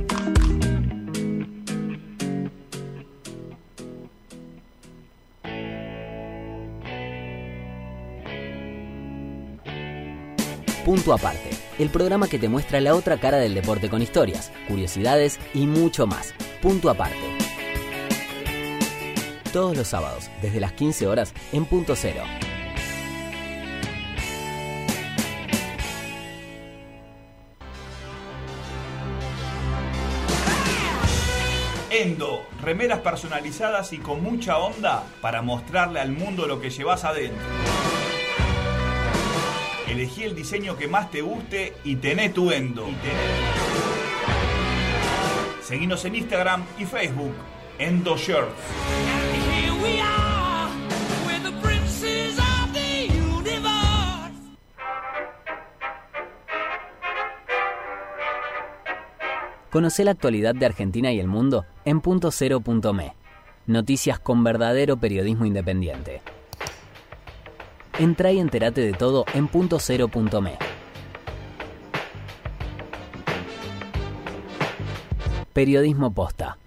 Punto 10.91 11.13
Aparte, 11.13 11.49
el 11.79 11.89
programa 11.89 12.27
que 12.27 12.37
te 12.37 12.49
muestra 12.49 12.81
la 12.81 12.95
otra 12.95 13.17
cara 13.17 13.37
del 13.37 13.53
deporte 13.53 13.89
con 13.89 14.01
historias, 14.01 14.51
curiosidades 14.67 15.39
y 15.53 15.65
mucho 15.65 16.05
más. 16.05 16.33
Punto 16.61 16.89
Aparte. 16.89 17.15
Todos 19.53 19.77
los 19.77 19.87
sábados, 19.87 20.29
desde 20.41 20.59
las 20.59 20.73
15 20.73 21.07
horas, 21.07 21.33
en 21.53 21.63
Punto 21.63 21.95
Cero. 21.95 22.23
Endo, 31.89 32.45
remeras 32.61 32.99
personalizadas 32.99 33.93
y 33.93 33.99
con 33.99 34.21
mucha 34.21 34.57
onda 34.57 35.05
para 35.21 35.41
mostrarle 35.41 36.01
al 36.01 36.11
mundo 36.11 36.47
lo 36.47 36.59
que 36.59 36.69
llevas 36.69 37.05
adentro. 37.05 37.70
Elegí 39.91 40.23
el 40.23 40.33
diseño 40.33 40.77
que 40.77 40.87
más 40.87 41.11
te 41.11 41.21
guste 41.21 41.73
y 41.83 41.97
tené 41.97 42.29
tu 42.29 42.49
Endo. 42.49 42.87
Seguinos 45.61 46.05
en 46.05 46.15
Instagram 46.15 46.63
y 46.79 46.85
Facebook, 46.85 47.33
Endo 47.77 48.15
Shirts. 48.15 48.53
Conoce 59.69 60.05
la 60.05 60.11
actualidad 60.11 60.55
de 60.55 60.65
Argentina 60.65 61.11
y 61.11 61.19
el 61.19 61.27
mundo 61.27 61.65
en 61.83 61.99
punto 61.99 62.31
cero 62.31 62.61
punto 62.61 62.93
me. 62.93 63.13
Noticias 63.67 64.19
con 64.19 64.41
verdadero 64.41 64.95
periodismo 64.95 65.43
independiente. 65.43 66.21
Entra 67.99 68.31
y 68.31 68.39
entérate 68.39 68.81
de 68.81 68.93
todo 68.93 69.25
en 69.33 69.47
punto. 70.07 70.59
Periodismo 75.53 76.11
posta. 76.11 76.57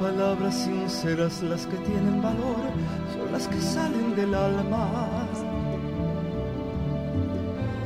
Palabras 0.00 0.54
sinceras, 0.54 1.42
las 1.42 1.66
que 1.66 1.76
tienen 1.78 2.22
valor, 2.22 2.56
son 3.16 3.32
las 3.32 3.48
que 3.48 3.60
salen 3.60 4.14
del 4.16 4.34
alma. 4.34 5.26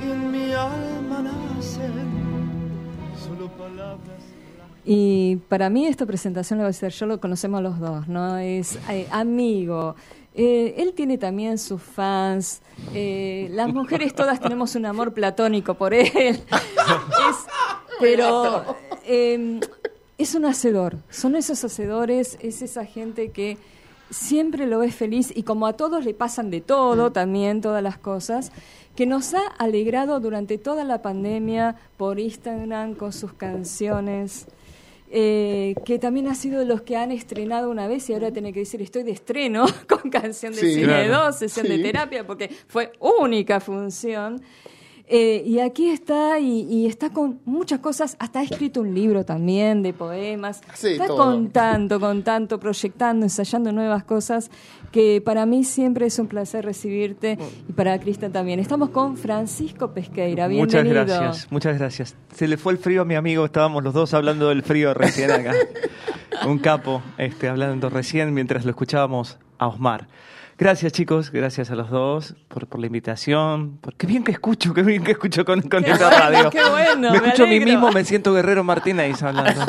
Y 0.04 0.10
en 0.10 0.30
mi 0.30 0.52
alma 0.52 1.22
nacen 1.22 1.92
solo 3.18 3.48
palabras. 3.52 4.22
Y 4.84 5.36
para 5.48 5.70
mí 5.70 5.86
esta 5.86 6.06
presentación 6.06 6.58
la 6.58 6.64
va 6.64 6.68
a 6.68 6.70
hacer 6.70 6.92
yo, 6.92 7.06
lo 7.06 7.20
conocemos 7.20 7.62
los 7.62 7.78
dos, 7.78 8.08
¿no? 8.08 8.36
Es 8.38 8.78
eh, 8.90 9.06
amigo. 9.10 9.94
Eh, 10.34 10.74
él 10.78 10.92
tiene 10.94 11.18
también 11.18 11.58
sus 11.58 11.80
fans. 11.82 12.62
eh, 12.94 13.48
las 13.52 13.72
mujeres 13.72 14.14
todas 14.14 14.40
tenemos 14.40 14.74
un 14.74 14.86
amor 14.86 15.12
platónico 15.14 15.74
por 15.74 15.94
él. 15.94 16.06
Es- 16.14 17.46
pero 18.00 18.64
eh, 19.04 19.60
es 20.18 20.34
un 20.34 20.44
hacedor. 20.44 20.98
Son 21.10 21.36
esos 21.36 21.64
hacedores, 21.64 22.38
es 22.40 22.62
esa 22.62 22.84
gente 22.84 23.30
que 23.30 23.58
siempre 24.10 24.66
lo 24.66 24.80
ves 24.80 24.94
feliz 24.94 25.32
y 25.34 25.42
como 25.42 25.66
a 25.66 25.72
todos 25.72 26.04
le 26.04 26.12
pasan 26.14 26.50
de 26.50 26.60
todo 26.60 27.12
también, 27.12 27.60
todas 27.60 27.82
las 27.82 27.98
cosas, 27.98 28.52
que 28.94 29.06
nos 29.06 29.32
ha 29.32 29.46
alegrado 29.58 30.20
durante 30.20 30.58
toda 30.58 30.84
la 30.84 31.00
pandemia 31.00 31.76
por 31.96 32.20
Instagram 32.20 32.94
con 32.94 33.12
sus 33.12 33.32
canciones. 33.32 34.46
eh, 35.14 35.74
que 35.84 35.98
también 35.98 36.26
ha 36.28 36.34
sido 36.34 36.58
de 36.60 36.64
los 36.64 36.80
que 36.80 36.96
han 36.96 37.10
estrenado 37.12 37.68
una 37.70 37.86
vez 37.86 38.08
y 38.08 38.14
ahora 38.14 38.30
tiene 38.32 38.50
que 38.54 38.60
decir 38.60 38.80
estoy 38.80 39.02
de 39.02 39.10
estreno 39.10 39.66
con 39.88 40.10
canción 40.10 40.54
de 40.54 40.60
Sí, 40.60 40.72
cine 40.74 40.86
claro. 41.06 41.24
2, 41.26 41.36
sesión 41.36 41.68
de 41.68 41.78
terapia, 41.80 42.26
porque 42.26 42.48
fue 42.66 42.92
única 42.98 43.60
función. 43.60 44.40
Eh, 45.08 45.42
y 45.44 45.58
aquí 45.58 45.88
está, 45.90 46.38
y, 46.38 46.60
y 46.62 46.86
está 46.86 47.10
con 47.10 47.40
muchas 47.44 47.80
cosas, 47.80 48.16
hasta 48.18 48.40
ha 48.40 48.42
escrito 48.44 48.80
un 48.80 48.94
libro 48.94 49.24
también 49.24 49.82
de 49.82 49.92
poemas, 49.92 50.62
Sí, 50.74 50.88
está 50.92 51.06
todo. 51.08 51.18
contando, 51.18 52.00
contando, 52.00 52.58
proyectando, 52.58 53.26
ensayando 53.26 53.72
nuevas 53.72 54.04
cosas, 54.04 54.50
que 54.90 55.20
para 55.20 55.44
mí 55.44 55.64
siempre 55.64 56.06
es 56.06 56.18
un 56.18 56.28
placer 56.28 56.64
recibirte, 56.64 57.36
y 57.68 57.72
para 57.72 57.98
Cristian 57.98 58.32
también. 58.32 58.58
Estamos 58.60 58.90
con 58.90 59.16
Francisco 59.16 59.92
Pesqueira, 59.92 60.48
Muchas 60.48 60.82
bienvenido. 60.84 61.04
gracias, 61.18 61.50
muchas 61.52 61.78
gracias. 61.78 62.16
Se 62.34 62.48
le 62.48 62.56
fue 62.56 62.72
el 62.72 62.78
frío 62.78 63.02
a 63.02 63.04
mi 63.04 63.14
amigo, 63.16 63.44
estábamos 63.44 63.82
los 63.84 63.92
dos 63.92 64.14
hablando 64.14 64.48
del 64.48 64.62
frío 64.62 64.94
recién 64.94 65.30
acá. 65.30 65.52
Un 66.46 66.58
capo, 66.58 67.02
este, 67.18 67.48
hablando 67.48 67.90
recién 67.90 68.32
mientras 68.32 68.64
lo 68.64 68.70
escuchábamos 68.70 69.38
a 69.58 69.68
Osmar. 69.68 70.08
Gracias 70.58 70.92
chicos, 70.92 71.30
gracias 71.30 71.70
a 71.70 71.74
los 71.74 71.90
dos 71.90 72.34
por, 72.48 72.66
por 72.66 72.80
la 72.80 72.86
invitación. 72.86 73.78
Por, 73.78 73.94
qué 73.94 74.06
bien 74.06 74.22
que 74.22 74.32
escucho, 74.32 74.74
qué 74.74 74.82
bien 74.82 75.02
que 75.02 75.12
escucho 75.12 75.44
con, 75.44 75.62
con 75.62 75.84
esta 75.84 76.08
bueno, 76.08 76.18
radio. 76.18 76.50
qué 76.50 76.62
bueno, 76.68 77.10
me 77.10 77.20
me 77.20 77.26
escucho 77.26 77.44
a 77.44 77.46
mí 77.46 77.60
mismo, 77.60 77.90
me 77.90 78.04
siento 78.04 78.32
Guerrero 78.32 78.62
Martínez 78.62 79.22
hablando. 79.22 79.64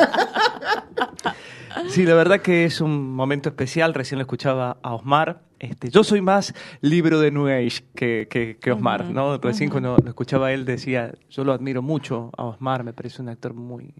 Sí, 1.90 2.06
la 2.06 2.14
verdad 2.14 2.40
que 2.42 2.66
es 2.66 2.82
un 2.82 3.14
momento 3.14 3.50
especial. 3.50 3.94
Recién 3.94 4.18
lo 4.18 4.24
escuchaba 4.24 4.78
a 4.82 4.94
Osmar. 4.94 5.42
Este, 5.60 5.90
yo 5.90 6.04
soy 6.04 6.22
más 6.22 6.54
libro 6.82 7.20
de 7.20 7.32
New 7.32 7.48
Age 7.48 7.84
que, 7.96 8.28
que, 8.30 8.58
que 8.60 8.72
Osmar, 8.72 9.06
¿no? 9.06 9.38
Recién 9.38 9.70
cuando 9.70 9.98
lo 9.98 10.10
escuchaba 10.10 10.52
él 10.52 10.66
decía, 10.66 11.14
yo 11.30 11.44
lo 11.44 11.54
admiro 11.54 11.82
mucho 11.82 12.32
a 12.38 12.46
Osmar, 12.46 12.84
me 12.84 12.94
parece 12.94 13.22
un 13.22 13.30
actor 13.30 13.54
muy 13.54 13.94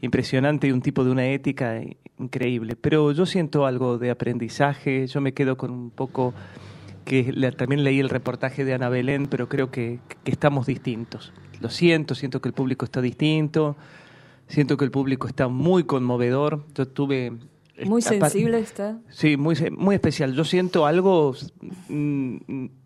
impresionante 0.00 0.68
y 0.68 0.72
un 0.72 0.82
tipo 0.82 1.04
de 1.04 1.10
una 1.10 1.26
ética 1.26 1.80
increíble. 2.18 2.76
Pero 2.76 3.12
yo 3.12 3.26
siento 3.26 3.66
algo 3.66 3.98
de 3.98 4.10
aprendizaje, 4.10 5.06
yo 5.06 5.20
me 5.20 5.32
quedo 5.34 5.56
con 5.56 5.70
un 5.70 5.90
poco 5.90 6.34
que 7.04 7.32
también 7.56 7.84
leí 7.84 7.98
el 8.00 8.08
reportaje 8.08 8.64
de 8.64 8.74
Ana 8.74 8.88
Belén, 8.88 9.26
pero 9.26 9.48
creo 9.48 9.70
que, 9.70 9.98
que 10.24 10.30
estamos 10.30 10.66
distintos. 10.66 11.32
Lo 11.60 11.68
siento, 11.68 12.14
siento 12.14 12.40
que 12.40 12.48
el 12.48 12.54
público 12.54 12.84
está 12.84 13.00
distinto, 13.00 13.76
siento 14.48 14.76
que 14.76 14.84
el 14.84 14.90
público 14.90 15.26
está 15.26 15.48
muy 15.48 15.84
conmovedor. 15.84 16.64
Yo 16.74 16.86
tuve... 16.86 17.32
Muy 17.84 18.02
sensible 18.02 18.58
está. 18.58 18.98
Sí, 19.10 19.36
muy, 19.36 19.56
se- 19.56 19.70
muy 19.70 19.94
especial. 19.94 20.34
Yo 20.34 20.44
siento 20.44 20.86
algo, 20.86 21.34
mm, 21.88 22.36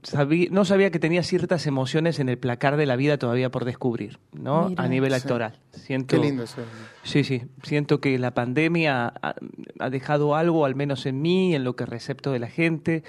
sabí- 0.03 0.49
no 0.51 0.64
sabía 0.64 0.91
que 0.91 0.99
tenía 0.99 1.22
ciertas 1.22 1.66
emociones 1.66 2.18
en 2.20 2.28
el 2.28 2.39
placar 2.39 2.76
de 2.76 2.87
la 2.87 2.97
vida 2.97 3.18
todavía 3.18 3.51
por 3.51 3.64
descubrir, 3.64 4.18
¿no? 4.32 4.68
Mira. 4.70 4.82
A 4.84 4.89
nivel 4.89 5.11
Sí. 5.12 5.16
actoral. 5.16 5.59
Siento, 5.72 6.16
Qué 6.16 6.22
lindo 6.26 6.45
eso. 6.45 6.62
Sí, 7.03 7.24
sí. 7.24 7.43
Siento 7.62 8.01
que 8.01 8.18
la 8.18 8.32
pandemia 8.34 9.12
ha, 9.22 9.34
ha 9.78 9.91
dejado 9.91 10.34
algo, 10.37 10.64
al 10.64 10.74
menos 10.74 11.05
en 11.07 11.20
mí, 11.20 11.55
en 11.55 11.64
lo 11.64 11.76
que 11.76 11.84
recepto 11.87 12.32
de 12.32 12.39
la 12.39 12.49
gente. 12.49 13.03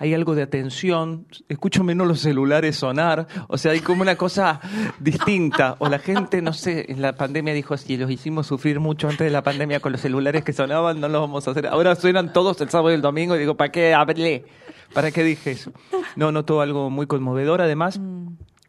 Hay 0.00 0.14
algo 0.14 0.34
de 0.34 0.40
atención. 0.40 1.26
Escucho 1.50 1.84
menos 1.84 2.08
los 2.08 2.20
celulares 2.20 2.76
sonar. 2.76 3.28
O 3.48 3.58
sea, 3.58 3.72
hay 3.72 3.80
como 3.80 4.00
una 4.00 4.16
cosa 4.16 4.58
distinta. 4.98 5.76
O 5.78 5.90
la 5.90 5.98
gente, 5.98 6.40
no 6.40 6.54
sé, 6.54 6.90
en 6.90 7.02
la 7.02 7.12
pandemia 7.12 7.52
dijo, 7.52 7.76
si 7.76 7.98
los 7.98 8.10
hicimos 8.10 8.46
sufrir 8.46 8.80
mucho 8.80 9.10
antes 9.10 9.26
de 9.26 9.30
la 9.30 9.42
pandemia 9.42 9.80
con 9.80 9.92
los 9.92 10.00
celulares 10.00 10.42
que 10.42 10.54
sonaban, 10.54 11.00
no 11.00 11.08
los 11.10 11.20
vamos 11.20 11.46
a 11.46 11.50
hacer. 11.50 11.66
Ahora 11.66 11.94
suenan 11.96 12.32
todos 12.32 12.58
el 12.62 12.70
sábado 12.70 12.92
y 12.92 12.94
el 12.94 13.02
domingo 13.02 13.36
y 13.36 13.40
digo, 13.40 13.58
¿para 13.58 13.70
qué 13.70 13.92
hablé? 13.92 14.46
¿Para 14.94 15.10
qué 15.10 15.22
dije 15.22 15.50
eso? 15.50 15.70
No, 16.16 16.32
noto 16.32 16.62
algo 16.62 16.88
muy 16.88 17.06
conmovedor. 17.06 17.60
Además, 17.60 18.00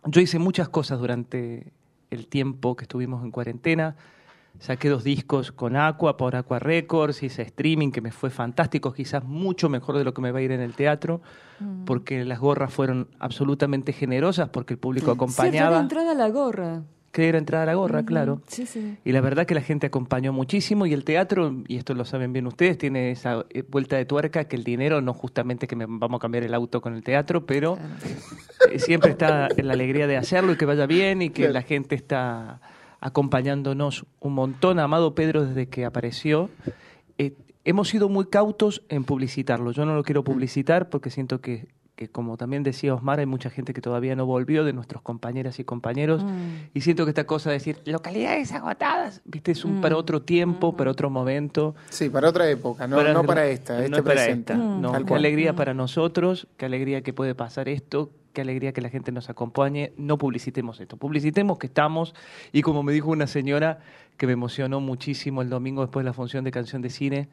yo 0.04 0.20
hice 0.20 0.38
muchas 0.38 0.68
cosas 0.68 1.00
durante 1.00 1.72
el 2.10 2.28
tiempo 2.28 2.76
que 2.76 2.84
estuvimos 2.84 3.24
en 3.24 3.32
cuarentena. 3.32 3.96
Saqué 4.62 4.90
dos 4.90 5.04
discos 5.04 5.52
con 5.52 5.76
Aqua 5.76 6.18
por 6.18 6.36
Aqua 6.36 6.60
Records, 6.60 7.24
hice 7.24 7.42
streaming 7.42 7.90
que 7.92 8.00
me 8.00 8.12
fue 8.12 8.30
fantástico, 8.30 8.94
quizás 8.94 9.24
mucho 9.24 9.70
mejor 9.70 9.98
de 9.98 10.04
lo 10.04 10.14
que 10.14 10.22
me 10.22 10.32
va 10.32 10.38
a 10.38 10.42
ir 10.44 10.52
en 10.52 10.62
el 10.62 10.76
teatro, 10.76 11.20
Mm. 11.60 11.86
porque 11.86 12.24
las 12.26 12.40
gorras 12.40 12.72
fueron 12.72 13.08
absolutamente 13.20 13.92
generosas, 13.92 14.50
porque 14.50 14.74
el 14.76 14.80
público 14.80 15.08
Sí, 15.08 15.12
acompañaba. 15.16 15.80
entrada 15.80 16.12
a 16.12 16.14
la 16.16 16.30
gorra. 16.30 16.84
Que 17.12 17.28
era 17.28 17.40
entrar 17.40 17.68
a 17.68 17.74
gorra, 17.74 18.00
Ujú, 18.00 18.06
claro. 18.06 18.42
Sí, 18.48 18.66
sí. 18.68 18.98
Y 19.04 19.12
la 19.12 19.20
verdad 19.20 19.46
que 19.46 19.54
la 19.56 19.62
gente 19.62 19.88
acompañó 19.88 20.32
muchísimo 20.32 20.86
y 20.86 20.94
el 20.94 21.04
teatro, 21.04 21.54
y 21.68 21.76
esto 21.78 21.94
lo 21.96 22.06
saben 22.06 22.32
bien 22.32 22.46
ustedes, 22.48 22.78
tiene 22.78 23.12
esa 23.12 23.46
eh, 23.50 23.64
vuelta 23.68 23.98
de 23.98 24.06
tuerca 24.06 24.46
que 24.46 24.56
el 24.56 24.64
dinero 24.64 25.02
no 25.02 25.14
justamente 25.14 25.68
que 25.68 25.76
me, 25.76 25.86
vamos 25.88 26.20
a 26.20 26.22
cambiar 26.22 26.44
el 26.44 26.54
auto 26.54 26.80
con 26.82 26.94
el 26.96 27.04
teatro, 27.04 27.46
pero 27.46 27.78
eh, 28.72 28.78
siempre 28.80 29.10
está 29.12 29.50
en 29.58 29.68
la 29.68 29.74
alegría 29.74 30.06
de 30.08 30.16
hacerlo 30.18 30.54
y 30.54 30.56
que 30.56 30.66
vaya 30.66 30.86
bien 30.86 31.22
y 31.24 31.32
que 31.32 31.42
Claro. 31.42 31.54
la 31.54 31.62
gente 31.64 31.96
está 31.96 32.62
acompañándonos 33.02 34.06
un 34.20 34.34
montón. 34.34 34.80
Amado 34.80 35.14
Pedro 35.16 35.46
desde 35.46 35.68
que 35.68 35.86
apareció. 35.86 36.50
eh, 37.18 37.34
hemos 37.66 37.90
sido 37.90 38.08
muy 38.10 38.26
cautos 38.26 38.84
en 38.90 39.04
publicitarlo. 39.04 39.72
Yo 39.72 39.86
no 39.86 39.96
lo 39.96 40.04
quiero 40.04 40.24
publicitar 40.24 40.90
porque 40.90 41.10
siento 41.10 41.42
que, 41.42 41.68
que, 41.96 42.10
como 42.10 42.36
también 42.38 42.64
decía 42.64 42.96
Osmar, 42.96 43.20
hay 43.20 43.26
mucha 43.28 43.50
gente 43.52 43.74
que 43.74 43.82
todavía 43.82 44.16
no 44.16 44.26
volvió 44.26 44.64
de 44.64 44.74
nuestros 44.74 45.02
compañeras 45.04 45.60
y 45.60 45.64
compañeros. 45.64 46.24
Mm. 46.24 46.70
Y 46.74 46.82
siento 46.82 47.06
que 47.06 47.10
esta 47.12 47.26
cosa 47.26 47.50
de 47.52 47.56
decir 47.58 47.80
localidades 47.86 48.52
agotadas, 48.54 49.22
viste, 49.26 49.52
es 49.52 49.66
un 49.66 49.78
Mm. 49.80 49.82
para 49.82 49.98
otro 49.98 50.22
tiempo, 50.24 50.76
para 50.76 50.90
otro 50.90 51.10
momento. 51.12 51.76
Sí, 51.90 52.10
para 52.10 52.30
otra 52.30 52.50
época, 52.50 52.88
no 52.88 53.04
no 53.14 53.24
para 53.24 53.46
esta, 53.48 53.74
no 53.78 53.80
este 53.84 53.98
es 53.98 54.02
para 54.02 54.16
presente. 54.16 54.54
esta, 54.54 54.64
Mm. 54.66 54.82
no. 54.82 54.92
Tal 54.94 55.06
Qué 55.06 55.14
alegría 55.14 55.54
para 55.56 55.74
nosotros, 55.76 56.48
qué 56.58 56.66
alegría 56.66 57.02
que 57.04 57.14
puede 57.14 57.36
pasar 57.36 57.68
esto, 57.70 58.10
qué 58.34 58.42
alegría 58.42 58.74
que 58.74 58.82
la 58.82 58.90
gente 58.90 59.12
nos 59.12 59.30
acompañe. 59.30 59.94
No 59.98 60.18
publicitemos 60.18 60.80
esto, 60.80 60.98
publicitemos 60.98 61.58
que 61.58 61.68
estamos. 61.68 62.16
Y 62.52 62.62
como 62.62 62.84
me 62.84 62.94
dijo 62.94 63.10
una 63.10 63.28
señora 63.28 63.80
que 64.18 64.28
me 64.28 64.34
emocionó 64.34 64.80
muchísimo 64.80 65.42
el 65.42 65.50
domingo 65.50 65.82
después 65.82 66.04
de 66.04 66.10
la 66.10 66.14
función 66.14 66.44
de 66.44 66.52
canción 66.52 66.82
de 66.82 66.90
cine, 66.90 67.30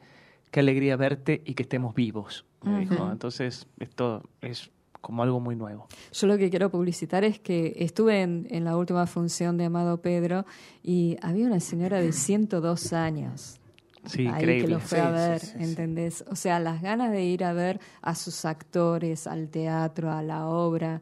qué 0.51 0.59
alegría 0.61 0.95
verte 0.95 1.41
y 1.45 1.53
que 1.53 1.63
estemos 1.63 1.95
vivos. 1.95 2.45
me 2.63 2.79
dijo. 2.79 2.95
Ujú. 2.95 3.11
Entonces, 3.11 3.67
esto 3.79 4.23
es 4.41 4.71
como 5.01 5.23
algo 5.23 5.39
muy 5.39 5.55
nuevo. 5.55 5.87
Yo 6.11 6.27
lo 6.27 6.37
que 6.37 6.49
quiero 6.49 6.69
publicitar 6.69 7.23
es 7.23 7.39
que 7.39 7.73
estuve 7.77 8.21
en, 8.21 8.47
en 8.49 8.65
la 8.65 8.75
última 8.75 9.07
función 9.07 9.57
de 9.57 9.65
Amado 9.65 10.01
Pedro 10.01 10.45
y 10.83 11.17
había 11.21 11.47
una 11.47 11.59
señora 11.59 11.99
de 11.99 12.11
102 12.11 12.93
años. 12.93 13.58
Sí, 14.05 14.27
ahí 14.27 14.41
increíble. 14.41 14.61
que 14.61 14.67
lo 14.73 14.79
fue 14.79 14.99
a 14.99 15.11
ver, 15.11 15.39
sí, 15.39 15.47
sí, 15.47 15.53
sí. 15.57 15.63
¿entendés? 15.63 16.23
O 16.29 16.35
sea, 16.35 16.59
las 16.59 16.81
ganas 16.81 17.11
de 17.11 17.23
ir 17.23 17.43
a 17.43 17.53
ver 17.53 17.79
a 18.01 18.15
sus 18.15 18.45
actores, 18.45 19.27
al 19.27 19.49
teatro, 19.49 20.11
a 20.11 20.21
la 20.23 20.47
obra, 20.47 21.01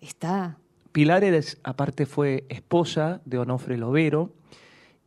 está. 0.00 0.58
Pilar 0.92 1.24
eres, 1.24 1.58
aparte 1.64 2.06
fue 2.06 2.44
esposa 2.48 3.20
de 3.24 3.38
Onofre 3.38 3.76
Lovero 3.78 4.32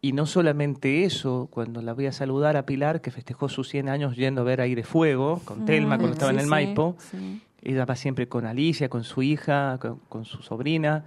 y 0.02 0.12
no 0.12 0.26
solamente 0.26 1.04
eso, 1.06 1.48
cuando 1.52 1.82
la 1.82 1.94
voy 1.94 2.08
a 2.08 2.12
saludar 2.12 2.58
a 2.58 2.66
Pilar, 2.66 3.02
que 3.02 3.12
festejó 3.12 3.50
sus 3.50 3.70
100 3.70 3.90
años 3.90 4.16
yendo 4.16 4.42
a 4.42 4.44
ver 4.44 4.62
Aire 4.62 4.84
Fuego 4.84 5.42
con 5.46 5.66
Telma 5.66 5.96
Mm, 5.96 6.00
cuando 6.00 6.14
estaba 6.14 6.32
en 6.32 6.38
el 6.40 6.44
sí, 6.46 6.50
Maipo, 6.50 6.96
sí. 7.00 7.42
ella 7.62 7.86
va 7.86 7.96
siempre 7.96 8.28
con 8.28 8.46
Alicia, 8.46 8.90
con 8.90 9.04
su 9.04 9.22
hija, 9.24 9.78
con, 9.80 10.00
con 10.10 10.26
su 10.26 10.42
sobrina, 10.42 11.06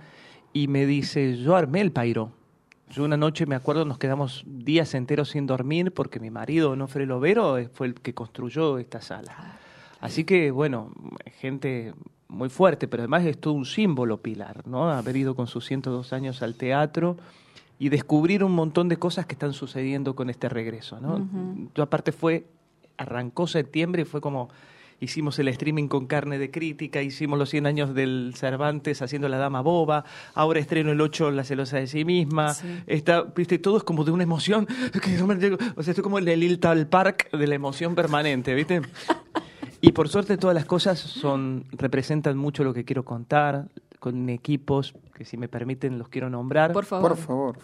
y 0.52 0.66
me 0.68 0.86
dice, 0.86 1.36
yo 1.36 1.56
armé 1.56 1.80
el 1.82 1.92
pairo. 1.92 2.32
Yo 2.90 3.04
una 3.04 3.16
noche, 3.16 3.46
me 3.46 3.54
acuerdo, 3.54 3.84
nos 3.84 3.98
quedamos 3.98 4.42
días 4.46 4.94
enteros 4.94 5.30
sin 5.30 5.46
dormir 5.46 5.92
porque 5.92 6.18
mi 6.18 6.30
marido, 6.30 6.72
Onofre 6.72 7.06
Lovero, 7.06 7.56
eh, 7.56 7.68
fue 7.72 7.86
el 7.86 7.94
que 7.94 8.14
construyó 8.14 8.78
esta 8.78 9.00
sala. 9.00 9.58
Así 10.00 10.24
que, 10.24 10.50
bueno, 10.50 10.90
gente 11.38 11.94
muy 12.26 12.48
fuerte, 12.48 12.88
pero 12.88 13.02
además 13.02 13.24
es 13.26 13.38
todo 13.38 13.54
un 13.54 13.64
símbolo, 13.64 14.20
Pilar, 14.20 14.66
¿no? 14.66 14.90
Haber 14.90 15.16
ido 15.16 15.36
con 15.36 15.46
sus 15.46 15.66
102 15.66 16.12
años 16.12 16.42
al 16.42 16.56
teatro 16.56 17.16
y 17.78 17.90
descubrir 17.90 18.42
un 18.42 18.52
montón 18.52 18.88
de 18.88 18.96
cosas 18.96 19.24
que 19.24 19.34
están 19.34 19.52
sucediendo 19.52 20.16
con 20.16 20.28
este 20.28 20.48
regreso, 20.48 21.00
¿no? 21.00 21.28
Yo 21.76 21.84
aparte 21.84 22.10
fue, 22.10 22.46
arrancó 22.96 23.46
septiembre 23.46 24.02
y 24.02 24.04
fue 24.04 24.20
como, 24.20 24.48
hicimos 25.00 25.38
el 25.38 25.48
streaming 25.48 25.88
con 25.88 26.06
carne 26.06 26.38
de 26.38 26.50
crítica, 26.50 27.02
hicimos 27.02 27.38
los 27.38 27.48
100 27.50 27.66
años 27.66 27.94
del 27.94 28.34
Cervantes 28.36 29.02
haciendo 29.02 29.28
La 29.28 29.38
Dama 29.38 29.62
Boba, 29.62 30.04
ahora 30.34 30.60
estreno 30.60 30.92
el 30.92 31.00
8 31.00 31.30
La 31.30 31.44
celosa 31.44 31.78
de 31.78 31.86
sí 31.86 32.04
misma, 32.04 32.54
Sí. 32.54 32.66
está, 32.86 33.22
viste, 33.22 33.58
todo 33.58 33.78
es 33.78 33.82
como 33.82 34.04
de 34.04 34.10
una 34.12 34.22
emoción, 34.22 34.66
que 35.02 35.10
no 35.18 35.26
me 35.26 35.36
llego- 35.36 35.58
o 35.76 35.82
sea, 35.82 35.92
estoy 35.92 36.02
como 36.02 36.18
en 36.18 36.28
el 36.28 36.40
Liltal 36.40 36.86
Park 36.86 37.30
de 37.32 37.46
la 37.46 37.54
emoción 37.54 37.94
permanente, 37.94 38.54
¿viste? 38.54 38.82
Y 39.82 39.92
por 39.92 40.10
suerte 40.10 40.36
todas 40.36 40.54
las 40.54 40.66
cosas 40.66 40.98
son 40.98 41.64
representan 41.72 42.36
mucho 42.36 42.64
lo 42.64 42.74
que 42.74 42.84
quiero 42.84 43.02
contar, 43.06 43.68
con 44.00 44.28
equipos 44.30 44.94
que 45.14 45.24
si 45.24 45.36
me 45.36 45.46
permiten 45.48 45.98
los 45.98 46.08
quiero 46.08 46.28
nombrar. 46.30 46.72
Por 46.72 46.86
favor. 46.86 47.10
Por 47.10 47.18
favor. 47.18 47.58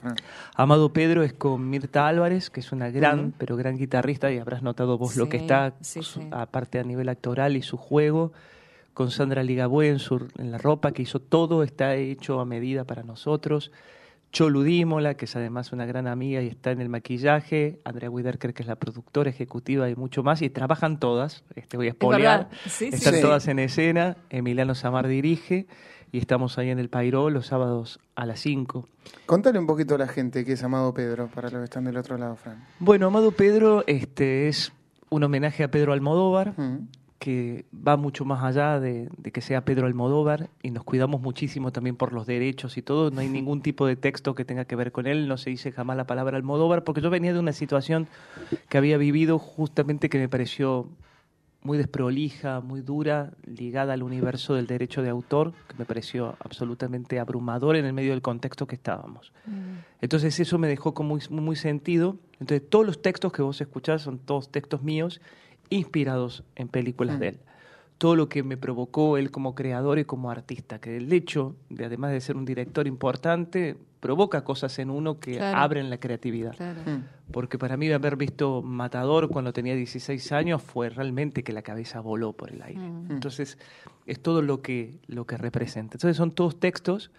Amado 0.55 0.93
Pedro 0.93 1.22
es 1.22 1.32
con 1.32 1.68
Mirta 1.68 2.07
Álvarez, 2.07 2.51
que 2.51 2.61
es 2.61 2.70
una 2.70 2.91
gran, 2.91 3.32
pero 3.37 3.57
gran 3.57 3.76
guitarrista, 3.76 4.30
y 4.30 4.39
habrás 4.39 4.62
notado 4.62 4.99
vos 4.99 5.16
lo 5.16 5.28
que 5.28 5.39
está, 5.39 5.72
sí, 5.80 6.03
su- 6.03 6.20
sí. 6.20 6.28
aparte 6.30 6.78
a 6.78 6.84
nivel 6.84 7.09
actoral 7.09 7.57
y 7.57 7.62
su 7.62 7.76
juego. 7.76 8.32
Con 8.95 9.11
Sandra 9.11 9.43
Ligabue 9.43 9.89
en, 9.89 9.99
su- 9.99 10.28
en 10.39 10.51
la 10.53 10.59
ropa, 10.59 10.93
que 10.93 11.03
hizo 11.03 11.18
todo, 11.20 11.62
está 11.62 11.95
hecho 11.97 12.41
a 12.41 12.45
medida 12.47 12.84
para 12.84 13.03
nosotros. 13.03 13.70
Cholu 14.32 14.62
Dímola, 14.62 15.14
que 15.14 15.24
es 15.26 15.37
además 15.37 15.72
una 15.72 15.87
gran 15.87 16.07
amiga 16.07 16.43
y 16.43 16.49
está 16.49 16.70
en 16.70 16.80
el 16.82 16.89
maquillaje. 16.91 17.78
Andrea 17.84 18.11
Widerker, 18.11 18.53
que 18.53 18.62
es 18.62 18.68
la 18.68 18.76
productora 18.76 19.30
ejecutiva 19.30 19.89
y 19.89 19.95
mucho 19.97 20.22
más. 20.22 20.43
Y 20.43 20.51
trabajan 20.51 20.99
todas, 20.99 21.45
este 21.55 21.76
voy 21.78 21.89
a 21.89 21.93
spoilear. 21.93 22.49
sí. 22.66 22.87
Están 22.93 23.14
Sí. 23.14 23.20
todas 23.22 23.49
en 23.49 23.59
escena. 23.61 24.16
Emiliano 24.30 24.74
Samar 24.74 25.07
dirige. 25.09 25.66
Y 26.12 26.18
estamos 26.18 26.57
ahí 26.59 26.70
en 26.70 26.78
el 26.78 26.88
Pairó 26.88 27.30
los 27.30 27.46
sábados 27.46 27.98
a 28.14 28.26
las 28.26 28.40
5. 28.40 28.88
Contale 29.26 29.59
un 29.59 29.66
poquito 29.66 29.94
a 29.96 29.98
la 29.98 30.09
gente 30.09 30.44
que 30.44 30.52
es 30.52 30.62
Amado 30.62 30.94
Pedro, 30.94 31.28
para 31.34 31.50
los 31.50 31.59
que 31.61 31.64
están 31.64 31.84
del 31.84 31.96
otro 31.96 32.16
lado, 32.16 32.36
Fran. 32.36 32.64
Bueno, 32.78 33.07
Amado 33.09 33.32
Pedro 33.32 33.84
este, 33.86 34.48
es 34.48 34.72
un 35.11 35.22
homenaje 35.24 35.62
a 35.64 35.70
Pedro 35.70 35.92
Almodóvar, 35.92 36.54
Mm. 36.57 36.88
que 37.18 37.64
va 37.86 37.96
mucho 37.96 38.24
más 38.24 38.44
allá 38.44 38.78
de, 38.78 39.09
de 39.16 39.32
que 39.32 39.40
sea 39.40 39.64
Pedro 39.64 39.86
Almodóvar 39.86 40.48
y 40.62 40.70
nos 40.70 40.84
cuidamos 40.84 41.20
muchísimo 41.22 41.72
también 41.72 41.96
por 41.96 42.12
los 42.12 42.26
derechos 42.26 42.76
y 42.76 42.82
todo. 42.82 43.11
No 43.11 43.20
hay 43.20 43.28
ningún 43.28 43.62
tipo 43.62 43.86
de 43.86 43.96
texto 43.96 44.34
que 44.34 44.44
tenga 44.44 44.64
que 44.64 44.76
ver 44.76 44.92
con 44.92 45.07
él, 45.07 45.26
no 45.26 45.36
se 45.38 45.50
dice 45.50 45.72
jamás 45.72 45.96
la 45.96 46.07
palabra 46.07 46.36
Almodóvar, 46.36 46.84
porque 46.84 47.00
yo 47.00 47.11
venía 47.11 47.32
de 47.32 47.38
una 47.40 47.52
situación 47.52 48.07
que 48.68 48.78
había 48.78 48.96
vivido 48.98 49.38
justamente 49.38 50.09
que 50.09 50.18
me 50.18 50.28
pareció 50.28 50.88
muy 51.66 51.76
desprolija, 51.78 52.60
muy 52.60 52.80
dura, 52.80 53.32
ligada 53.44 53.92
al 53.92 54.02
universo 54.02 54.54
del 54.54 54.66
derecho 54.66 55.02
de 55.02 55.10
autor, 55.10 55.52
que 55.68 55.74
me 55.76 55.84
pareció 55.84 56.36
absolutamente 56.40 57.18
abrumador 57.18 57.76
en 57.76 57.84
el 57.84 57.92
medio 57.92 58.12
del 58.12 58.22
contexto 58.22 58.66
que 58.66 58.76
estábamos. 58.76 59.32
Entonces 60.00 60.38
eso 60.40 60.56
me 60.58 60.68
dejó 60.68 60.94
como 60.94 61.10
muy, 61.10 61.20
muy 61.42 61.56
sentido. 61.56 62.16
Entonces 62.40 62.62
todos 62.70 62.86
los 62.86 63.02
textos 63.02 63.32
que 63.32 63.42
vos 63.42 63.60
escuchás 63.60 64.02
son 64.02 64.18
todos 64.18 64.50
textos 64.50 64.82
míos 64.82 65.20
inspirados 65.68 66.44
en 66.54 66.68
películas 66.68 67.16
Mm. 67.16 67.20
de 67.20 67.28
él. 67.28 67.40
Todo 67.99 68.14
lo 68.16 68.28
que 68.28 68.42
me 68.42 68.57
provocó 68.57 69.16
él 69.16 69.30
como 69.30 69.55
creador 69.55 69.99
y 69.99 70.05
como 70.05 70.30
artista, 70.30 70.78
que 70.80 70.97
el 70.99 71.11
hecho 71.12 71.57
de 71.70 71.86
además 71.86 72.12
de 72.12 72.20
ser 72.20 72.36
un 72.36 72.44
director 72.44 72.86
importante, 72.86 73.76
provoca 74.01 74.44
cosas 74.44 74.78
en 74.78 74.90
uno 74.90 75.18
que 75.18 75.36
Claro. 75.36 75.59
abren 75.59 75.88
la 75.90 75.99
creatividad. 75.99 76.55
Claro. 76.57 76.80
Mm. 76.84 77.32
Porque 77.32 77.59
para 77.59 77.76
mí 77.76 77.90
haber 77.90 78.16
visto 78.16 78.62
Matador 78.62 79.28
cuando 79.28 79.53
tenía 79.53 79.74
16 79.74 80.30
años 80.32 80.62
fue 80.62 80.90
realmente 80.90 81.42
que 81.42 81.53
la 81.53 81.62
cabeza 81.62 82.01
voló 82.01 82.32
por 82.34 82.53
el 82.53 82.62
aire. 82.62 82.80
Mm. 82.80 83.11
Entonces, 83.12 83.59
es 84.05 84.20
todo 84.20 84.42
lo 84.42 84.61
que, 84.62 84.99
lo 85.07 85.26
que 85.26 85.36
representa. 85.38 85.97
Entonces, 85.97 86.16
son 86.16 86.30
todos 86.32 86.61
textos 86.61 87.11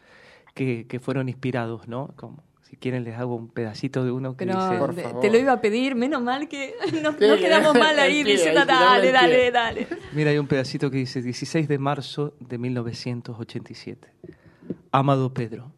que, 0.54 0.86
que 0.88 1.00
fueron 1.00 1.28
inspirados, 1.28 1.88
¿no? 1.88 2.14
Como, 2.16 2.44
si 2.70 2.76
quieren, 2.76 3.06
les 3.06 3.18
hago 3.18 3.36
un 3.36 3.48
pedacito 3.48 4.04
de 4.04 4.12
uno 4.12 4.36
que 4.36 4.46
Pero 4.46 4.62
dice... 4.62 4.78
Por 4.78 4.94
favor. 4.94 5.22
te 5.22 5.32
lo 5.32 5.38
iba 5.38 5.54
a 5.54 5.62
pedir, 5.62 5.96
menos 5.96 6.22
mal 6.22 6.50
que 6.50 6.76
no, 7.02 7.14
Sí, 7.14 7.26
no 7.26 7.38
quedamos 7.38 7.74
mal 7.74 7.98
ahí 7.98 8.26
pie, 8.26 8.34
diciendo, 8.34 8.66
dale, 8.66 8.86
al 8.86 9.02
pie". 9.02 9.12
dale, 9.14 9.52
dale. 9.52 9.88
Mira, 10.12 10.32
hay 10.32 10.38
un 10.38 10.48
pedacito 10.48 10.92
que 10.92 10.98
dice 10.98 11.22
16 11.22 11.70
de 11.70 11.78
marzo 11.80 12.34
de 12.42 12.58
1987. 12.58 14.14
Amado 14.92 15.34
Pedro, 15.34 15.72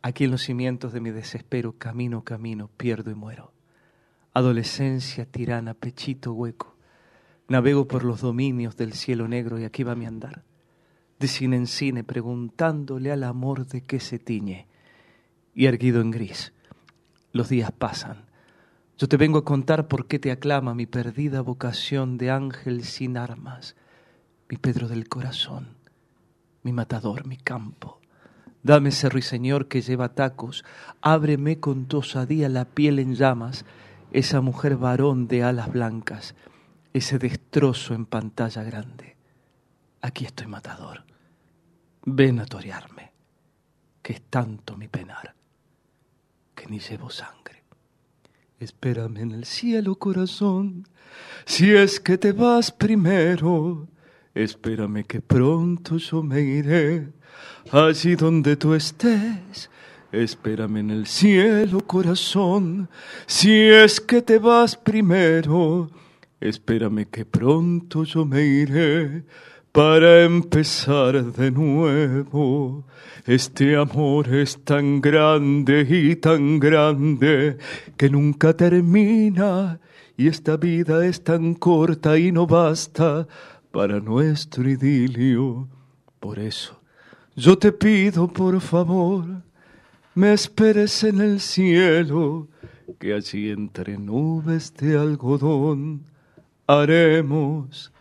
aquí 0.00 0.24
en 0.24 0.30
los 0.30 0.40
cimientos 0.42 0.94
de 0.94 1.00
mi 1.02 1.10
desespero 1.10 1.76
camino, 1.76 2.24
camino, 2.24 2.70
pierdo 2.78 3.10
y 3.10 3.14
muero. 3.14 3.52
Adolescencia, 4.32 5.26
tirana, 5.26 5.74
pechito 5.74 6.32
hueco. 6.32 6.76
Navego 7.48 7.86
por 7.86 8.04
los 8.04 8.22
dominios 8.22 8.78
del 8.78 8.94
cielo 8.94 9.28
negro 9.28 9.58
y 9.58 9.64
aquí 9.64 9.82
va 9.82 9.94
mi 9.94 10.06
andar. 10.06 10.44
De 11.18 11.28
cine 11.28 11.56
en 11.56 11.66
cine 11.66 12.04
preguntándole 12.04 13.12
al 13.12 13.22
amor 13.24 13.66
de 13.66 13.82
qué 13.82 14.00
se 14.00 14.18
tiñe. 14.18 14.66
Y 15.54 15.66
erguido 15.66 16.00
en 16.00 16.10
gris. 16.10 16.52
Los 17.32 17.48
días 17.48 17.72
pasan. 17.72 18.26
Yo 18.98 19.08
te 19.08 19.16
vengo 19.16 19.38
a 19.38 19.44
contar 19.44 19.88
por 19.88 20.06
qué 20.06 20.18
te 20.18 20.30
aclama 20.30 20.74
mi 20.74 20.86
perdida 20.86 21.40
vocación 21.40 22.18
de 22.18 22.30
ángel 22.30 22.84
sin 22.84 23.16
armas, 23.16 23.74
mi 24.48 24.58
Pedro 24.58 24.86
del 24.86 25.08
corazón, 25.08 25.76
mi 26.62 26.72
matador, 26.72 27.26
mi 27.26 27.36
campo. 27.36 28.00
Dame 28.62 28.90
ese 28.90 29.08
ruiseñor 29.08 29.66
que 29.66 29.80
lleva 29.80 30.14
tacos, 30.14 30.64
ábreme 31.00 31.58
con 31.58 31.86
tu 31.86 31.98
osadía 31.98 32.48
la 32.48 32.64
piel 32.64 33.00
en 33.00 33.14
llamas, 33.16 33.64
esa 34.12 34.40
mujer 34.40 34.76
varón 34.76 35.26
de 35.26 35.42
alas 35.42 35.72
blancas, 35.72 36.36
ese 36.92 37.18
destrozo 37.18 37.94
en 37.94 38.06
pantalla 38.06 38.62
grande. 38.62 39.16
Aquí 40.00 40.24
estoy 40.24 40.46
matador. 40.46 41.04
Ven 42.04 42.38
a 42.38 42.46
torearme, 42.46 43.12
que 44.02 44.12
es 44.12 44.22
tanto 44.22 44.76
mi 44.76 44.86
penar, 44.86 45.34
ni 46.68 46.78
llevo 46.78 47.10
sangre. 47.10 47.62
Espérame 48.60 49.18
en 49.18 49.32
el 49.32 49.44
cielo, 49.44 49.96
corazón, 49.96 50.86
si 51.44 51.72
es 51.72 51.98
que 51.98 52.16
te 52.18 52.32
vas 52.32 52.70
primero. 52.70 53.88
Espérame 54.34 55.04
que 55.04 55.20
pronto 55.20 55.96
yo 55.98 56.22
me 56.22 56.40
iré 56.40 57.08
allí 57.70 58.14
donde 58.14 58.56
tú 58.56 58.74
estés. 58.74 59.70
Espérame 60.12 60.78
en 60.78 60.90
el 60.90 61.06
cielo, 61.06 61.80
corazón, 61.86 62.88
si 63.26 63.50
es 63.52 64.00
que 64.00 64.20
te 64.22 64.38
vas 64.38 64.76
primero. 64.76 65.90
Espérame 66.40 67.06
que 67.06 67.24
pronto 67.24 68.04
yo 68.04 68.24
me 68.24 68.42
iré 68.42 69.24
para 69.72 70.24
empezar 70.24 71.32
de 71.32 71.50
nuevo. 71.50 72.84
Este 73.26 73.74
amor 73.76 74.28
es 74.28 74.62
tan 74.62 75.00
grande 75.00 75.86
y 75.88 76.16
tan 76.16 76.60
grande 76.60 77.56
que 77.96 78.10
nunca 78.10 78.54
termina 78.54 79.80
y 80.16 80.28
esta 80.28 80.56
vida 80.58 81.06
es 81.06 81.24
tan 81.24 81.54
corta 81.54 82.18
y 82.18 82.30
no 82.32 82.46
basta 82.46 83.26
para 83.70 83.98
nuestro 83.98 84.68
idilio. 84.68 85.68
Por 86.20 86.38
eso, 86.38 86.78
yo 87.34 87.56
te 87.56 87.72
pido 87.72 88.28
por 88.28 88.60
favor, 88.60 89.24
me 90.14 90.34
esperes 90.34 91.02
en 91.04 91.20
el 91.20 91.40
cielo, 91.40 92.48
que 92.98 93.14
allí 93.14 93.50
entre 93.50 93.96
nubes 93.96 94.74
de 94.74 94.98
algodón 94.98 96.02
haremos 96.66 97.92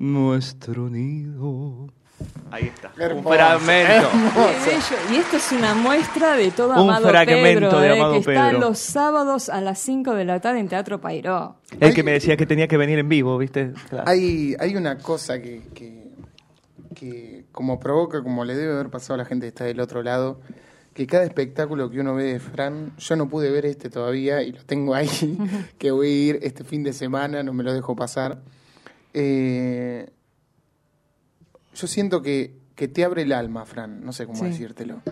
nuestro 0.00 0.88
nido. 0.88 1.92
Ahí 2.50 2.64
está. 2.64 2.90
Hermoso, 2.98 3.28
un 3.28 3.34
fragmento. 3.34 4.08
Y 5.12 5.16
esto 5.16 5.36
es 5.36 5.52
una 5.52 5.74
muestra 5.74 6.36
de 6.36 6.50
todo 6.50 6.72
Un 6.72 6.90
Amado 6.90 7.08
fragmento 7.08 7.68
Pedro, 7.68 7.80
de 7.80 7.86
eh, 7.86 7.92
Amado 7.92 8.12
que 8.12 8.18
está 8.18 8.52
los 8.52 8.78
sábados 8.78 9.48
a 9.48 9.60
las 9.60 9.78
5 9.78 10.14
de 10.14 10.24
la 10.24 10.40
tarde 10.40 10.58
en 10.58 10.68
Teatro 10.68 11.00
Pairó. 11.00 11.56
El 11.78 11.94
que 11.94 12.02
me 12.02 12.12
decía 12.12 12.36
que 12.36 12.46
tenía 12.46 12.66
que 12.66 12.76
venir 12.76 12.98
en 12.98 13.08
vivo, 13.08 13.38
¿viste? 13.38 13.72
Claro. 13.88 14.08
Hay, 14.08 14.56
hay 14.58 14.74
una 14.74 14.98
cosa 14.98 15.40
que, 15.40 15.62
que, 15.74 16.10
que 16.94 17.44
como 17.52 17.78
provoca, 17.78 18.22
como 18.22 18.44
le 18.44 18.56
debe 18.56 18.72
haber 18.72 18.88
pasado 18.88 19.14
a 19.14 19.18
la 19.18 19.24
gente 19.26 19.44
que 19.44 19.48
está 19.48 19.64
del 19.64 19.80
otro 19.80 20.02
lado, 20.02 20.40
que 20.94 21.06
cada 21.06 21.24
espectáculo 21.24 21.90
que 21.90 22.00
uno 22.00 22.14
ve 22.14 22.24
de 22.24 22.40
Fran, 22.40 22.92
yo 22.98 23.16
no 23.16 23.28
pude 23.28 23.50
ver 23.50 23.66
este 23.66 23.90
todavía 23.90 24.42
y 24.42 24.52
lo 24.52 24.62
tengo 24.64 24.94
ahí, 24.94 25.08
que 25.78 25.90
voy 25.90 26.06
a 26.08 26.10
ir 26.10 26.38
este 26.42 26.64
fin 26.64 26.82
de 26.82 26.94
semana, 26.94 27.42
no 27.42 27.52
me 27.52 27.62
lo 27.62 27.72
dejo 27.72 27.94
pasar. 27.94 28.38
Eh, 29.14 30.08
yo 31.74 31.86
siento 31.86 32.22
que, 32.22 32.56
que 32.74 32.88
te 32.88 33.04
abre 33.04 33.22
el 33.22 33.32
alma, 33.32 33.64
Fran, 33.64 34.04
no 34.04 34.12
sé 34.12 34.26
cómo 34.26 34.38
Sí. 34.38 34.46
decírtelo. 34.46 35.02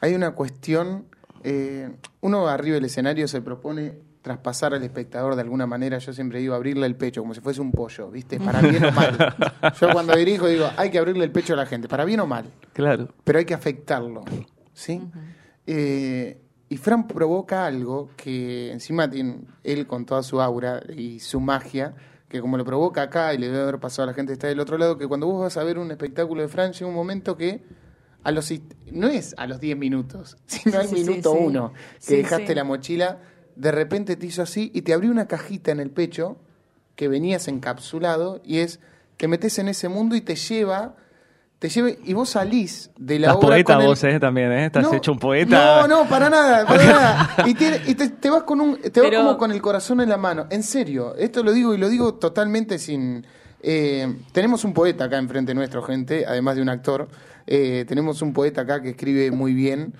Hay 0.00 0.14
una 0.14 0.32
cuestión, 0.32 1.06
eh, 1.44 1.90
uno 2.20 2.48
arriba 2.48 2.74
del 2.74 2.84
escenario 2.86 3.28
se 3.28 3.40
propone 3.42 3.94
traspasar 4.22 4.74
al 4.74 4.82
espectador 4.82 5.34
de 5.34 5.40
alguna 5.42 5.66
manera, 5.66 5.96
yo 5.98 6.12
siempre 6.12 6.40
digo 6.40 6.54
abrirle 6.54 6.86
el 6.86 6.94
pecho, 6.94 7.22
como 7.22 7.32
si 7.34 7.40
fuese 7.40 7.60
un 7.62 7.72
pollo, 7.72 8.10
¿viste? 8.10 8.38
Para 8.38 8.60
bien 8.60 8.84
o 8.84 8.92
mal. 8.92 9.16
Yo 9.80 9.90
cuando 9.92 10.14
dirijo 10.14 10.46
digo, 10.46 10.68
hay 10.76 10.90
que 10.90 10.98
abrirle 10.98 11.24
el 11.24 11.32
pecho 11.32 11.54
a 11.54 11.56
la 11.56 11.64
gente, 11.64 11.88
para 11.88 12.04
bien 12.04 12.20
o 12.20 12.26
mal, 12.26 12.44
Claro. 12.74 13.08
pero 13.24 13.38
hay 13.38 13.46
que 13.46 13.54
afectarlo, 13.54 14.22
¿sí? 14.74 15.00
Eh, 15.66 16.38
y 16.68 16.76
Fran 16.76 17.06
provoca 17.08 17.64
algo 17.64 18.10
que 18.14 18.70
encima 18.72 19.08
tiene 19.08 19.40
él 19.64 19.86
con 19.86 20.04
toda 20.04 20.22
su 20.22 20.40
aura 20.42 20.82
y 20.94 21.20
su 21.20 21.40
magia, 21.40 21.94
que 22.30 22.40
como 22.40 22.56
lo 22.56 22.64
provoca 22.64 23.02
acá 23.02 23.34
y 23.34 23.38
le 23.38 23.48
debe 23.48 23.60
haber 23.60 23.78
pasado 23.80 24.04
a 24.04 24.06
la 24.06 24.14
gente 24.14 24.30
que 24.30 24.34
está 24.34 24.46
del 24.46 24.60
otro 24.60 24.78
lado, 24.78 24.96
que 24.96 25.06
cuando 25.06 25.26
vos 25.26 25.42
vas 25.42 25.56
a 25.58 25.64
ver 25.64 25.78
un 25.78 25.90
espectáculo 25.90 26.40
de 26.40 26.48
Fran 26.48 26.72
llega 26.72 26.86
un 26.86 26.94
momento 26.94 27.36
que 27.36 27.62
a 28.22 28.30
los 28.30 28.50
no 28.92 29.08
es 29.08 29.34
a 29.36 29.46
los 29.46 29.60
10 29.60 29.76
minutos, 29.76 30.36
sino 30.46 30.78
al 30.78 30.86
Sí, 30.88 30.96
sí, 30.96 31.04
minuto 31.04 31.32
sí. 31.32 31.38
uno 31.42 31.72
que 31.74 32.00
Sí, 32.00 32.16
dejaste 32.16 32.46
sí. 32.46 32.54
la 32.54 32.64
mochila, 32.64 33.18
de 33.56 33.72
repente 33.72 34.16
te 34.16 34.26
hizo 34.26 34.42
así 34.42 34.70
y 34.72 34.82
te 34.82 34.94
abrió 34.94 35.10
una 35.10 35.26
cajita 35.26 35.72
en 35.72 35.80
el 35.80 35.90
pecho 35.90 36.38
que 36.96 37.08
venías 37.08 37.48
encapsulado 37.48 38.40
y 38.44 38.58
es 38.58 38.78
te 39.16 39.26
metes 39.28 39.58
en 39.58 39.68
ese 39.68 39.88
mundo 39.88 40.14
y 40.16 40.20
te 40.22 40.36
lleva 40.36 40.96
te 41.60 41.68
lleva 41.68 41.90
y 42.04 42.12
vos 42.14 42.30
salís 42.30 42.90
de 42.98 43.20
la 43.20 43.28
Estás 43.28 43.36
obra 43.36 43.48
poeta 43.48 43.74
con 43.74 43.82
el- 43.82 43.88
vos, 43.88 44.02
¿eh? 44.04 44.18
También, 44.18 44.50
¿eh? 44.50 44.66
Estás 44.66 44.82
No, 44.82 44.94
hecho 44.94 45.12
un 45.12 45.18
poeta. 45.20 45.82
No, 45.82 45.86
no, 46.02 46.08
para 46.08 46.28
nada, 46.28 46.66
para 46.66 46.84
nada. 46.84 47.34
Y, 47.46 47.54
te, 47.54 48.08
te 48.08 48.30
vas 48.30 48.42
con 48.42 48.60
un, 48.60 48.76
te 48.80 49.00
vas 49.00 49.10
Pero- 49.10 49.18
como 49.18 49.38
con 49.38 49.52
el 49.52 49.60
corazón 49.62 50.00
en 50.00 50.08
la 50.08 50.16
mano. 50.16 50.46
En 50.50 50.62
serio, 50.64 51.14
esto 51.16 51.44
lo 51.44 51.52
digo 51.52 51.72
y 51.74 51.78
lo 51.78 51.88
digo 51.88 52.14
totalmente 52.14 52.78
sin. 52.80 53.24
eh, 53.62 54.12
tenemos 54.32 54.64
un 54.64 54.72
poeta 54.74 55.04
acá 55.04 55.18
enfrente 55.18 55.54
nuestro, 55.54 55.82
gente, 55.82 56.24
además 56.26 56.56
de 56.56 56.62
un 56.62 56.70
actor. 56.70 57.08
Eh, 57.46 57.84
tenemos 57.86 58.22
un 58.22 58.32
poeta 58.32 58.62
acá 58.62 58.80
que 58.82 58.88
escribe 58.90 59.30
muy 59.30 59.52
bien. 59.54 59.92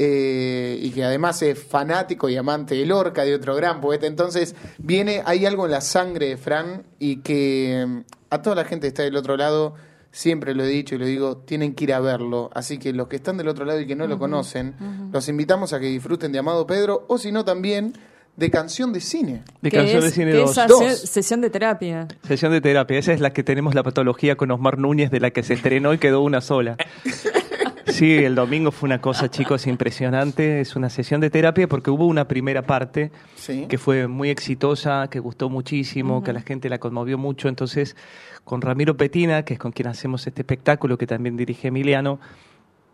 eh, 0.00 0.78
y 0.80 0.90
que 0.90 1.02
además 1.04 1.42
es 1.42 1.58
fanático 1.60 2.28
y 2.28 2.36
amante 2.36 2.76
de 2.76 2.86
Lorca, 2.86 3.24
de 3.24 3.34
otro 3.34 3.56
gran 3.56 3.80
poeta. 3.80 4.06
Entonces, 4.06 4.54
viene, 4.78 5.22
hay 5.24 5.44
algo 5.46 5.64
en 5.64 5.72
la 5.72 5.80
sangre 5.80 6.28
de 6.28 6.36
Fran 6.36 6.84
y 7.00 7.16
que 7.22 7.84
mm, 7.88 8.00
a 8.30 8.42
toda 8.42 8.54
la 8.54 8.64
gente 8.64 8.82
que 8.84 8.88
está 8.88 9.02
del 9.02 9.16
otro 9.16 9.36
lado, 9.36 9.74
siempre 10.10 10.54
lo 10.54 10.64
he 10.64 10.68
dicho 10.68 10.94
y 10.94 10.98
lo 10.98 11.06
digo, 11.06 11.36
tienen 11.38 11.74
que 11.74 11.84
ir 11.84 11.92
a 11.92 12.00
verlo. 12.00 12.50
Así 12.54 12.78
que 12.78 12.92
los 12.92 13.08
que 13.08 13.16
están 13.16 13.36
del 13.36 13.48
otro 13.48 13.64
lado 13.64 13.80
y 13.80 13.86
que 13.86 13.96
no 13.96 14.06
lo 14.06 14.18
conocen, 14.18 14.74
los 15.12 15.28
invitamos 15.28 15.72
a 15.72 15.80
que 15.80 15.86
disfruten 15.86 16.32
de 16.32 16.38
Amado 16.38 16.66
Pedro 16.66 17.04
o 17.08 17.18
si 17.18 17.32
no 17.32 17.44
también 17.44 17.92
de 18.36 18.50
Canción 18.50 18.92
de 18.92 19.00
Cine. 19.00 19.42
De 19.62 19.70
Canción 19.70 19.98
es, 19.98 20.04
de 20.04 20.10
Cine 20.12 20.30
que 20.30 20.38
2. 20.38 20.50
es 20.50 20.58
hacer 20.58 20.68
Dos. 20.68 20.98
sesión 21.00 21.40
de 21.40 21.50
terapia. 21.50 22.06
Sesión 22.26 22.52
de 22.52 22.60
terapia. 22.60 22.98
Esa 22.98 23.12
es 23.12 23.20
la 23.20 23.32
que 23.32 23.42
tenemos 23.42 23.74
la 23.74 23.82
patología 23.82 24.36
con 24.36 24.50
Osmar 24.52 24.78
Núñez, 24.78 25.10
de 25.10 25.18
la 25.18 25.32
que 25.32 25.42
se 25.42 25.54
estrenó 25.54 25.92
y 25.92 25.98
quedó 25.98 26.20
una 26.20 26.40
sola. 26.40 26.76
Sí, 27.88 28.16
el 28.16 28.34
domingo 28.34 28.70
fue 28.70 28.86
una 28.86 29.00
cosa, 29.00 29.30
chicos, 29.30 29.66
impresionante. 29.66 30.60
Es 30.60 30.76
una 30.76 30.90
sesión 30.90 31.20
de 31.20 31.30
terapia 31.30 31.68
porque 31.68 31.90
hubo 31.90 32.06
una 32.06 32.28
primera 32.28 32.62
parte 32.62 33.10
Sí. 33.34 33.66
que 33.68 33.78
fue 33.78 34.06
muy 34.08 34.30
exitosa, 34.30 35.08
que 35.10 35.18
gustó 35.20 35.48
muchísimo, 35.48 36.22
que 36.22 36.30
a 36.30 36.34
la 36.34 36.40
gente 36.42 36.68
la 36.68 36.78
conmovió 36.78 37.18
mucho. 37.18 37.48
Entonces, 37.48 37.96
con 38.44 38.60
Ramiro 38.62 38.96
Petina, 38.96 39.44
que 39.44 39.54
es 39.54 39.58
con 39.58 39.72
quien 39.72 39.88
hacemos 39.88 40.26
este 40.26 40.42
espectáculo, 40.42 40.98
que 40.98 41.06
también 41.06 41.36
dirige 41.36 41.68
Emiliano, 41.68 42.20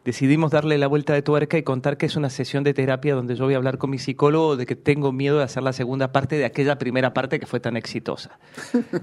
decidimos 0.05 0.51
darle 0.51 0.77
la 0.79 0.87
vuelta 0.87 1.13
de 1.15 1.23
tuerca 1.23 1.57
y 1.59 1.63
contar 1.63 1.97
que 1.97 2.07
es 2.07 2.17
una 2.17 2.31
sesión 2.31 2.63
de 2.65 2.75
terapia 2.75 3.15
donde 3.15 3.35
yo 3.37 3.45
voy 3.45 3.55
a 3.55 3.57
hablar 3.57 3.79
con 3.79 3.91
mi 3.91 3.99
psicólogo 3.99 4.57
de 4.57 4.67
que 4.67 4.77
tengo 4.77 5.13
miedo 5.13 5.39
de 5.39 5.45
hacer 5.45 5.63
la 5.63 5.73
segunda 5.73 6.13
parte 6.13 6.37
de 6.37 6.45
aquella 6.45 6.77
primera 6.79 7.15
parte 7.15 7.41
que 7.41 7.47
fue 7.47 7.61
tan 7.61 7.77
exitosa. 7.77 8.39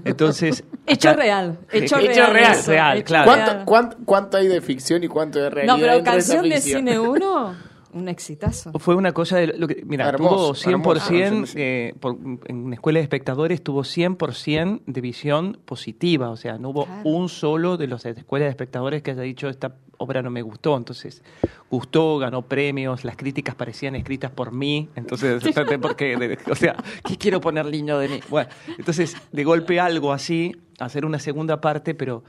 Entonces, 0.04 0.64
Hecho 0.86 1.10
acá- 1.10 1.18
real. 1.20 1.58
Hecho, 1.72 1.98
Hecho 1.98 2.12
real. 2.26 2.32
real, 2.32 2.52
eso, 2.52 2.70
real, 2.70 2.96
hecho 2.98 3.06
claro. 3.06 3.24
¿Cuánto, 3.26 3.64
cuánto, 3.64 3.96
cuánto 4.04 4.36
hay 4.36 4.48
de 4.48 4.60
ficción 4.60 5.02
y 5.04 5.08
cuánto 5.08 5.38
de 5.38 5.50
realidad? 5.50 5.74
No, 5.74 5.80
pero 5.80 6.02
canción 6.04 6.48
de 6.48 6.60
cine 6.60 6.98
1, 6.98 7.54
un 7.92 8.08
exitazo. 8.08 8.72
Fue 8.78 8.94
una 8.94 9.12
cosa 9.12 9.36
de 9.38 9.48
lo 9.48 9.68
que, 9.68 9.84
mira, 9.84 10.08
Hermoso, 10.08 10.52
tuvo 10.52 10.54
100%, 10.54 11.26
hermoso. 11.26 11.52
eh, 11.56 11.94
por- 12.00 12.16
en 12.46 12.72
escuela 12.72 12.98
de 12.98 13.02
espectadores 13.02 13.62
tuvo 13.62 13.84
100% 13.84 14.82
de 14.86 15.00
visión 15.00 15.58
positiva, 15.64 16.30
o 16.30 16.36
sea, 16.36 16.58
no 16.58 16.70
hubo 16.70 16.86
Claro. 16.86 17.08
un 17.08 17.28
solo 17.28 17.76
de 17.76 17.86
los 17.86 18.02
de 18.02 18.10
escuela 18.10 18.44
de 18.46 18.50
espectadores 18.50 19.02
que 19.02 19.10
haya 19.12 19.22
dicho 19.22 19.48
esta 19.48 19.76
obra 19.98 20.20
no 20.22 20.30
me 20.30 20.42
gustó, 20.42 20.76
entonces 20.76 21.22
gustó, 21.70 22.18
ganó 22.18 22.42
premios, 22.42 23.04
las 23.04 23.16
críticas 23.16 23.54
parecían 23.54 23.94
escritas 23.94 24.30
por 24.30 24.50
mí, 24.52 24.88
entonces, 24.96 25.42
porque, 25.80 26.16
de- 26.16 26.38
o 26.50 26.54
sea, 26.56 26.74
¿qué 27.06 27.16
quiero 27.16 27.40
poner 27.40 27.66
niño 27.66 27.98
de 27.98 28.08
mí? 28.08 28.20
Bueno, 28.28 28.48
entonces, 28.78 29.16
de 29.30 29.44
golpe 29.44 29.78
algo 29.78 30.12
así, 30.12 30.56
hacer 30.80 31.04
una 31.04 31.18
segunda 31.20 31.60
parte, 31.60 31.94
pero 31.94 32.24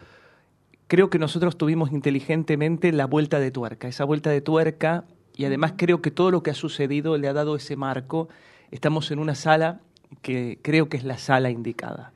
creo 0.87 1.09
que 1.09 1.17
nosotros 1.17 1.57
tuvimos 1.57 1.91
inteligentemente 1.91 2.91
la 2.91 3.05
vuelta 3.07 3.39
de 3.39 3.49
tuerca, 3.49 3.87
esa 3.87 4.03
vuelta 4.03 4.29
de 4.29 4.41
tuerca, 4.41 5.05
y 5.35 5.45
además 5.45 5.73
creo 5.77 6.01
que 6.01 6.11
todo 6.11 6.31
lo 6.31 6.43
que 6.43 6.51
ha 6.51 6.55
sucedido 6.55 7.17
le 7.17 7.27
ha 7.27 7.33
dado 7.33 7.55
ese 7.55 7.75
marco. 7.75 8.29
Estamos 8.71 9.11
en 9.11 9.19
una 9.19 9.35
sala 9.35 9.79
que 10.21 10.59
creo 10.61 10.89
que 10.89 10.97
es 10.97 11.03
la 11.03 11.17
sala 11.17 11.49
indicada. 11.49 12.11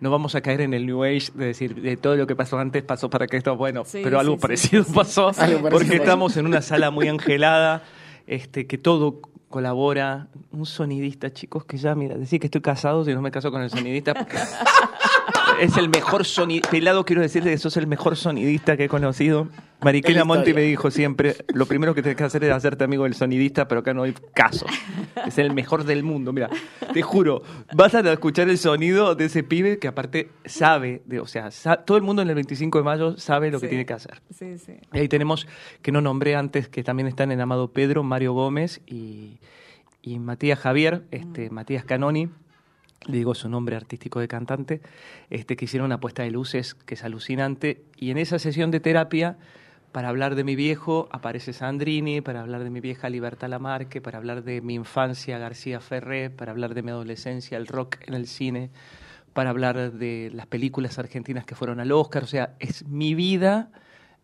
No 0.00 0.10
vamos 0.10 0.34
a 0.34 0.40
caer 0.40 0.60
en 0.60 0.74
el 0.74 0.86
New 0.86 1.04
Age 1.04 1.30
de 1.34 1.46
decir 1.46 1.80
de 1.80 1.96
todo 1.96 2.16
lo 2.16 2.26
que 2.26 2.36
pasó 2.36 2.58
antes 2.58 2.82
pasó 2.82 3.08
para 3.08 3.26
que 3.26 3.36
esto, 3.36 3.56
bueno, 3.56 3.84
Sí, 3.84 4.00
pero 4.02 4.18
algo 4.18 4.34
sí, 4.34 4.40
parecido 4.40 4.84
sí, 4.84 4.92
pasó, 4.92 5.30
porque 5.70 5.96
estamos 5.96 6.36
en 6.36 6.46
una 6.46 6.62
sala 6.62 6.90
muy 6.90 7.08
angelada, 7.08 7.82
este, 8.26 8.66
que 8.66 8.76
todo 8.76 9.20
colabora. 9.54 10.26
Un 10.50 10.66
sonidista, 10.66 11.32
chicos, 11.32 11.64
que 11.64 11.76
ya, 11.76 11.94
mira, 11.94 12.16
decir 12.16 12.40
que 12.40 12.48
estoy 12.48 12.60
casado 12.60 13.04
si 13.04 13.14
no 13.14 13.22
me 13.22 13.30
caso 13.30 13.52
con 13.52 13.62
el 13.62 13.70
sonidista. 13.70 14.12
porque 14.14 14.36
es 15.60 15.76
el 15.76 15.88
mejor 15.88 16.24
sonidista. 16.24 16.70
Pelado, 16.70 17.04
quiero 17.04 17.22
decirle 17.22 17.52
que 17.52 17.58
sos 17.58 17.76
el 17.76 17.86
mejor 17.86 18.16
sonidista 18.16 18.76
que 18.76 18.84
he 18.84 18.88
conocido. 18.88 19.48
Mariquela 19.84 20.24
Monti 20.24 20.54
me 20.54 20.62
dijo 20.62 20.90
siempre: 20.90 21.36
lo 21.52 21.66
primero 21.66 21.94
que 21.94 22.02
tienes 22.02 22.16
que 22.16 22.24
hacer 22.24 22.42
es 22.44 22.52
hacerte 22.52 22.84
amigo 22.84 23.04
del 23.04 23.14
sonidista, 23.14 23.68
pero 23.68 23.82
acá 23.82 23.94
no 23.94 24.02
hay 24.02 24.14
caso. 24.34 24.66
Es 25.26 25.38
el 25.38 25.52
mejor 25.52 25.84
del 25.84 26.02
mundo. 26.02 26.32
Mira, 26.32 26.48
te 26.92 27.02
juro, 27.02 27.42
vas 27.74 27.94
a 27.94 28.00
escuchar 28.12 28.48
el 28.48 28.58
sonido 28.58 29.14
de 29.14 29.26
ese 29.26 29.42
pibe 29.42 29.78
que, 29.78 29.88
aparte, 29.88 30.30
sabe, 30.44 31.02
de, 31.04 31.20
o 31.20 31.26
sea, 31.26 31.50
todo 31.84 31.96
el 31.96 32.02
mundo 32.02 32.22
en 32.22 32.28
el 32.28 32.34
25 32.34 32.78
de 32.78 32.84
mayo 32.84 33.16
sabe 33.16 33.50
lo 33.50 33.60
que 33.60 33.68
tiene 33.68 33.86
que 33.86 33.92
hacer. 33.92 34.22
Sí, 34.30 34.58
sí. 34.58 34.72
Y 34.92 34.98
ahí 34.98 35.08
tenemos, 35.08 35.46
que 35.82 35.92
no 35.92 36.00
nombré 36.00 36.34
antes, 36.34 36.68
que 36.68 36.82
también 36.82 37.06
están 37.06 37.30
en 37.30 37.40
Amado 37.40 37.72
Pedro, 37.72 38.02
Mario 38.02 38.32
Gómez 38.32 38.80
y, 38.86 39.38
y 40.02 40.18
Matías 40.18 40.58
Javier, 40.58 41.04
este, 41.10 41.50
Matías 41.50 41.84
Canoni, 41.84 42.28
le 43.06 43.18
digo 43.18 43.34
su 43.34 43.48
nombre 43.48 43.76
artístico 43.76 44.20
de 44.20 44.28
cantante, 44.28 44.80
este, 45.30 45.56
que 45.56 45.66
hicieron 45.66 45.86
una 45.86 46.00
puesta 46.00 46.22
de 46.22 46.30
luces 46.30 46.74
que 46.74 46.94
es 46.94 47.04
alucinante. 47.04 47.82
Y 47.96 48.10
en 48.10 48.18
esa 48.18 48.38
sesión 48.38 48.70
de 48.70 48.80
terapia, 48.80 49.36
para 49.94 50.08
hablar 50.08 50.34
de 50.34 50.42
mi 50.42 50.56
viejo, 50.56 51.06
aparece 51.12 51.52
Sandrini, 51.52 52.20
para 52.20 52.40
hablar 52.40 52.64
de 52.64 52.70
mi 52.70 52.80
vieja 52.80 53.08
Libertad 53.08 53.48
Lamarque, 53.48 54.00
para 54.00 54.18
hablar 54.18 54.42
de 54.42 54.60
mi 54.60 54.74
infancia 54.74 55.38
García 55.38 55.78
Ferré, 55.78 56.30
para 56.30 56.50
hablar 56.50 56.74
de 56.74 56.82
mi 56.82 56.90
adolescencia 56.90 57.56
el 57.56 57.68
rock 57.68 57.98
en 58.00 58.14
el 58.14 58.26
cine, 58.26 58.70
para 59.34 59.50
hablar 59.50 59.92
de 59.92 60.32
las 60.34 60.48
películas 60.48 60.98
argentinas 60.98 61.44
que 61.44 61.54
fueron 61.54 61.78
al 61.78 61.92
Oscar. 61.92 62.24
O 62.24 62.26
sea, 62.26 62.56
es 62.58 62.88
mi 62.88 63.14
vida 63.14 63.70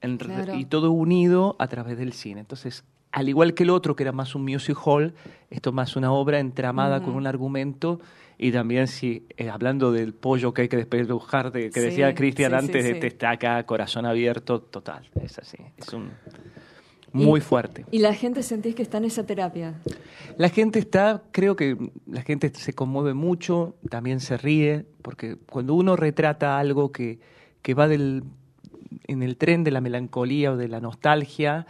en 0.00 0.18
Claro. 0.18 0.56
y 0.56 0.64
todo 0.64 0.90
unido 0.90 1.54
a 1.60 1.68
través 1.68 1.96
del 1.96 2.14
cine. 2.14 2.40
Entonces, 2.40 2.82
al 3.12 3.28
igual 3.28 3.54
que 3.54 3.62
el 3.62 3.70
otro, 3.70 3.94
que 3.94 4.02
era 4.02 4.10
más 4.10 4.34
un 4.34 4.42
music 4.42 4.76
hall, 4.84 5.14
esto 5.50 5.70
más 5.70 5.94
una 5.94 6.10
obra 6.10 6.40
entramada 6.40 7.00
con 7.00 7.14
un 7.14 7.28
argumento 7.28 8.00
y 8.42 8.52
también 8.52 8.86
si 8.86 9.26
eh, 9.36 9.50
hablando 9.50 9.92
del 9.92 10.14
pollo 10.14 10.54
que 10.54 10.62
hay 10.62 10.68
que 10.68 10.78
despelujar 10.78 11.52
de, 11.52 11.70
que 11.70 11.80
Sí, 11.80 11.86
decía 11.86 12.14
Cristian 12.14 12.52
sí, 12.52 12.58
antes 12.58 12.84
de 12.84 12.94
sí. 12.94 13.00
te 13.00 13.06
está 13.08 13.32
acá 13.32 13.62
corazón 13.66 14.06
abierto 14.06 14.60
total 14.62 15.08
es 15.22 15.38
así 15.38 15.58
es 15.76 15.92
un 15.92 16.10
muy 17.12 17.38
Y- 17.40 17.42
fuerte 17.42 17.84
Y 17.90 17.98
la 17.98 18.14
gente 18.14 18.42
sentís 18.42 18.74
que 18.74 18.82
está 18.82 18.96
en 18.98 19.04
esa 19.04 19.26
terapia. 19.26 19.74
la 20.38 20.48
gente 20.48 20.78
está, 20.78 21.22
creo 21.32 21.54
que 21.56 21.76
la 22.06 22.22
gente 22.22 22.50
se 22.54 22.72
conmueve 22.72 23.12
mucho, 23.14 23.74
también 23.90 24.20
se 24.20 24.38
ríe, 24.38 24.86
porque 25.02 25.36
cuando 25.50 25.74
uno 25.74 25.96
retrata 25.96 26.58
algo 26.58 26.92
que, 26.92 27.18
que 27.62 27.74
va 27.74 27.88
del, 27.88 28.22
en 29.06 29.22
el 29.22 29.36
tren 29.36 29.64
de 29.64 29.70
la 29.70 29.80
melancolía 29.80 30.52
o 30.52 30.56
de 30.56 30.68
la 30.68 30.80
nostalgia, 30.80 31.66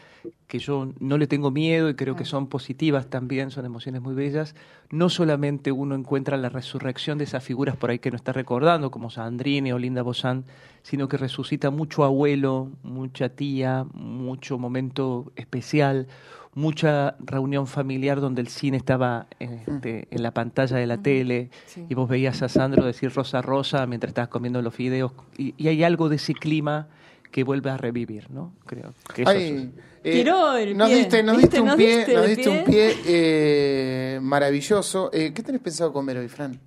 que 0.47 0.59
yo 0.59 0.93
no 0.99 1.17
le 1.19 1.27
tengo 1.27 1.51
miedo 1.51 1.89
y 1.89 1.95
creo 1.95 2.17
que 2.17 2.25
son 2.25 2.49
positivas 2.49 3.09
también, 3.09 3.51
son 3.51 3.65
emociones 3.65 4.03
muy 4.03 4.15
bellas, 4.15 4.55
no 4.91 5.09
solamente 5.09 5.71
uno 5.71 5.95
encuentra 5.95 6.37
la 6.37 6.49
resurrección 6.49 7.19
de 7.19 7.25
esas 7.25 7.45
figuras 7.45 7.77
por 7.77 7.91
ahí 7.91 7.99
que 7.99 8.11
no 8.11 8.17
está 8.17 8.33
recordando, 8.33 8.91
como 8.91 9.11
Sandrine 9.11 9.73
o 9.73 9.79
Linda 9.79 10.03
Bozán, 10.03 10.45
sino 10.83 11.09
que 11.09 11.17
resucita 11.19 11.71
mucho 11.71 12.05
abuelo, 12.05 12.71
mucha 12.83 13.29
tía, 13.29 13.87
mucho 13.95 14.59
momento 14.59 15.31
especial, 15.37 16.09
mucha 16.53 17.15
reunión 17.21 17.69
familiar 17.69 18.21
donde 18.21 18.41
el 18.41 18.49
cine 18.49 18.77
estaba 18.77 19.29
este, 19.39 20.09
en 20.11 20.23
la 20.23 20.33
pantalla 20.33 20.77
de 20.79 20.87
la 20.87 20.99
tele 20.99 21.51
Sí. 21.67 21.87
y 21.89 21.95
vos 21.95 22.09
veías 22.09 22.43
a 22.43 22.49
Sandro 22.49 22.85
decir 22.85 23.13
Rosa 23.15 23.41
Rosa 23.41 23.87
mientras 23.87 24.09
estabas 24.11 24.31
comiendo 24.31 24.61
los 24.61 24.75
fideos 24.75 25.13
y, 25.39 25.55
y 25.57 25.69
hay 25.69 25.85
algo 25.85 26.09
de 26.09 26.17
ese 26.17 26.35
clima 26.35 26.89
que 27.31 27.45
vuelve 27.45 27.71
a 27.71 27.77
revivir, 27.77 28.31
¿no? 28.31 28.53
Creo 28.67 28.93
que 29.15 29.23
eso 29.23 29.31
Ay, 29.31 29.73
es- 29.75 29.83
eh, 30.05 30.13
Tiró 30.13 30.57
el 30.57 30.77
nos 30.77 30.89
pie. 30.89 30.99
diste, 30.99 31.23
nos 31.23 31.37
diste 31.39 31.61
un 31.61 31.67
Nos 31.69 31.77
pie, 31.77 31.97
diste 31.99 32.15
nos 32.15 32.27
diste 32.27 32.49
un 32.49 32.65
pie. 32.65 32.95
eh, 33.07 34.19
maravilloso. 34.23 35.11
Eh, 35.13 35.33
¿Qué 35.35 35.43
tenés 35.43 35.61
pensado 35.61 35.93
comer 35.93 36.17
hoy, 36.19 36.29
Fran? 36.29 36.59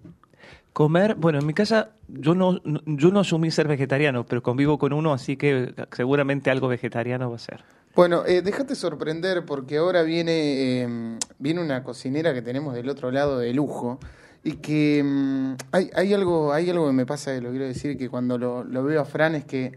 Comer, 0.72 1.16
bueno, 1.16 1.40
en 1.40 1.46
mi 1.46 1.54
casa 1.54 1.92
yo 2.08 2.34
no, 2.34 2.60
no- 2.64 2.82
yo 2.86 3.12
no 3.12 3.20
asumí 3.20 3.52
ser 3.52 3.68
vegetariano, 3.68 4.26
pero 4.26 4.42
convivo 4.42 4.78
con 4.80 4.92
uno, 4.94 5.14
así 5.14 5.38
que 5.38 5.74
seguramente 5.96 6.50
algo 6.50 6.68
vegetariano 6.68 7.30
va 7.30 7.36
a 7.36 7.40
ser. 7.40 7.64
Bueno, 7.96 8.26
eh, 8.26 8.42
déjate 8.42 8.74
sorprender 8.74 9.46
porque 9.46 9.78
ahora 9.78 10.02
viene, 10.02 10.32
eh, 10.82 11.18
viene 11.38 11.62
una 11.62 11.84
cocinera 11.84 12.34
que 12.34 12.42
tenemos 12.42 12.74
del 12.74 12.90
otro 12.90 13.12
lado 13.12 13.38
de 13.38 13.54
lujo 13.54 14.00
y 14.44 14.54
que 14.54 15.04
mm, 15.06 15.54
hay, 15.74 15.92
hay, 15.96 16.14
algo, 16.14 16.52
hay 16.54 16.70
algo 16.72 16.88
que 16.88 16.94
me 16.94 17.06
pasa, 17.06 17.36
que 17.36 17.42
lo 17.42 17.52
quiero 17.52 17.66
decir, 17.66 17.96
que 17.96 18.10
cuando 18.10 18.40
lo, 18.40 18.64
lo 18.64 18.84
veo 18.84 19.00
a 19.02 19.06
Fran 19.06 19.36
es 19.36 19.46
que 19.46 19.74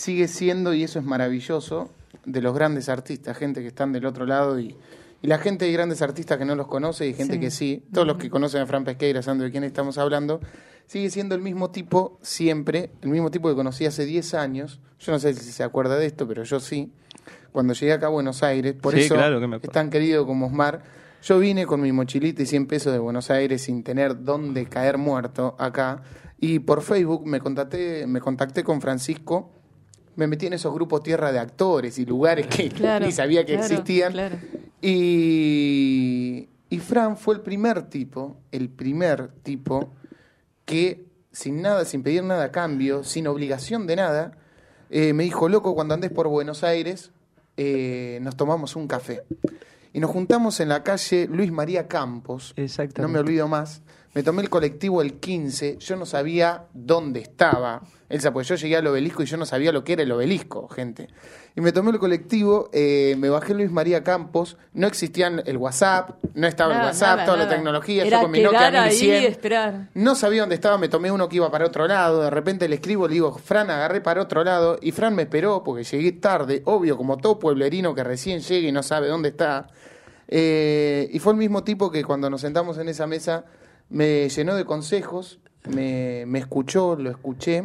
sigue 0.00 0.28
siendo, 0.28 0.72
y 0.72 0.82
eso 0.84 0.98
es 0.98 1.04
maravilloso, 1.04 1.90
de 2.24 2.40
los 2.42 2.54
grandes 2.54 2.88
artistas, 2.88 3.36
gente 3.36 3.60
que 3.60 3.68
están 3.68 3.92
del 3.92 4.06
otro 4.06 4.24
lado 4.26 4.58
y, 4.58 4.74
y 5.22 5.26
la 5.26 5.38
gente 5.38 5.66
de 5.66 5.72
grandes 5.72 6.00
artistas 6.02 6.38
que 6.38 6.44
no 6.44 6.54
los 6.54 6.66
conoce 6.66 7.06
y 7.06 7.12
gente 7.14 7.34
Sí. 7.34 7.40
que 7.40 7.50
sí, 7.50 7.84
todos 7.92 8.06
los 8.06 8.16
que 8.16 8.30
conocen 8.30 8.62
a 8.62 8.66
Fran 8.66 8.84
Pesqueira 8.84 9.22
saben 9.22 9.40
de 9.40 9.50
quién 9.50 9.64
estamos 9.64 9.98
hablando, 9.98 10.40
sigue 10.86 11.10
siendo 11.10 11.34
el 11.34 11.42
mismo 11.42 11.70
tipo 11.70 12.18
siempre, 12.22 12.90
el 13.02 13.10
mismo 13.10 13.30
tipo 13.30 13.48
que 13.48 13.54
conocí 13.54 13.84
hace 13.86 14.04
10 14.06 14.34
años, 14.34 14.80
yo 14.98 15.12
no 15.12 15.18
sé 15.18 15.34
si 15.34 15.52
se 15.52 15.62
acuerda 15.62 15.96
de 15.98 16.06
esto, 16.06 16.26
pero 16.26 16.44
yo 16.44 16.60
sí, 16.60 16.90
cuando 17.52 17.74
llegué 17.74 17.92
acá 17.92 18.06
a 18.06 18.10
Buenos 18.10 18.42
Aires, 18.42 18.74
por 18.80 18.94
Sí, 18.94 19.00
eso 19.00 19.14
claro 19.14 19.38
que 19.40 19.46
me 19.46 19.56
es 19.56 19.62
tan 19.70 19.90
querido 19.90 20.26
como 20.26 20.46
Osmar, 20.46 20.82
yo 21.22 21.38
vine 21.38 21.66
con 21.66 21.80
mi 21.82 21.92
mochilita 21.92 22.42
y 22.42 22.46
100 22.46 22.66
pesos 22.66 22.92
de 22.92 22.98
Buenos 22.98 23.30
Aires 23.30 23.60
sin 23.62 23.82
tener 23.82 24.24
dónde 24.24 24.64
caer 24.66 24.96
muerto 24.96 25.56
acá, 25.58 26.02
y 26.38 26.60
por 26.60 26.80
Facebook 26.80 27.26
me 27.26 27.38
contacté, 27.40 28.06
me 28.06 28.20
contacté 28.20 28.64
con 28.64 28.80
Francisco, 28.80 29.50
me 30.20 30.26
metí 30.26 30.46
en 30.46 30.52
esos 30.52 30.74
grupos 30.74 31.02
tierra 31.02 31.32
de 31.32 31.38
actores 31.38 31.98
y 31.98 32.04
lugares 32.04 32.46
que 32.46 32.68
Claro, 32.76 33.06
ni 33.06 33.10
sabía 33.12 33.46
que 33.46 33.54
claro, 33.54 33.66
existían. 33.66 34.12
claro. 34.12 34.36
Y, 34.82 36.50
y 36.68 36.78
Fran 36.78 37.16
fue 37.16 37.36
el 37.36 37.40
primer 37.40 37.88
tipo, 37.88 38.36
el 38.52 38.68
primer 38.68 39.28
tipo 39.42 39.94
que 40.66 41.06
sin 41.32 41.62
nada, 41.62 41.86
sin 41.86 42.02
pedir 42.02 42.22
nada 42.22 42.44
a 42.44 42.52
cambio, 42.52 43.02
sin 43.02 43.26
obligación 43.26 43.86
de 43.86 43.96
nada, 43.96 44.32
eh, 44.90 45.14
me 45.14 45.24
dijo, 45.24 45.48
loco, 45.48 45.74
cuando 45.74 45.94
andes 45.94 46.10
por 46.10 46.28
Buenos 46.28 46.64
Aires, 46.64 47.12
eh, 47.56 48.18
nos 48.20 48.36
tomamos 48.36 48.76
un 48.76 48.86
café. 48.86 49.22
Y 49.94 50.00
nos 50.00 50.10
juntamos 50.10 50.60
en 50.60 50.68
la 50.68 50.82
calle 50.82 51.28
Luis 51.30 51.50
María 51.50 51.88
Campos, 51.88 52.54
no 52.98 53.08
me 53.08 53.18
olvido 53.20 53.48
más. 53.48 53.82
Me 54.12 54.24
tomé 54.24 54.42
el 54.42 54.50
colectivo 54.50 55.02
el 55.02 55.20
15, 55.20 55.78
yo 55.78 55.94
no 55.94 56.04
sabía 56.04 56.64
dónde 56.74 57.20
estaba. 57.20 57.82
Elsa, 58.08 58.32
pues 58.32 58.48
yo 58.48 58.56
llegué 58.56 58.76
al 58.76 58.86
obelisco 58.88 59.22
y 59.22 59.26
yo 59.26 59.36
no 59.36 59.46
sabía 59.46 59.70
lo 59.70 59.84
que 59.84 59.92
era 59.92 60.02
el 60.02 60.10
obelisco, 60.10 60.66
gente. 60.66 61.06
Y 61.54 61.60
me 61.60 61.70
tomé 61.70 61.92
el 61.92 62.00
colectivo, 62.00 62.70
eh, 62.72 63.14
me 63.18 63.28
bajé 63.28 63.54
Luis 63.54 63.70
María 63.70 64.02
Campos, 64.02 64.56
no 64.72 64.88
existían 64.88 65.42
el 65.46 65.56
WhatsApp, 65.58 66.18
no 66.34 66.48
estaba 66.48 66.74
el 66.74 66.86
WhatsApp, 66.86 67.18
nada, 67.18 67.24
toda 67.24 67.38
la 67.38 67.48
tecnología, 67.48 68.02
Era 68.04 68.16
yo 68.16 68.22
con 68.22 68.32
mi 68.32 68.42
Nokia 68.42 68.82
ahí 68.82 68.90
1100. 68.90 69.22
y 69.22 69.26
esperar. 69.26 69.88
No 69.94 70.16
sabía 70.16 70.42
dónde 70.42 70.56
estaba, 70.56 70.76
me 70.76 70.88
tomé 70.88 71.12
uno 71.12 71.28
que 71.28 71.36
iba 71.36 71.48
para 71.48 71.66
otro 71.66 71.86
lado, 71.86 72.22
de 72.22 72.30
repente 72.30 72.68
le 72.68 72.76
escribo, 72.76 73.06
le 73.06 73.14
digo, 73.14 73.38
Fran, 73.38 73.70
agarré 73.70 74.00
para 74.00 74.22
otro 74.22 74.42
lado, 74.42 74.76
y 74.82 74.90
Fran 74.90 75.14
me 75.14 75.22
esperó 75.22 75.62
porque 75.62 75.84
llegué 75.84 76.10
tarde, 76.10 76.62
obvio, 76.64 76.96
como 76.96 77.16
todo 77.18 77.38
pueblerino 77.38 77.94
que 77.94 78.02
recién 78.02 78.40
llega 78.40 78.68
y 78.68 78.72
no 78.72 78.82
sabe 78.82 79.06
dónde 79.06 79.28
está. 79.28 79.68
Eh, 80.26 81.08
y 81.12 81.18
fue 81.20 81.32
el 81.32 81.38
mismo 81.38 81.62
tipo 81.62 81.92
que 81.92 82.02
cuando 82.04 82.28
nos 82.28 82.40
sentamos 82.40 82.76
en 82.78 82.88
esa 82.88 83.06
mesa 83.06 83.44
me 83.90 84.28
llenó 84.28 84.54
de 84.54 84.64
consejos, 84.64 85.38
me, 85.68 86.24
me 86.26 86.38
escuchó, 86.38 86.96
lo 86.96 87.10
escuché, 87.10 87.64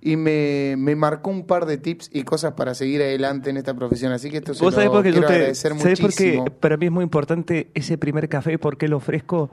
y 0.00 0.16
me, 0.16 0.74
me 0.76 0.94
marcó 0.96 1.30
un 1.30 1.46
par 1.46 1.64
de 1.64 1.78
tips 1.78 2.10
y 2.12 2.24
cosas 2.24 2.52
para 2.52 2.74
seguir 2.74 3.00
adelante 3.00 3.48
en 3.48 3.56
esta 3.56 3.72
profesión. 3.72 4.12
Así 4.12 4.30
que 4.30 4.36
esto 4.38 4.52
se 4.52 4.62
¿Vos 4.62 4.74
sabés 4.74 4.88
lo 4.88 4.92
por 4.92 5.02
qué 5.02 5.12
yo 5.12 5.20
quiero 5.20 5.28
agradecer 5.28 5.72
sabés 5.78 5.98
por 5.98 6.14
qué 6.14 6.24
muchísimo. 6.24 6.44
para 6.60 6.76
mí 6.76 6.86
es 6.86 6.92
muy 6.92 7.04
importante 7.04 7.70
ese 7.72 7.96
primer 7.96 8.28
café? 8.28 8.58
¿Por 8.58 8.76
qué 8.76 8.86
lo 8.86 8.98
ofrezco? 8.98 9.50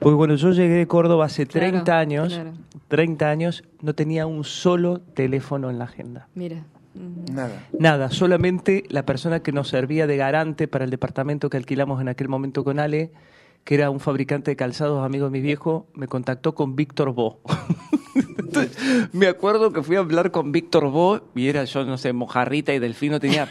Porque 0.00 0.16
cuando 0.16 0.34
yo 0.34 0.50
llegué 0.50 0.74
de 0.74 0.86
Córdoba 0.88 1.26
hace 1.26 1.46
Claro, 1.46 1.68
30 1.70 1.98
años, 1.98 2.34
claro. 2.34 2.52
30 2.88 3.30
años, 3.30 3.62
no 3.80 3.94
tenía 3.94 4.26
un 4.26 4.42
solo 4.42 5.00
teléfono 5.00 5.70
en 5.70 5.78
la 5.78 5.84
agenda. 5.84 6.26
Mira. 6.34 6.64
Nada. 7.30 7.66
Nada, 7.78 8.10
solamente 8.10 8.84
la 8.88 9.04
persona 9.04 9.40
que 9.40 9.52
nos 9.52 9.68
servía 9.68 10.06
de 10.08 10.16
garante 10.16 10.66
para 10.66 10.84
el 10.84 10.90
departamento 10.90 11.48
que 11.50 11.58
alquilamos 11.58 12.00
en 12.00 12.08
aquel 12.08 12.28
momento 12.28 12.64
con 12.64 12.80
Ale, 12.80 13.12
que 13.66 13.74
era 13.74 13.90
un 13.90 13.98
fabricante 14.00 14.52
de 14.52 14.56
calzados, 14.56 15.04
amigo 15.04 15.24
de 15.24 15.30
mi 15.32 15.40
viejo, 15.40 15.88
me 15.92 16.06
contactó 16.06 16.54
con 16.54 16.76
Víctor 16.76 17.12
Bo. 17.12 17.40
Entonces, 18.14 18.76
me 19.12 19.26
acuerdo 19.26 19.72
que 19.72 19.82
fui 19.82 19.96
a 19.96 19.98
hablar 19.98 20.30
con 20.30 20.52
Víctor 20.52 20.88
Bo 20.90 21.20
y 21.34 21.48
era 21.48 21.64
yo, 21.64 21.84
no 21.84 21.98
sé, 21.98 22.12
mojarrita 22.12 22.72
y 22.72 22.78
delfino, 22.78 23.20
tenía... 23.20 23.48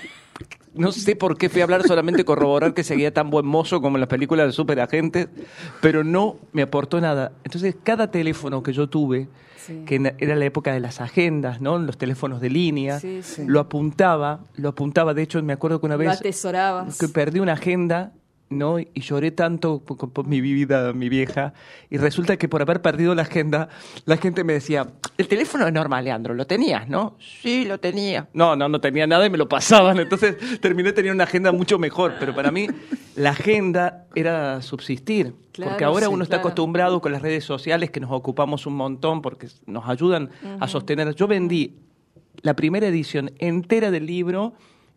No 0.74 0.92
sé 0.92 1.16
por 1.16 1.38
qué 1.38 1.48
fui 1.48 1.62
a 1.62 1.64
hablar, 1.64 1.84
solamente 1.88 2.26
corroborar 2.26 2.74
que 2.74 2.84
seguía 2.84 3.14
tan 3.14 3.30
buen 3.30 3.46
mozo 3.46 3.82
como 3.82 3.96
en 3.98 4.02
las 4.02 4.10
películas 4.10 4.46
de 4.48 4.52
superagentes, 4.52 5.30
pero 5.82 6.04
no 6.04 6.36
me 6.52 6.62
aportó 6.64 7.00
nada. 7.00 7.32
Entonces, 7.46 7.76
cada 7.82 8.12
teléfono 8.12 8.62
que 8.64 8.74
yo 8.74 8.88
tuve, 8.90 9.30
Sí. 9.58 9.84
que 9.86 10.14
era 10.20 10.36
la 10.36 10.46
época 10.46 10.74
de 10.74 10.80
las 10.82 11.00
agendas, 11.02 11.60
¿no? 11.62 11.78
Los 11.80 11.98
teléfonos 11.98 12.40
de 12.42 12.50
línea, 12.50 13.00
Sí, 13.00 13.22
sí. 13.24 13.44
lo 13.48 13.60
apuntaba, 13.62 14.42
lo 14.56 14.70
apuntaba. 14.70 15.14
De 15.14 15.24
hecho, 15.24 15.42
me 15.44 15.54
acuerdo 15.54 15.80
que 15.80 15.86
una 15.88 15.96
Lo 15.96 16.00
vez 16.00 16.20
atesorabas. 16.20 16.98
que 17.00 17.08
perdí 17.08 17.40
una 17.40 17.54
agenda, 17.54 18.12
¿no? 18.50 18.80
Y 18.80 19.02
lloré 19.02 19.32
tanto 19.32 19.80
por, 19.80 20.12
por 20.12 20.28
mi 20.28 20.42
vida, 20.42 20.94
mi 20.94 21.10
vieja. 21.10 21.54
Y 21.90 21.98
resulta 21.98 22.38
que 22.38 22.48
por 22.48 22.62
haber 22.62 22.82
perdido 22.82 23.16
la 23.16 23.24
agenda, 23.24 23.70
la 24.06 24.18
gente 24.18 24.44
me 24.44 24.54
decía, 24.54 24.88
el 25.18 25.28
teléfono 25.28 25.66
es 25.66 25.74
normal, 25.74 26.06
Leandro, 26.06 26.34
¿lo 26.34 26.46
tenías, 26.46 26.88
no? 26.88 27.18
Sí, 27.20 27.66
lo 27.66 27.80
tenía. 27.80 28.28
No, 28.34 28.56
no, 28.56 28.70
no 28.70 28.80
tenía 28.80 29.08
nada 29.08 29.26
y 29.26 29.30
me 29.30 29.38
lo 29.38 29.50
pasaban. 29.50 30.00
Entonces 30.00 30.60
terminé 30.62 30.92
teniendo 30.94 31.16
una 31.16 31.24
agenda 31.24 31.52
mucho 31.52 31.80
mejor. 31.80 32.14
Pero 32.20 32.36
para 32.36 32.52
mí, 32.52 32.68
la 33.16 33.32
agenda 33.32 34.06
era 34.14 34.62
subsistir. 34.62 35.34
Claro, 35.52 35.72
porque 35.72 35.86
ahora 35.86 36.08
sí, 36.08 36.14
uno 36.14 36.24
está 36.24 36.38
claro. 36.38 36.50
acostumbrado 36.50 37.02
con 37.02 37.12
las 37.12 37.22
redes 37.22 37.46
sociales 37.46 37.90
que 37.90 38.00
nos 38.00 38.12
ocupamos 38.12 38.66
un 38.66 38.76
montón 38.76 39.22
porque 39.22 39.48
nos 39.66 39.88
ayudan 39.88 40.30
a 40.60 40.68
sostener. 40.68 41.16
Yo 41.16 41.28
vendí 41.28 41.76
la 42.42 42.56
primera 42.56 42.88
edición 42.88 43.32
entera 43.40 43.90
del 43.90 44.06
libro 44.06 44.54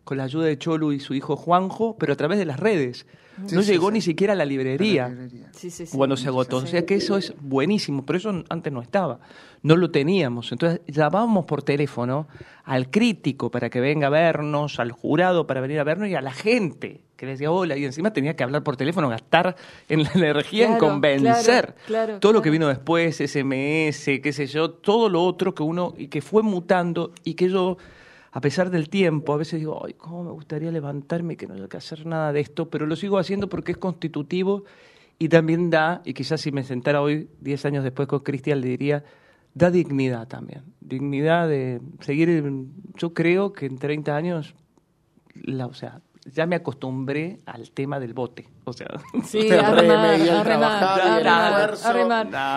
con 0.09 0.17
la 0.17 0.23
ayuda 0.23 0.47
de 0.47 0.57
Cholu 0.57 0.91
y 0.91 0.99
su 0.99 1.13
hijo 1.13 1.35
Juanjo, 1.35 1.95
pero 1.99 2.13
a 2.13 2.15
través 2.15 2.39
de 2.39 2.45
las 2.45 2.59
redes. 2.59 3.05
Sí, 3.45 3.55
no 3.55 3.61
sí, 3.61 3.73
llegó 3.73 3.89
sí. 3.89 3.93
ni 3.93 4.01
siquiera 4.01 4.33
a 4.33 4.35
la 4.35 4.43
librería 4.43 5.15
Sí, 5.51 5.69
sí, 5.69 5.85
sí. 5.85 5.95
cuando 5.95 6.17
se 6.17 6.27
agotó. 6.27 6.57
O 6.57 6.65
sea 6.65 6.83
que 6.83 6.95
eso 6.95 7.15
es 7.15 7.35
buenísimo, 7.39 8.03
pero 8.07 8.17
eso 8.17 8.43
antes 8.49 8.73
no 8.73 8.81
estaba. 8.81 9.19
No 9.61 9.77
lo 9.77 9.91
teníamos. 9.91 10.51
Entonces 10.51 10.81
llamábamos 10.87 11.45
por 11.45 11.61
teléfono 11.61 12.27
al 12.63 12.89
crítico 12.89 13.51
para 13.51 13.69
que 13.69 13.79
venga 13.79 14.07
a 14.07 14.09
vernos, 14.09 14.79
al 14.79 14.91
jurado 14.91 15.45
para 15.45 15.61
venir 15.61 15.79
a 15.79 15.83
vernos 15.83 16.09
y 16.09 16.15
a 16.15 16.21
la 16.21 16.31
gente 16.31 17.01
que 17.15 17.27
le 17.27 17.33
decía 17.33 17.51
hola. 17.51 17.77
Y 17.77 17.85
encima 17.85 18.11
tenía 18.11 18.35
que 18.35 18.43
hablar 18.43 18.63
por 18.63 18.77
teléfono, 18.77 19.09
gastar 19.09 19.55
en 19.89 20.01
la 20.05 20.11
energía 20.15 20.65
en 20.65 20.79
convencer. 20.79 21.75
claro, 21.75 21.75
claro, 21.85 22.19
todo 22.19 22.33
lo 22.33 22.41
que 22.41 22.49
vino 22.49 22.67
después, 22.67 23.17
SMS, 23.17 24.19
qué 24.23 24.33
sé 24.33 24.47
yo, 24.47 24.71
todo 24.71 25.07
lo 25.07 25.23
otro 25.23 25.53
que 25.53 25.61
uno, 25.61 25.93
y 25.95 26.07
que 26.07 26.23
fue 26.23 26.41
mutando 26.41 27.13
y 27.23 27.35
que 27.35 27.47
yo 27.47 27.77
a 28.31 28.41
pesar 28.41 28.69
del 28.69 28.89
tiempo, 28.89 29.33
a 29.33 29.37
veces 29.37 29.59
digo, 29.59 29.83
ay, 29.85 29.93
cómo 29.93 30.23
me 30.23 30.31
gustaría 30.31 30.71
levantarme 30.71 31.35
que 31.35 31.47
no 31.47 31.55
haya 31.55 31.67
que 31.67 31.77
hacer 31.77 32.05
nada 32.05 32.31
de 32.31 32.41
esto, 32.41 32.69
pero 32.69 32.85
lo 32.85 32.95
sigo 32.95 33.17
haciendo 33.17 33.49
porque 33.49 33.71
es 33.71 33.77
constitutivo 33.77 34.65
y 35.17 35.29
también 35.29 35.69
da, 35.69 36.01
y 36.05 36.13
quizás 36.13 36.41
si 36.41 36.51
me 36.51 36.63
sentara 36.63 37.01
hoy, 37.01 37.29
10 37.41 37.65
años 37.65 37.83
después 37.83 38.07
con 38.07 38.19
Cristian, 38.19 38.61
le 38.61 38.67
diría, 38.69 39.03
da 39.53 39.71
dignidad 39.71 40.27
también. 40.27 40.63
Dignidad 40.79 41.49
de 41.49 41.81
seguir, 42.01 42.43
yo 42.95 43.13
creo 43.13 43.51
que 43.51 43.65
en 43.65 43.77
30 43.77 44.15
años, 44.15 44.55
la, 45.33 45.65
o 45.65 45.73
sea, 45.73 46.01
ya 46.33 46.45
me 46.45 46.55
acostumbré 46.55 47.39
al 47.45 47.71
tema 47.71 47.99
del 47.99 48.13
bote. 48.13 48.47
O 48.65 48.73
sea, 48.73 48.87
Sí. 49.25 49.49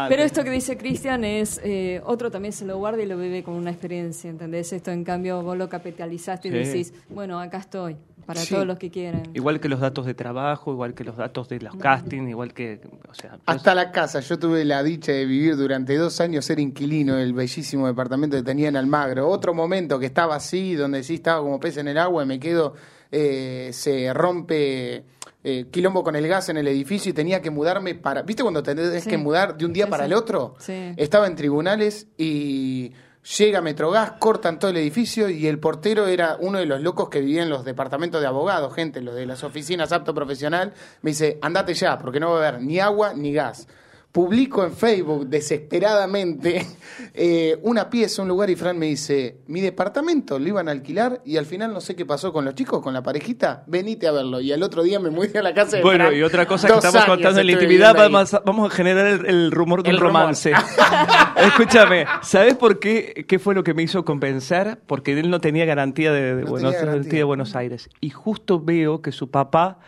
Pero 0.08 0.22
esto 0.22 0.44
que 0.44 0.50
dice 0.50 0.76
Cristian 0.76 1.24
es, 1.24 1.60
eh, 1.64 2.00
otro 2.04 2.30
también 2.30 2.52
se 2.52 2.64
lo 2.64 2.76
guarda 2.78 3.02
y 3.02 3.06
lo 3.06 3.16
vive 3.16 3.42
como 3.42 3.56
una 3.56 3.70
experiencia, 3.70 4.28
¿entendés? 4.30 4.72
Esto 4.72 4.90
en 4.90 5.04
cambio 5.04 5.42
vos 5.42 5.56
lo 5.56 5.68
capitalizaste 5.68 6.48
y 6.48 6.50
decís, 6.50 6.92
bueno, 7.08 7.40
acá 7.40 7.58
estoy, 7.58 7.96
para 8.26 8.40
Sí. 8.40 8.54
todos 8.54 8.66
los 8.66 8.78
que 8.78 8.90
quieren. 8.90 9.30
igual 9.34 9.58
que 9.60 9.68
los 9.68 9.80
datos 9.80 10.06
de 10.06 10.14
trabajo, 10.14 10.72
igual 10.72 10.94
que 10.94 11.04
los 11.04 11.16
datos 11.16 11.48
de 11.48 11.60
los 11.60 11.74
castings, 11.76 12.28
igual 12.28 12.52
que, 12.52 12.80
o 13.10 13.14
sea, 13.14 13.32
yo- 13.36 13.42
Hasta 13.46 13.74
la 13.74 13.90
casa. 13.92 14.20
Yo 14.20 14.38
tuve 14.38 14.64
la 14.64 14.82
dicha 14.82 15.12
de 15.12 15.24
vivir 15.26 15.56
durante 15.56 15.96
dos 15.96 16.20
años, 16.20 16.44
ser 16.44 16.60
inquilino 16.60 17.16
del 17.16 17.32
bellísimo 17.32 17.86
departamento 17.86 18.36
que 18.36 18.42
tenía 18.42 18.68
en 18.68 18.76
Almagro. 18.76 19.28
Otro 19.28 19.54
momento 19.54 19.98
que 19.98 20.06
estaba 20.06 20.36
así, 20.36 20.74
donde 20.74 21.02
sí 21.02 21.14
estaba 21.14 21.40
como 21.40 21.58
pez 21.58 21.76
en 21.78 21.88
el 21.88 21.98
agua, 21.98 22.22
y 22.22 22.26
me 22.26 22.38
quedo, 22.38 22.74
eh, 23.12 23.70
se 23.72 24.12
rompe 24.12 25.04
eh, 25.44 25.66
quilombo 25.70 26.02
con 26.02 26.16
el 26.16 26.26
gas 26.26 26.48
en 26.48 26.56
el 26.56 26.66
edificio 26.68 27.10
y 27.10 27.12
tenía 27.12 27.40
que 27.42 27.50
mudarme 27.50 27.94
para... 27.94 28.22
¿Viste 28.22 28.42
cuando 28.42 28.62
tenés 28.62 29.04
Sí. 29.04 29.10
que 29.10 29.18
mudar 29.18 29.56
de 29.56 29.64
un 29.66 29.72
día 29.72 29.84
Sí, 29.86 29.90
para 29.90 30.04
sí. 30.04 30.06
el 30.10 30.14
otro? 30.14 30.54
Sí. 30.58 30.92
Estaba 30.96 31.26
en 31.26 31.34
tribunales 31.36 32.06
y 32.16 32.92
llega 33.38 33.60
Metrogas, 33.60 34.12
cortan 34.18 34.58
todo 34.58 34.70
el 34.70 34.76
edificio 34.78 35.28
y 35.28 35.46
el 35.46 35.58
portero 35.60 36.06
era 36.08 36.36
uno 36.40 36.58
de 36.58 36.66
los 36.66 36.80
locos 36.80 37.08
que 37.08 37.20
vivía 37.20 37.42
en 37.42 37.50
los 37.50 37.64
departamentos 37.64 38.20
de 38.20 38.26
abogados, 38.26 38.74
gente, 38.74 39.00
los 39.00 39.14
de 39.14 39.26
las 39.26 39.44
oficinas 39.44 39.92
apto 39.92 40.14
profesional. 40.14 40.72
Me 41.02 41.10
dice, 41.10 41.38
andate 41.42 41.74
ya, 41.74 41.98
porque 41.98 42.18
no 42.18 42.30
va 42.30 42.44
a 42.44 42.48
haber 42.48 42.62
ni 42.62 42.78
agua 42.80 43.12
ni 43.14 43.32
gas. 43.32 43.68
Publico 44.12 44.62
en 44.62 44.72
Facebook 44.74 45.26
desesperadamente 45.26 46.66
eh, 47.14 47.58
una 47.62 47.88
pieza, 47.88 48.20
un 48.20 48.28
lugar 48.28 48.50
y 48.50 48.56
Fran 48.56 48.78
me 48.78 48.84
dice, 48.84 49.38
mi 49.46 49.62
departamento 49.62 50.38
lo 50.38 50.46
iban 50.46 50.68
a 50.68 50.72
alquilar 50.72 51.22
y 51.24 51.38
al 51.38 51.46
final 51.46 51.72
no 51.72 51.80
sé 51.80 51.96
qué 51.96 52.04
pasó 52.04 52.30
con 52.30 52.44
los 52.44 52.54
chicos, 52.54 52.82
con 52.82 52.92
la 52.92 53.02
parejita, 53.02 53.64
venite 53.66 54.06
a 54.06 54.12
verlo. 54.12 54.40
Y 54.42 54.52
al 54.52 54.62
otro 54.62 54.82
día 54.82 55.00
me 55.00 55.08
mudé 55.08 55.38
a 55.38 55.42
la 55.42 55.54
casa 55.54 55.78
de 55.78 55.82
Bueno, 55.82 56.04
Fran. 56.08 56.18
y 56.18 56.22
otra 56.22 56.44
cosa 56.46 56.68
que 56.68 56.74
estamos 56.74 57.04
contando 57.06 57.40
en 57.40 57.46
la 57.46 57.52
intimidad, 57.52 57.94
vamos 57.96 58.34
a, 58.34 58.40
vamos 58.40 58.70
a 58.70 58.74
generar 58.76 59.06
el, 59.06 59.24
el 59.26 59.50
rumor 59.50 59.82
de 59.82 59.88
El 59.90 59.96
un 59.96 60.02
romance. 60.02 60.52
Escúchame, 61.36 62.04
¿sabes 62.22 62.54
por 62.56 62.78
qué? 62.78 63.24
¿Qué 63.26 63.38
fue 63.38 63.54
lo 63.54 63.64
que 63.64 63.72
me 63.72 63.82
hizo 63.82 64.04
compensar? 64.04 64.78
Porque 64.86 65.18
él 65.18 65.30
no 65.30 65.40
tenía 65.40 65.64
garantía 65.64 66.12
de, 66.12 66.36
de 66.36 66.42
No 66.42 66.50
Buenos, 66.50 66.72
tenía 66.72 66.86
garantía. 66.86 67.18
de 67.20 67.24
Buenos 67.24 67.56
Aires. 67.56 67.88
Y 68.00 68.10
justo 68.10 68.60
veo 68.60 69.00
que 69.00 69.10
su 69.10 69.30
papá 69.30 69.78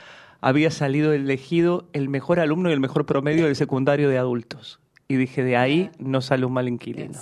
había 0.47 0.71
salido 0.71 1.15
elegido 1.15 1.89
el 1.95 2.11
mejor 2.11 2.39
alumno 2.39 2.69
y 2.69 2.75
el 2.75 2.81
mejor 2.81 3.07
promedio 3.07 3.47
del 3.47 3.57
secundario 3.57 4.11
de 4.11 4.19
adultos. 4.19 4.79
Y 5.09 5.17
dije, 5.17 5.43
de 5.43 5.57
ahí 5.57 5.91
no 5.99 6.21
sale 6.21 6.45
un 6.45 6.53
mal 6.53 6.69
inquilino. 6.69 7.19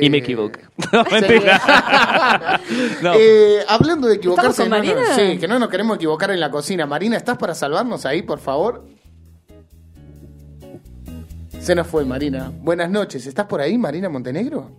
Y 0.00 0.08
me 0.10 0.18
Eh, 0.18 0.20
equivoqué. 0.20 0.60
No, 0.92 1.04
mentira. 1.10 1.60
No. 3.02 3.14
Eh, 3.14 3.58
hablando 3.68 4.06
de 4.06 4.14
equivocarse, 4.14 4.62
sí, 5.16 5.38
que 5.38 5.48
no 5.48 5.58
nos 5.58 5.68
queremos 5.70 5.96
equivocar 5.96 6.30
en 6.30 6.38
la 6.38 6.52
cocina. 6.52 6.86
Marina, 6.86 7.16
¿estás 7.16 7.36
para 7.36 7.52
salvarnos 7.54 8.06
ahí, 8.06 8.22
por 8.22 8.38
favor? 8.38 8.86
Se 11.58 11.74
nos 11.74 11.86
fue, 11.88 12.04
Marina. 12.04 12.52
Buenas 12.60 12.90
noches. 12.90 13.26
¿Estás 13.26 13.46
por 13.46 13.60
ahí, 13.60 13.76
Marina 13.76 14.08
Montenegro? 14.08 14.70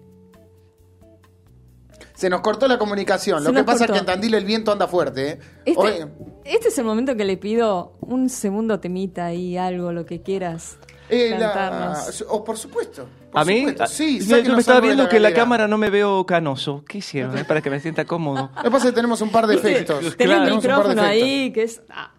Se 2.24 2.30
nos 2.30 2.40
cortó 2.40 2.70
la 2.70 2.78
comunicación. 2.78 3.44
Se 3.44 3.50
Lo 3.50 3.54
que 3.54 3.66
pasa 3.66 3.80
cortó. 3.80 3.94
es 3.96 4.00
que 4.00 4.00
en 4.00 4.06
Tandil 4.06 4.34
el 4.36 4.46
viento 4.46 4.72
anda 4.72 4.88
fuerte. 4.88 5.30
¿eh? 5.32 5.40
Este, 5.66 5.78
Hoy- 5.82 6.06
este 6.46 6.70
es 6.70 6.78
el 6.78 6.86
momento 6.86 7.18
que 7.18 7.26
le 7.26 7.36
pido 7.36 7.98
un 8.00 8.30
segundo 8.30 8.80
temita 8.80 9.26
ahí, 9.26 9.58
algo, 9.58 9.92
lo 9.92 10.06
que 10.06 10.22
quieras 10.22 10.78
eh, 11.10 11.32
la- 11.38 11.52
cantarnos. 11.52 12.26
oh, 12.30 12.46
por 12.46 12.58
supuesto. 12.58 13.06
por 13.30 13.42
A 13.42 13.44
mí, 13.44 13.58
supuesto. 13.60 13.88
Sí, 13.88 14.26
yo- 14.26 14.38
yo, 14.40 14.54
me 14.54 14.62
estaba 14.62 14.80
viendo 14.80 15.10
que 15.10 15.18
en 15.18 15.24
la 15.24 15.34
cámara 15.34 15.68
no 15.68 15.78
me 15.78 15.90
veo 15.90 16.26
canoso. 16.26 16.86
¿Qué 16.88 17.00
hicieron? 17.00 17.38
eh? 17.38 17.44
Para 17.44 17.60
que 17.62 17.70
me 17.70 17.82
sienta 17.82 18.06
cómodo. 18.06 18.52
Lo 18.56 18.64
que 18.64 18.72
pasa 18.72 18.86
es 18.88 18.92
que 18.92 18.96
tenemos 18.96 19.20
un 19.20 19.30
par 19.30 19.46
de 19.46 19.56
efectos. 19.56 20.00
Tenés 20.00 20.16
Claro, 20.16 20.44
el 20.44 20.62
tenemos 20.62 20.64
un 20.64 20.70
par 20.72 20.88
de 20.88 20.96
micrófono 20.96 21.02
efectos. 21.04 21.24
ahí, 21.30 21.52
que 21.52 21.64
es... 21.64 21.82
ah, 21.90 22.12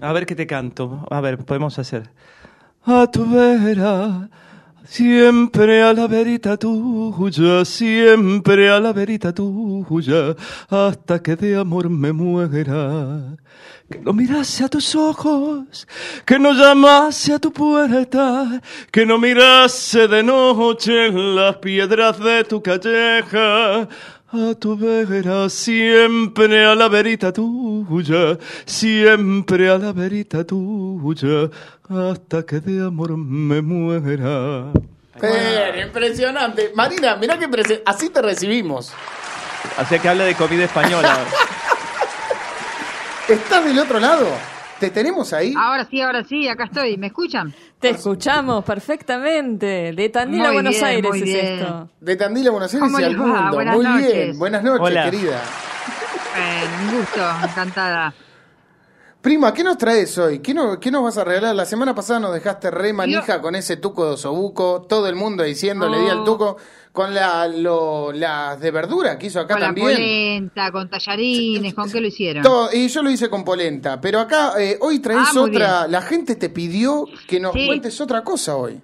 A 0.00 0.12
ver 0.14 0.24
qué 0.24 0.34
te 0.34 0.46
canto. 0.46 1.06
A 1.10 1.20
ver, 1.20 1.36
podemos 1.36 1.78
hacer. 1.78 2.10
A 2.86 3.06
tu 3.10 3.26
vera, 3.28 4.30
siempre 4.84 5.82
a 5.82 5.92
la 5.92 6.06
verita 6.06 6.56
tuya, 6.56 7.64
siempre 7.64 8.70
a 8.70 8.80
la 8.80 8.92
verita 8.92 9.32
tuya, 9.32 10.36
hasta 10.68 11.22
que 11.22 11.36
de 11.36 11.56
amor 11.56 11.88
me 11.88 12.12
muera. 12.12 13.36
Que 13.90 13.98
no 13.98 14.12
mirase 14.12 14.62
a 14.64 14.68
tus 14.68 14.94
ojos, 14.94 15.88
que 16.24 16.38
no 16.38 16.52
llamase 16.52 17.32
a 17.32 17.38
tu 17.40 17.52
puerta, 17.52 18.62
que 18.92 19.04
no 19.04 19.18
mirase 19.18 20.06
de 20.06 20.22
noche 20.22 21.06
en 21.08 21.34
las 21.34 21.56
piedras 21.56 22.18
de 22.20 22.44
tu 22.44 22.62
calleja. 22.62 23.88
A 24.32 24.54
tu 24.54 24.76
vera, 24.76 25.48
siempre 25.48 26.64
a 26.64 26.76
la 26.76 26.88
verita 26.88 27.32
tuya, 27.32 28.38
siempre 28.64 29.68
a 29.68 29.76
la 29.76 29.92
verita 29.92 30.44
tuya, 30.44 31.50
hasta 31.88 32.44
que 32.44 32.60
de 32.60 32.86
amor 32.86 33.16
me 33.16 33.60
muera. 33.60 34.70
Pero, 35.18 35.80
impresionante. 35.80 36.70
Marina, 36.76 37.16
mirá 37.16 37.36
que 37.40 37.48
así 37.84 38.08
te 38.10 38.22
recibimos. 38.22 38.92
Así 39.76 39.98
que 39.98 40.08
habla 40.08 40.26
de 40.26 40.36
comida 40.36 40.64
española. 40.66 41.24
¿Estás 43.28 43.64
del 43.64 43.80
otro 43.80 43.98
lado? 43.98 44.28
¿Te 44.80 44.90
tenemos 44.90 45.32
ahí? 45.34 45.52
Ahora 45.56 45.84
sí, 45.84 46.00
ahora 46.00 46.24
sí, 46.24 46.48
acá 46.48 46.64
estoy. 46.64 46.96
¿Me 46.96 47.08
escuchan? 47.08 47.54
Te 47.78 47.90
escuchamos 47.90 48.64
perfectamente. 48.64 49.92
De 49.92 50.08
Tandil 50.08 50.44
a 50.46 50.52
Buenos 50.52 50.72
bien, 50.72 50.84
Aires 50.86 51.10
es 51.16 51.22
bien. 51.22 51.46
esto. 51.46 51.88
De 52.00 52.16
Tandil 52.16 52.48
a 52.48 52.50
Buenos 52.50 52.72
Aires 52.74 52.88
¿Cómo 52.88 52.98
y 53.00 53.04
al 53.04 53.16
mundo. 53.16 53.50
Buenas 53.52 53.76
Muy 53.76 53.84
bien. 53.84 54.00
noches. 54.00 54.38
Buenas 54.38 54.62
noches, 54.64 54.80
Hola. 54.86 55.04
querida. 55.04 55.42
Eh, 56.36 56.64
un 56.82 56.98
gusto, 56.98 57.20
encantada. 57.44 58.14
Prima, 59.20 59.52
¿qué 59.52 59.62
nos 59.62 59.76
traes 59.76 60.16
hoy? 60.16 60.38
¿Qué, 60.38 60.54
no- 60.54 60.80
qué 60.80 60.90
nos 60.90 61.02
vas 61.04 61.18
a 61.18 61.24
regalar? 61.24 61.54
La 61.54 61.66
semana 61.66 61.94
pasada 61.94 62.20
nos 62.20 62.32
dejaste 62.32 62.70
re 62.70 62.94
manija 62.94 63.42
con 63.42 63.54
ese 63.54 63.76
tuco 63.76 64.06
de 64.06 64.12
osobuco, 64.12 64.86
todo 64.88 65.08
el 65.08 65.14
mundo 65.14 65.42
diciendo, 65.42 65.90
le 65.90 66.00
di 66.00 66.08
al 66.08 66.24
tuco, 66.24 66.56
con 66.90 67.12
la, 67.14 67.46
lo- 67.46 68.12
las 68.12 68.58
de 68.60 68.70
verdura 68.70 69.18
que 69.18 69.26
hizo 69.26 69.38
acá 69.40 69.54
Con 69.56 69.62
también. 69.62 69.88
polenta, 69.88 70.72
con 70.72 70.88
tallarines, 70.88 71.74
¿con 71.74 71.90
qué 71.92 72.00
lo 72.00 72.06
hicieron? 72.06 72.42
Todo- 72.42 72.70
y 72.72 72.88
yo 72.88 73.02
lo 73.02 73.10
hice 73.10 73.28
con 73.28 73.44
polenta, 73.44 74.00
pero 74.00 74.20
acá 74.20 74.54
eh, 74.58 74.78
hoy 74.80 75.00
traes 75.00 75.28
Ah, 75.36 75.40
otra, 75.42 75.80
bien. 75.80 75.92
la 75.92 76.00
gente 76.00 76.34
te 76.36 76.48
pidió 76.48 77.04
que 77.28 77.40
nos 77.40 77.52
Sí. 77.52 77.66
cuentes 77.66 78.00
otra 78.00 78.24
cosa 78.24 78.56
hoy. 78.56 78.80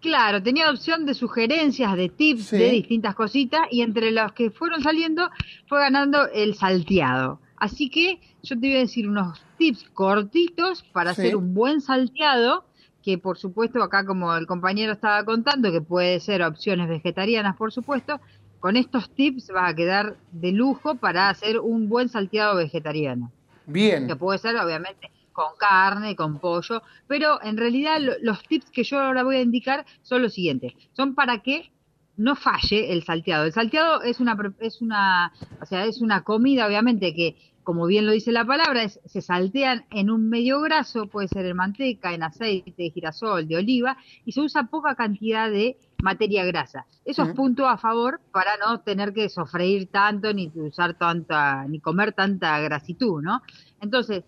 Claro, 0.00 0.42
tenía 0.42 0.70
opción 0.70 1.04
de 1.04 1.12
sugerencias, 1.12 1.94
de 1.96 2.08
tips, 2.08 2.46
Sí. 2.46 2.56
de 2.56 2.70
distintas 2.70 3.14
cositas, 3.14 3.60
y 3.70 3.82
entre 3.82 4.10
los 4.10 4.32
que 4.32 4.50
fueron 4.50 4.82
saliendo 4.82 5.28
fue 5.68 5.80
ganando 5.80 6.28
el 6.32 6.54
salteado. 6.54 7.40
Así 7.64 7.88
que 7.88 8.20
yo 8.42 8.60
te 8.60 8.66
voy 8.68 8.76
a 8.76 8.80
decir 8.80 9.08
unos 9.08 9.40
tips 9.56 9.88
cortitos 9.94 10.82
para 10.92 11.14
Sí. 11.14 11.22
hacer 11.22 11.36
un 11.36 11.54
buen 11.54 11.80
salteado, 11.80 12.66
que 13.02 13.16
por 13.16 13.38
supuesto 13.38 13.82
acá 13.82 14.04
como 14.04 14.34
el 14.36 14.46
compañero 14.46 14.92
estaba 14.92 15.24
contando, 15.24 15.72
que 15.72 15.80
puede 15.80 16.20
ser 16.20 16.42
opciones 16.42 16.88
vegetarianas, 16.90 17.56
por 17.56 17.72
supuesto, 17.72 18.20
con 18.60 18.76
estos 18.76 19.08
tips 19.14 19.48
vas 19.54 19.70
a 19.72 19.74
quedar 19.74 20.16
de 20.30 20.52
lujo 20.52 20.96
para 20.96 21.30
hacer 21.30 21.58
un 21.58 21.88
buen 21.88 22.08
salteado 22.10 22.56
vegetariano 22.56 23.32
Bien. 23.66 24.06
que 24.06 24.16
puede 24.16 24.38
ser 24.38 24.56
obviamente 24.56 25.10
con 25.32 25.56
carne, 25.58 26.14
con 26.14 26.38
pollo, 26.38 26.82
pero 27.06 27.42
en 27.42 27.56
realidad 27.56 27.98
lo- 27.98 28.18
los 28.20 28.42
tips 28.46 28.70
que 28.70 28.84
yo 28.84 29.00
ahora 29.00 29.22
voy 29.22 29.36
a 29.36 29.40
indicar 29.42 29.86
son 30.02 30.20
los 30.22 30.34
siguientes, 30.34 30.74
son 30.92 31.14
para 31.14 31.38
que 31.38 31.70
no 32.16 32.36
falle 32.36 32.92
el 32.92 33.02
salteado. 33.02 33.44
El 33.44 33.52
salteado 33.52 34.02
es 34.02 34.20
una 34.20 34.36
es 34.60 34.80
una, 34.80 35.32
o 35.60 35.66
sea, 35.66 35.84
es 35.86 36.00
una 36.00 36.22
comida 36.22 36.66
obviamente 36.66 37.12
que 37.14 37.36
como 37.64 37.86
bien 37.86 38.06
lo 38.06 38.12
dice 38.12 38.30
la 38.30 38.44
palabra, 38.44 38.82
es- 38.84 39.00
se 39.06 39.20
saltean 39.20 39.86
en 39.90 40.10
un 40.10 40.28
medio 40.28 40.60
graso, 40.60 41.06
puede 41.08 41.28
ser 41.28 41.46
en 41.46 41.56
manteca, 41.56 42.12
en 42.14 42.22
aceite 42.22 42.74
de 42.76 42.90
girasol, 42.90 43.48
de 43.48 43.56
oliva, 43.56 43.96
y 44.24 44.32
se 44.32 44.40
usa 44.42 44.64
poca 44.64 44.94
cantidad 44.94 45.50
de 45.50 45.76
materia 46.02 46.44
grasa. 46.44 46.86
Eso 47.04 47.22
es 47.22 47.28
Ujú. 47.30 47.36
punto 47.36 47.66
a 47.66 47.78
favor 47.78 48.20
para 48.30 48.52
no 48.64 48.80
tener 48.80 49.12
que 49.12 49.28
sofreír 49.28 49.88
tanto, 49.90 50.32
ni 50.32 50.52
usar 50.54 50.94
tanta, 50.94 51.64
ni 51.66 51.80
comer 51.80 52.12
tanta 52.12 52.60
grasitud, 52.60 53.22
¿no? 53.22 53.40
Entonces, 53.80 54.22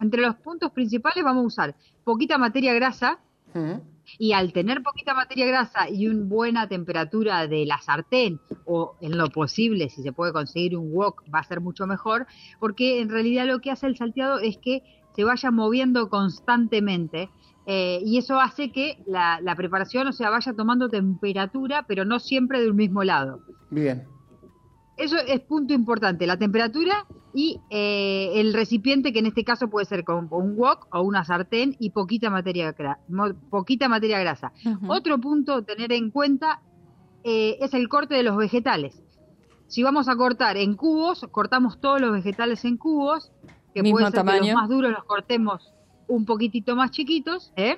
entre 0.00 0.22
los 0.22 0.34
puntos 0.36 0.72
principales 0.72 1.22
vamos 1.24 1.44
a 1.44 1.46
usar 1.46 1.74
poquita 2.04 2.36
materia 2.38 2.74
grasa. 2.74 3.18
Y 4.18 4.32
al 4.32 4.52
tener 4.52 4.82
poquita 4.82 5.14
materia 5.14 5.46
grasa 5.46 5.88
y 5.88 6.08
una 6.08 6.24
buena 6.24 6.68
temperatura 6.68 7.46
de 7.46 7.66
la 7.66 7.80
sartén, 7.80 8.40
o 8.64 8.96
en 9.00 9.16
lo 9.16 9.28
posible, 9.28 9.88
si 9.88 10.02
se 10.02 10.12
puede 10.12 10.32
conseguir 10.32 10.76
un 10.76 10.92
wok, 10.92 11.22
va 11.32 11.40
a 11.40 11.44
ser 11.44 11.60
mucho 11.60 11.86
mejor, 11.86 12.26
porque 12.58 13.00
en 13.00 13.08
realidad 13.08 13.46
lo 13.46 13.60
que 13.60 13.70
hace 13.70 13.86
el 13.86 13.96
salteado 13.96 14.38
es 14.38 14.58
que 14.58 14.82
se 15.14 15.24
vaya 15.24 15.50
moviendo 15.50 16.08
constantemente. 16.08 17.30
eh, 17.66 18.00
y 18.04 18.18
eso 18.18 18.40
hace 18.40 18.72
que 18.72 18.98
la, 19.06 19.40
la 19.42 19.54
preparación, 19.54 20.08
o 20.08 20.12
sea, 20.12 20.30
vaya 20.30 20.52
tomando 20.54 20.88
temperatura, 20.88 21.84
pero 21.86 22.04
no 22.04 22.18
siempre 22.18 22.60
de 22.60 22.70
un 22.70 22.76
mismo 22.76 23.04
lado. 23.04 23.42
Bien. 23.70 24.06
Eso 25.00 25.16
es 25.16 25.40
punto 25.40 25.72
importante, 25.72 26.26
la 26.26 26.36
temperatura 26.36 27.06
y 27.34 27.60
eh, 27.70 28.32
el 28.34 28.52
recipiente, 28.52 29.12
que 29.12 29.20
en 29.20 29.26
este 29.26 29.44
caso 29.44 29.68
puede 29.68 29.86
ser 29.86 30.04
con 30.04 30.28
un 30.30 30.56
wok 30.56 30.88
o 30.92 31.02
una 31.02 31.24
sartén 31.24 31.76
y 31.78 31.90
poquita 31.90 32.28
materia, 32.30 32.74
mo- 33.08 33.34
poquita 33.50 33.88
materia 33.88 34.18
grasa. 34.18 34.52
Otro 34.88 35.18
punto 35.18 35.54
a 35.54 35.62
tener 35.62 35.92
en 35.92 36.10
cuenta 36.10 36.60
eh, 37.24 37.56
es 37.60 37.72
el 37.74 37.88
corte 37.88 38.14
de 38.14 38.22
los 38.22 38.36
vegetales. 38.36 39.02
Si 39.68 39.82
vamos 39.82 40.08
a 40.08 40.16
cortar 40.16 40.56
en 40.56 40.74
cubos, 40.74 41.26
cortamos 41.30 41.80
todos 41.80 42.00
los 42.00 42.12
vegetales 42.12 42.64
en 42.64 42.76
cubos 42.76 43.30
que 43.74 43.82
Mismo 43.82 43.98
puede 43.98 44.06
ser 44.06 44.12
que 44.12 44.16
tamaño. 44.18 44.52
los 44.52 44.54
más 44.54 44.68
duros 44.68 44.90
los 44.90 45.04
cortemos 45.04 45.72
un 46.08 46.24
poquitito 46.24 46.74
más 46.74 46.90
chiquitos, 46.90 47.52
¿eh? 47.54 47.76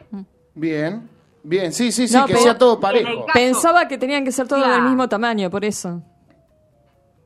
Bien, 0.54 1.08
bien, 1.44 1.72
sí, 1.72 1.92
sí, 1.92 2.08
sí, 2.08 2.14
No, 2.16 2.24
que 2.24 2.32
pero- 2.32 2.44
sea 2.44 2.56
todo 2.56 2.80
parejo. 2.80 3.26
caso- 3.26 3.32
Pensaba 3.34 3.86
que 3.88 3.98
tenían 3.98 4.24
que 4.24 4.32
ser 4.32 4.48
todos 4.48 4.62
Claro. 4.62 4.76
del 4.80 4.88
mismo 4.90 5.06
tamaño, 5.08 5.50
por 5.50 5.64
eso. 5.66 6.02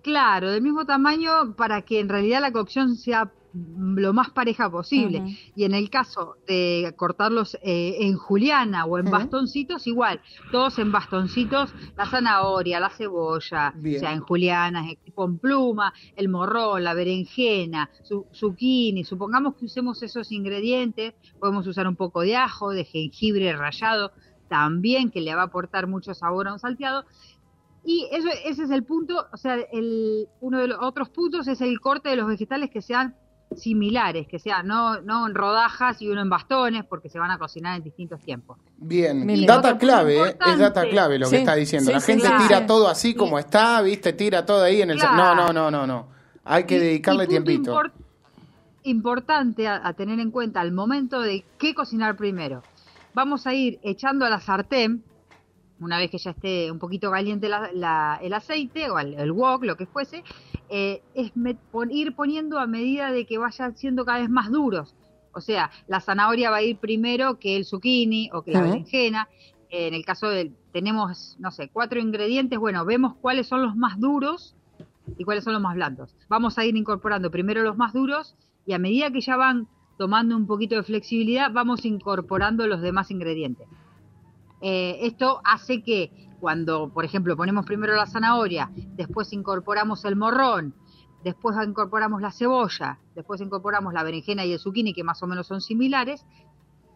Claro, 0.06 0.52
del 0.52 0.62
mismo 0.62 0.86
tamaño 0.86 1.56
para 1.56 1.82
que 1.82 1.98
en 1.98 2.08
realidad 2.08 2.40
la 2.40 2.52
cocción 2.52 2.94
sea 2.94 3.32
lo 3.52 4.12
más 4.12 4.30
pareja 4.30 4.70
posible. 4.70 5.36
Y 5.56 5.64
en 5.64 5.74
el 5.74 5.90
caso 5.90 6.36
de 6.46 6.94
cortarlos 6.96 7.56
eh, 7.60 7.96
en 7.98 8.16
juliana 8.16 8.84
o 8.84 8.98
en 8.98 9.10
bastoncitos, 9.10 9.84
igual, 9.88 10.20
todos 10.52 10.78
en 10.78 10.92
bastoncitos, 10.92 11.74
la 11.96 12.06
zanahoria, 12.06 12.78
la 12.78 12.90
cebolla, 12.90 13.72
Bien. 13.74 13.96
o 13.96 13.98
sea, 13.98 14.12
en 14.12 14.20
julianas, 14.20 14.86
con 15.12 15.38
pluma, 15.38 15.92
el 16.14 16.28
morrón, 16.28 16.84
la 16.84 16.94
berenjena, 16.94 17.90
su, 18.04 18.26
zucchini, 18.32 19.02
supongamos 19.02 19.56
que 19.56 19.64
usemos 19.64 20.04
esos 20.04 20.30
ingredientes, 20.30 21.14
podemos 21.40 21.66
usar 21.66 21.88
un 21.88 21.96
poco 21.96 22.20
de 22.20 22.36
ajo, 22.36 22.70
de 22.70 22.84
jengibre 22.84 23.52
rallado, 23.56 24.12
también 24.48 25.10
que 25.10 25.20
le 25.20 25.34
va 25.34 25.42
a 25.42 25.46
aportar 25.46 25.88
mucho 25.88 26.14
sabor 26.14 26.46
a 26.46 26.52
un 26.52 26.60
salteado. 26.60 27.04
Y 27.88 28.08
eso, 28.10 28.28
ese 28.44 28.64
es 28.64 28.70
el 28.70 28.82
punto, 28.82 29.26
o 29.32 29.36
sea, 29.36 29.54
el, 29.72 30.26
uno 30.40 30.58
de 30.58 30.66
los 30.66 30.78
otros 30.82 31.08
puntos 31.08 31.46
es 31.46 31.60
el 31.60 31.78
corte 31.80 32.08
de 32.08 32.16
los 32.16 32.26
vegetales 32.26 32.68
que 32.68 32.82
sean 32.82 33.14
similares, 33.54 34.26
que 34.26 34.40
sean 34.40 34.66
no, 34.66 35.00
no 35.02 35.24
en 35.28 35.34
rodajas 35.36 36.02
y 36.02 36.08
uno 36.10 36.20
en 36.20 36.28
bastones, 36.28 36.84
porque 36.84 37.08
se 37.08 37.20
van 37.20 37.30
a 37.30 37.38
cocinar 37.38 37.76
en 37.76 37.84
distintos 37.84 38.20
tiempos. 38.20 38.58
Bien, 38.76 39.24
Bien. 39.24 39.46
data 39.46 39.78
clave, 39.78 40.20
¿eh? 40.20 40.36
es 40.48 40.58
data 40.58 40.82
clave 40.88 41.16
lo 41.20 41.30
que 41.30 41.36
está 41.36 41.54
diciendo. 41.54 41.86
sí, 41.86 41.92
La 41.94 42.00
sí, 42.00 42.12
gente 42.12 42.26
claro. 42.26 42.42
tira 42.44 42.66
todo 42.66 42.88
así 42.88 43.10
Sí. 43.10 43.14
como 43.14 43.38
está, 43.38 43.80
¿viste? 43.82 44.12
Tira 44.14 44.44
todo 44.44 44.64
ahí 44.64 44.82
en 44.82 44.90
el... 44.90 44.98
Claro. 44.98 45.16
No, 45.16 45.34
no, 45.34 45.52
no, 45.52 45.70
no, 45.70 45.86
no. 45.86 46.08
Hay 46.44 46.64
que 46.64 46.76
Y- 46.76 46.80
dedicarle 46.80 47.22
y 47.22 47.26
punto 47.28 47.44
tiempito. 47.44 47.72
import- 47.72 47.92
importante 48.82 49.68
a, 49.68 49.86
a 49.86 49.92
tener 49.94 50.18
en 50.20 50.30
cuenta 50.30 50.60
al 50.60 50.72
momento 50.72 51.20
de 51.20 51.44
qué 51.58 51.74
cocinar 51.74 52.16
primero. 52.16 52.62
Vamos 53.14 53.46
a 53.46 53.54
ir 53.54 53.78
echando 53.82 54.26
a 54.26 54.30
la 54.30 54.40
sartén, 54.40 55.02
una 55.80 55.98
vez 55.98 56.10
que 56.10 56.18
ya 56.18 56.30
esté 56.30 56.70
un 56.70 56.78
poquito 56.78 57.10
caliente 57.10 57.48
la- 57.48 57.70
la- 57.72 58.18
el 58.22 58.32
aceite 58.32 58.88
o 58.90 58.98
el, 58.98 59.14
el 59.14 59.30
wok, 59.32 59.64
lo 59.64 59.76
que 59.76 59.86
fuese, 59.86 60.24
eh, 60.70 61.02
es 61.14 61.36
me- 61.36 61.54
pon- 61.54 61.90
ir 61.90 62.14
poniendo 62.14 62.58
a 62.58 62.66
medida 62.66 63.12
de 63.12 63.26
que 63.26 63.38
vayan 63.38 63.76
siendo 63.76 64.04
cada 64.04 64.20
vez 64.20 64.30
más 64.30 64.50
duros. 64.50 64.94
O 65.32 65.40
sea, 65.40 65.70
la 65.86 66.00
zanahoria 66.00 66.50
va 66.50 66.56
a 66.58 66.62
ir 66.62 66.78
primero 66.78 67.38
que 67.38 67.56
el 67.56 67.66
zucchini 67.66 68.30
o 68.32 68.42
que 68.42 68.52
la 68.52 68.60
berenjena. 68.70 69.28
En 69.68 69.92
el 69.94 70.04
caso 70.04 70.28
de, 70.30 70.52
tenemos, 70.72 71.36
no 71.40 71.50
sé, 71.50 71.68
cuatro 71.72 72.00
ingredientes, 72.00 72.58
bueno, 72.58 72.84
vemos 72.84 73.14
cuáles 73.20 73.46
son 73.46 73.62
los 73.62 73.76
más 73.76 73.98
duros 74.00 74.54
y 75.18 75.24
cuáles 75.24 75.44
son 75.44 75.52
los 75.52 75.60
más 75.62 75.74
blandos. 75.74 76.14
Vamos 76.28 76.56
a 76.56 76.64
ir 76.64 76.74
incorporando 76.76 77.30
primero 77.30 77.62
los 77.62 77.76
más 77.76 77.92
duros 77.92 78.34
y 78.64 78.72
a 78.72 78.78
medida 78.78 79.10
que 79.10 79.20
ya 79.20 79.36
van 79.36 79.68
tomando 79.98 80.36
un 80.36 80.46
poquito 80.46 80.74
de 80.76 80.82
flexibilidad, 80.84 81.50
vamos 81.52 81.84
incorporando 81.84 82.66
los 82.66 82.80
demás 82.80 83.10
ingredientes. 83.10 83.66
Eh, 84.68 85.06
esto 85.06 85.40
hace 85.44 85.80
que 85.80 86.10
cuando, 86.40 86.88
por 86.88 87.04
ejemplo, 87.04 87.36
ponemos 87.36 87.64
primero 87.64 87.94
la 87.94 88.04
zanahoria, 88.04 88.68
después 88.96 89.32
incorporamos 89.32 90.04
el 90.04 90.16
morrón, 90.16 90.74
después 91.22 91.56
incorporamos 91.64 92.20
la 92.20 92.32
cebolla, 92.32 92.98
después 93.14 93.40
incorporamos 93.40 93.94
la 93.94 94.02
berenjena 94.02 94.44
y 94.44 94.52
el 94.52 94.58
zucchini, 94.58 94.92
que 94.92 95.04
más 95.04 95.22
o 95.22 95.28
menos 95.28 95.46
son 95.46 95.60
similares, 95.60 96.26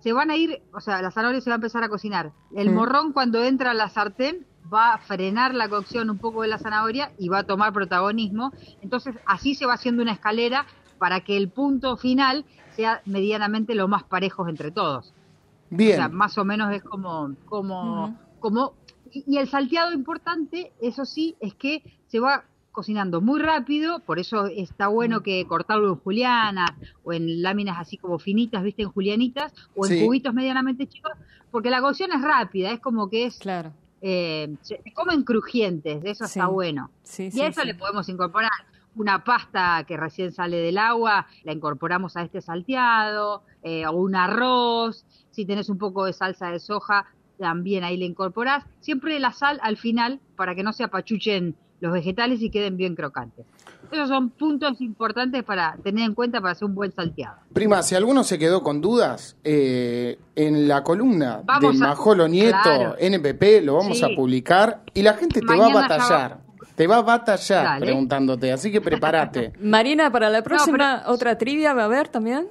se 0.00 0.12
van 0.12 0.32
a 0.32 0.36
ir, 0.36 0.60
o 0.74 0.80
sea, 0.80 1.00
la 1.00 1.12
zanahoria 1.12 1.40
se 1.40 1.48
va 1.48 1.54
a 1.54 1.62
empezar 1.62 1.84
a 1.84 1.88
cocinar. 1.88 2.32
El 2.56 2.72
morrón 2.72 3.12
cuando 3.12 3.44
entra 3.44 3.70
a 3.70 3.74
la 3.74 3.88
sartén 3.88 4.48
va 4.72 4.94
a 4.94 4.98
frenar 4.98 5.54
la 5.54 5.68
cocción 5.68 6.10
un 6.10 6.18
poco 6.18 6.42
de 6.42 6.48
la 6.48 6.58
zanahoria 6.58 7.12
y 7.18 7.28
va 7.28 7.38
a 7.38 7.44
tomar 7.44 7.72
protagonismo. 7.72 8.52
Entonces 8.82 9.14
así 9.26 9.54
se 9.54 9.66
va 9.66 9.74
haciendo 9.74 10.02
una 10.02 10.14
escalera 10.14 10.66
para 10.98 11.20
que 11.20 11.36
el 11.36 11.48
punto 11.48 11.96
final 11.96 12.44
sea 12.74 13.00
medianamente 13.06 13.76
lo 13.76 13.86
más 13.86 14.02
parejos 14.02 14.48
entre 14.48 14.72
todos. 14.72 15.14
O 15.72 15.76
Bien, 15.76 15.96
sea, 15.96 16.08
más 16.08 16.36
o 16.36 16.44
menos 16.44 16.72
es 16.74 16.82
como, 16.82 17.36
como, 17.44 18.18
como, 18.40 18.74
y 19.10 19.24
y 19.26 19.38
el 19.38 19.48
salteado 19.48 19.92
importante, 19.92 20.72
eso 20.80 21.04
sí, 21.04 21.36
es 21.40 21.54
que 21.54 21.84
se 22.08 22.18
va 22.18 22.44
cocinando 22.72 23.20
muy 23.20 23.40
rápido, 23.40 24.00
por 24.04 24.18
eso 24.18 24.46
está 24.46 24.88
bueno 24.88 25.22
que 25.22 25.44
cortarlo 25.46 25.88
en 25.88 25.96
julianas 25.96 26.70
o 27.02 27.12
en 27.12 27.42
láminas 27.42 27.76
así 27.78 27.96
como 27.98 28.18
finitas, 28.18 28.62
viste, 28.62 28.82
en 28.82 28.90
julianitas 28.90 29.52
o 29.74 29.86
en 29.86 29.92
Sí. 29.92 30.04
cubitos 30.06 30.34
medianamente 30.34 30.86
chicos, 30.88 31.12
porque 31.50 31.70
la 31.70 31.80
cocción 31.80 32.10
es 32.12 32.22
rápida, 32.22 32.70
es 32.72 32.80
como 32.80 33.08
que 33.08 33.26
es, 33.26 33.38
Claro. 33.38 33.72
eh, 34.00 34.56
se 34.62 34.80
se 34.82 34.92
comen 34.92 35.22
crujientes, 35.24 36.02
eso 36.04 36.24
Sí. 36.24 36.38
está 36.38 36.46
bueno. 36.48 36.90
Sí, 37.02 37.24
Y 37.24 37.30
sí, 37.32 37.40
a 37.42 37.48
eso 37.48 37.60
sí. 37.60 37.66
le 37.66 37.74
podemos 37.74 38.08
incorporar 38.08 38.50
una 38.96 39.24
pasta 39.24 39.84
que 39.86 39.96
recién 39.96 40.32
sale 40.32 40.56
del 40.58 40.78
agua, 40.78 41.26
la 41.44 41.52
incorporamos 41.52 42.16
a 42.16 42.22
este 42.22 42.40
salteado, 42.40 43.42
eh, 43.62 43.86
o 43.86 43.92
un 43.92 44.14
arroz, 44.16 45.04
si 45.30 45.44
tenés 45.46 45.68
un 45.68 45.78
poco 45.78 46.04
de 46.04 46.12
salsa 46.12 46.50
de 46.50 46.58
soja, 46.60 47.06
también 47.38 47.84
ahí 47.84 47.96
le 47.96 48.04
incorporás. 48.04 48.64
Siempre 48.80 49.18
la 49.20 49.32
sal 49.32 49.58
al 49.62 49.76
final 49.76 50.20
para 50.36 50.54
que 50.54 50.62
no 50.62 50.72
se 50.72 50.84
apachuchen 50.84 51.54
los 51.80 51.92
vegetales 51.92 52.42
y 52.42 52.50
queden 52.50 52.76
bien 52.76 52.94
crocantes. 52.94 53.46
Esos 53.90 54.08
son 54.08 54.28
puntos 54.30 54.80
importantes 54.82 55.42
para 55.44 55.76
tener 55.82 56.04
en 56.04 56.14
cuenta 56.14 56.38
para 56.40 56.52
hacer 56.52 56.66
un 56.66 56.74
buen 56.74 56.92
salteado. 56.92 57.36
prima, 57.54 57.82
si 57.82 57.94
alguno 57.94 58.22
se 58.22 58.38
quedó 58.38 58.62
con 58.62 58.80
dudas, 58.82 59.36
eh, 59.42 60.18
en 60.36 60.68
la 60.68 60.82
columna 60.84 61.40
Vamos 61.44 61.78
de 61.78 61.84
a- 61.84 61.88
Majolo 61.88 62.28
Nieto, 62.28 62.58
claro. 62.62 62.96
NPP, 62.98 63.62
lo 63.62 63.76
vamos 63.76 63.98
Sí. 63.98 64.04
a 64.04 64.14
publicar 64.14 64.82
y 64.92 65.02
la 65.02 65.14
gente 65.14 65.40
te 65.40 65.56
va 65.56 65.66
a 65.66 65.72
batallar. 65.74 66.38
Te 66.80 66.86
va 66.86 66.96
a 66.96 67.02
batallar 67.02 67.62
Dale. 67.62 67.84
preguntándote, 67.84 68.50
así 68.50 68.72
que 68.72 68.80
prepárate. 68.80 69.52
Marina, 69.60 70.10
para 70.10 70.30
la 70.30 70.42
próxima, 70.42 71.02
pero- 71.02 71.12
otra 71.12 71.36
trivia 71.36 71.74
va 71.74 71.82
a 71.82 71.84
haber 71.84 72.08
también. 72.08 72.48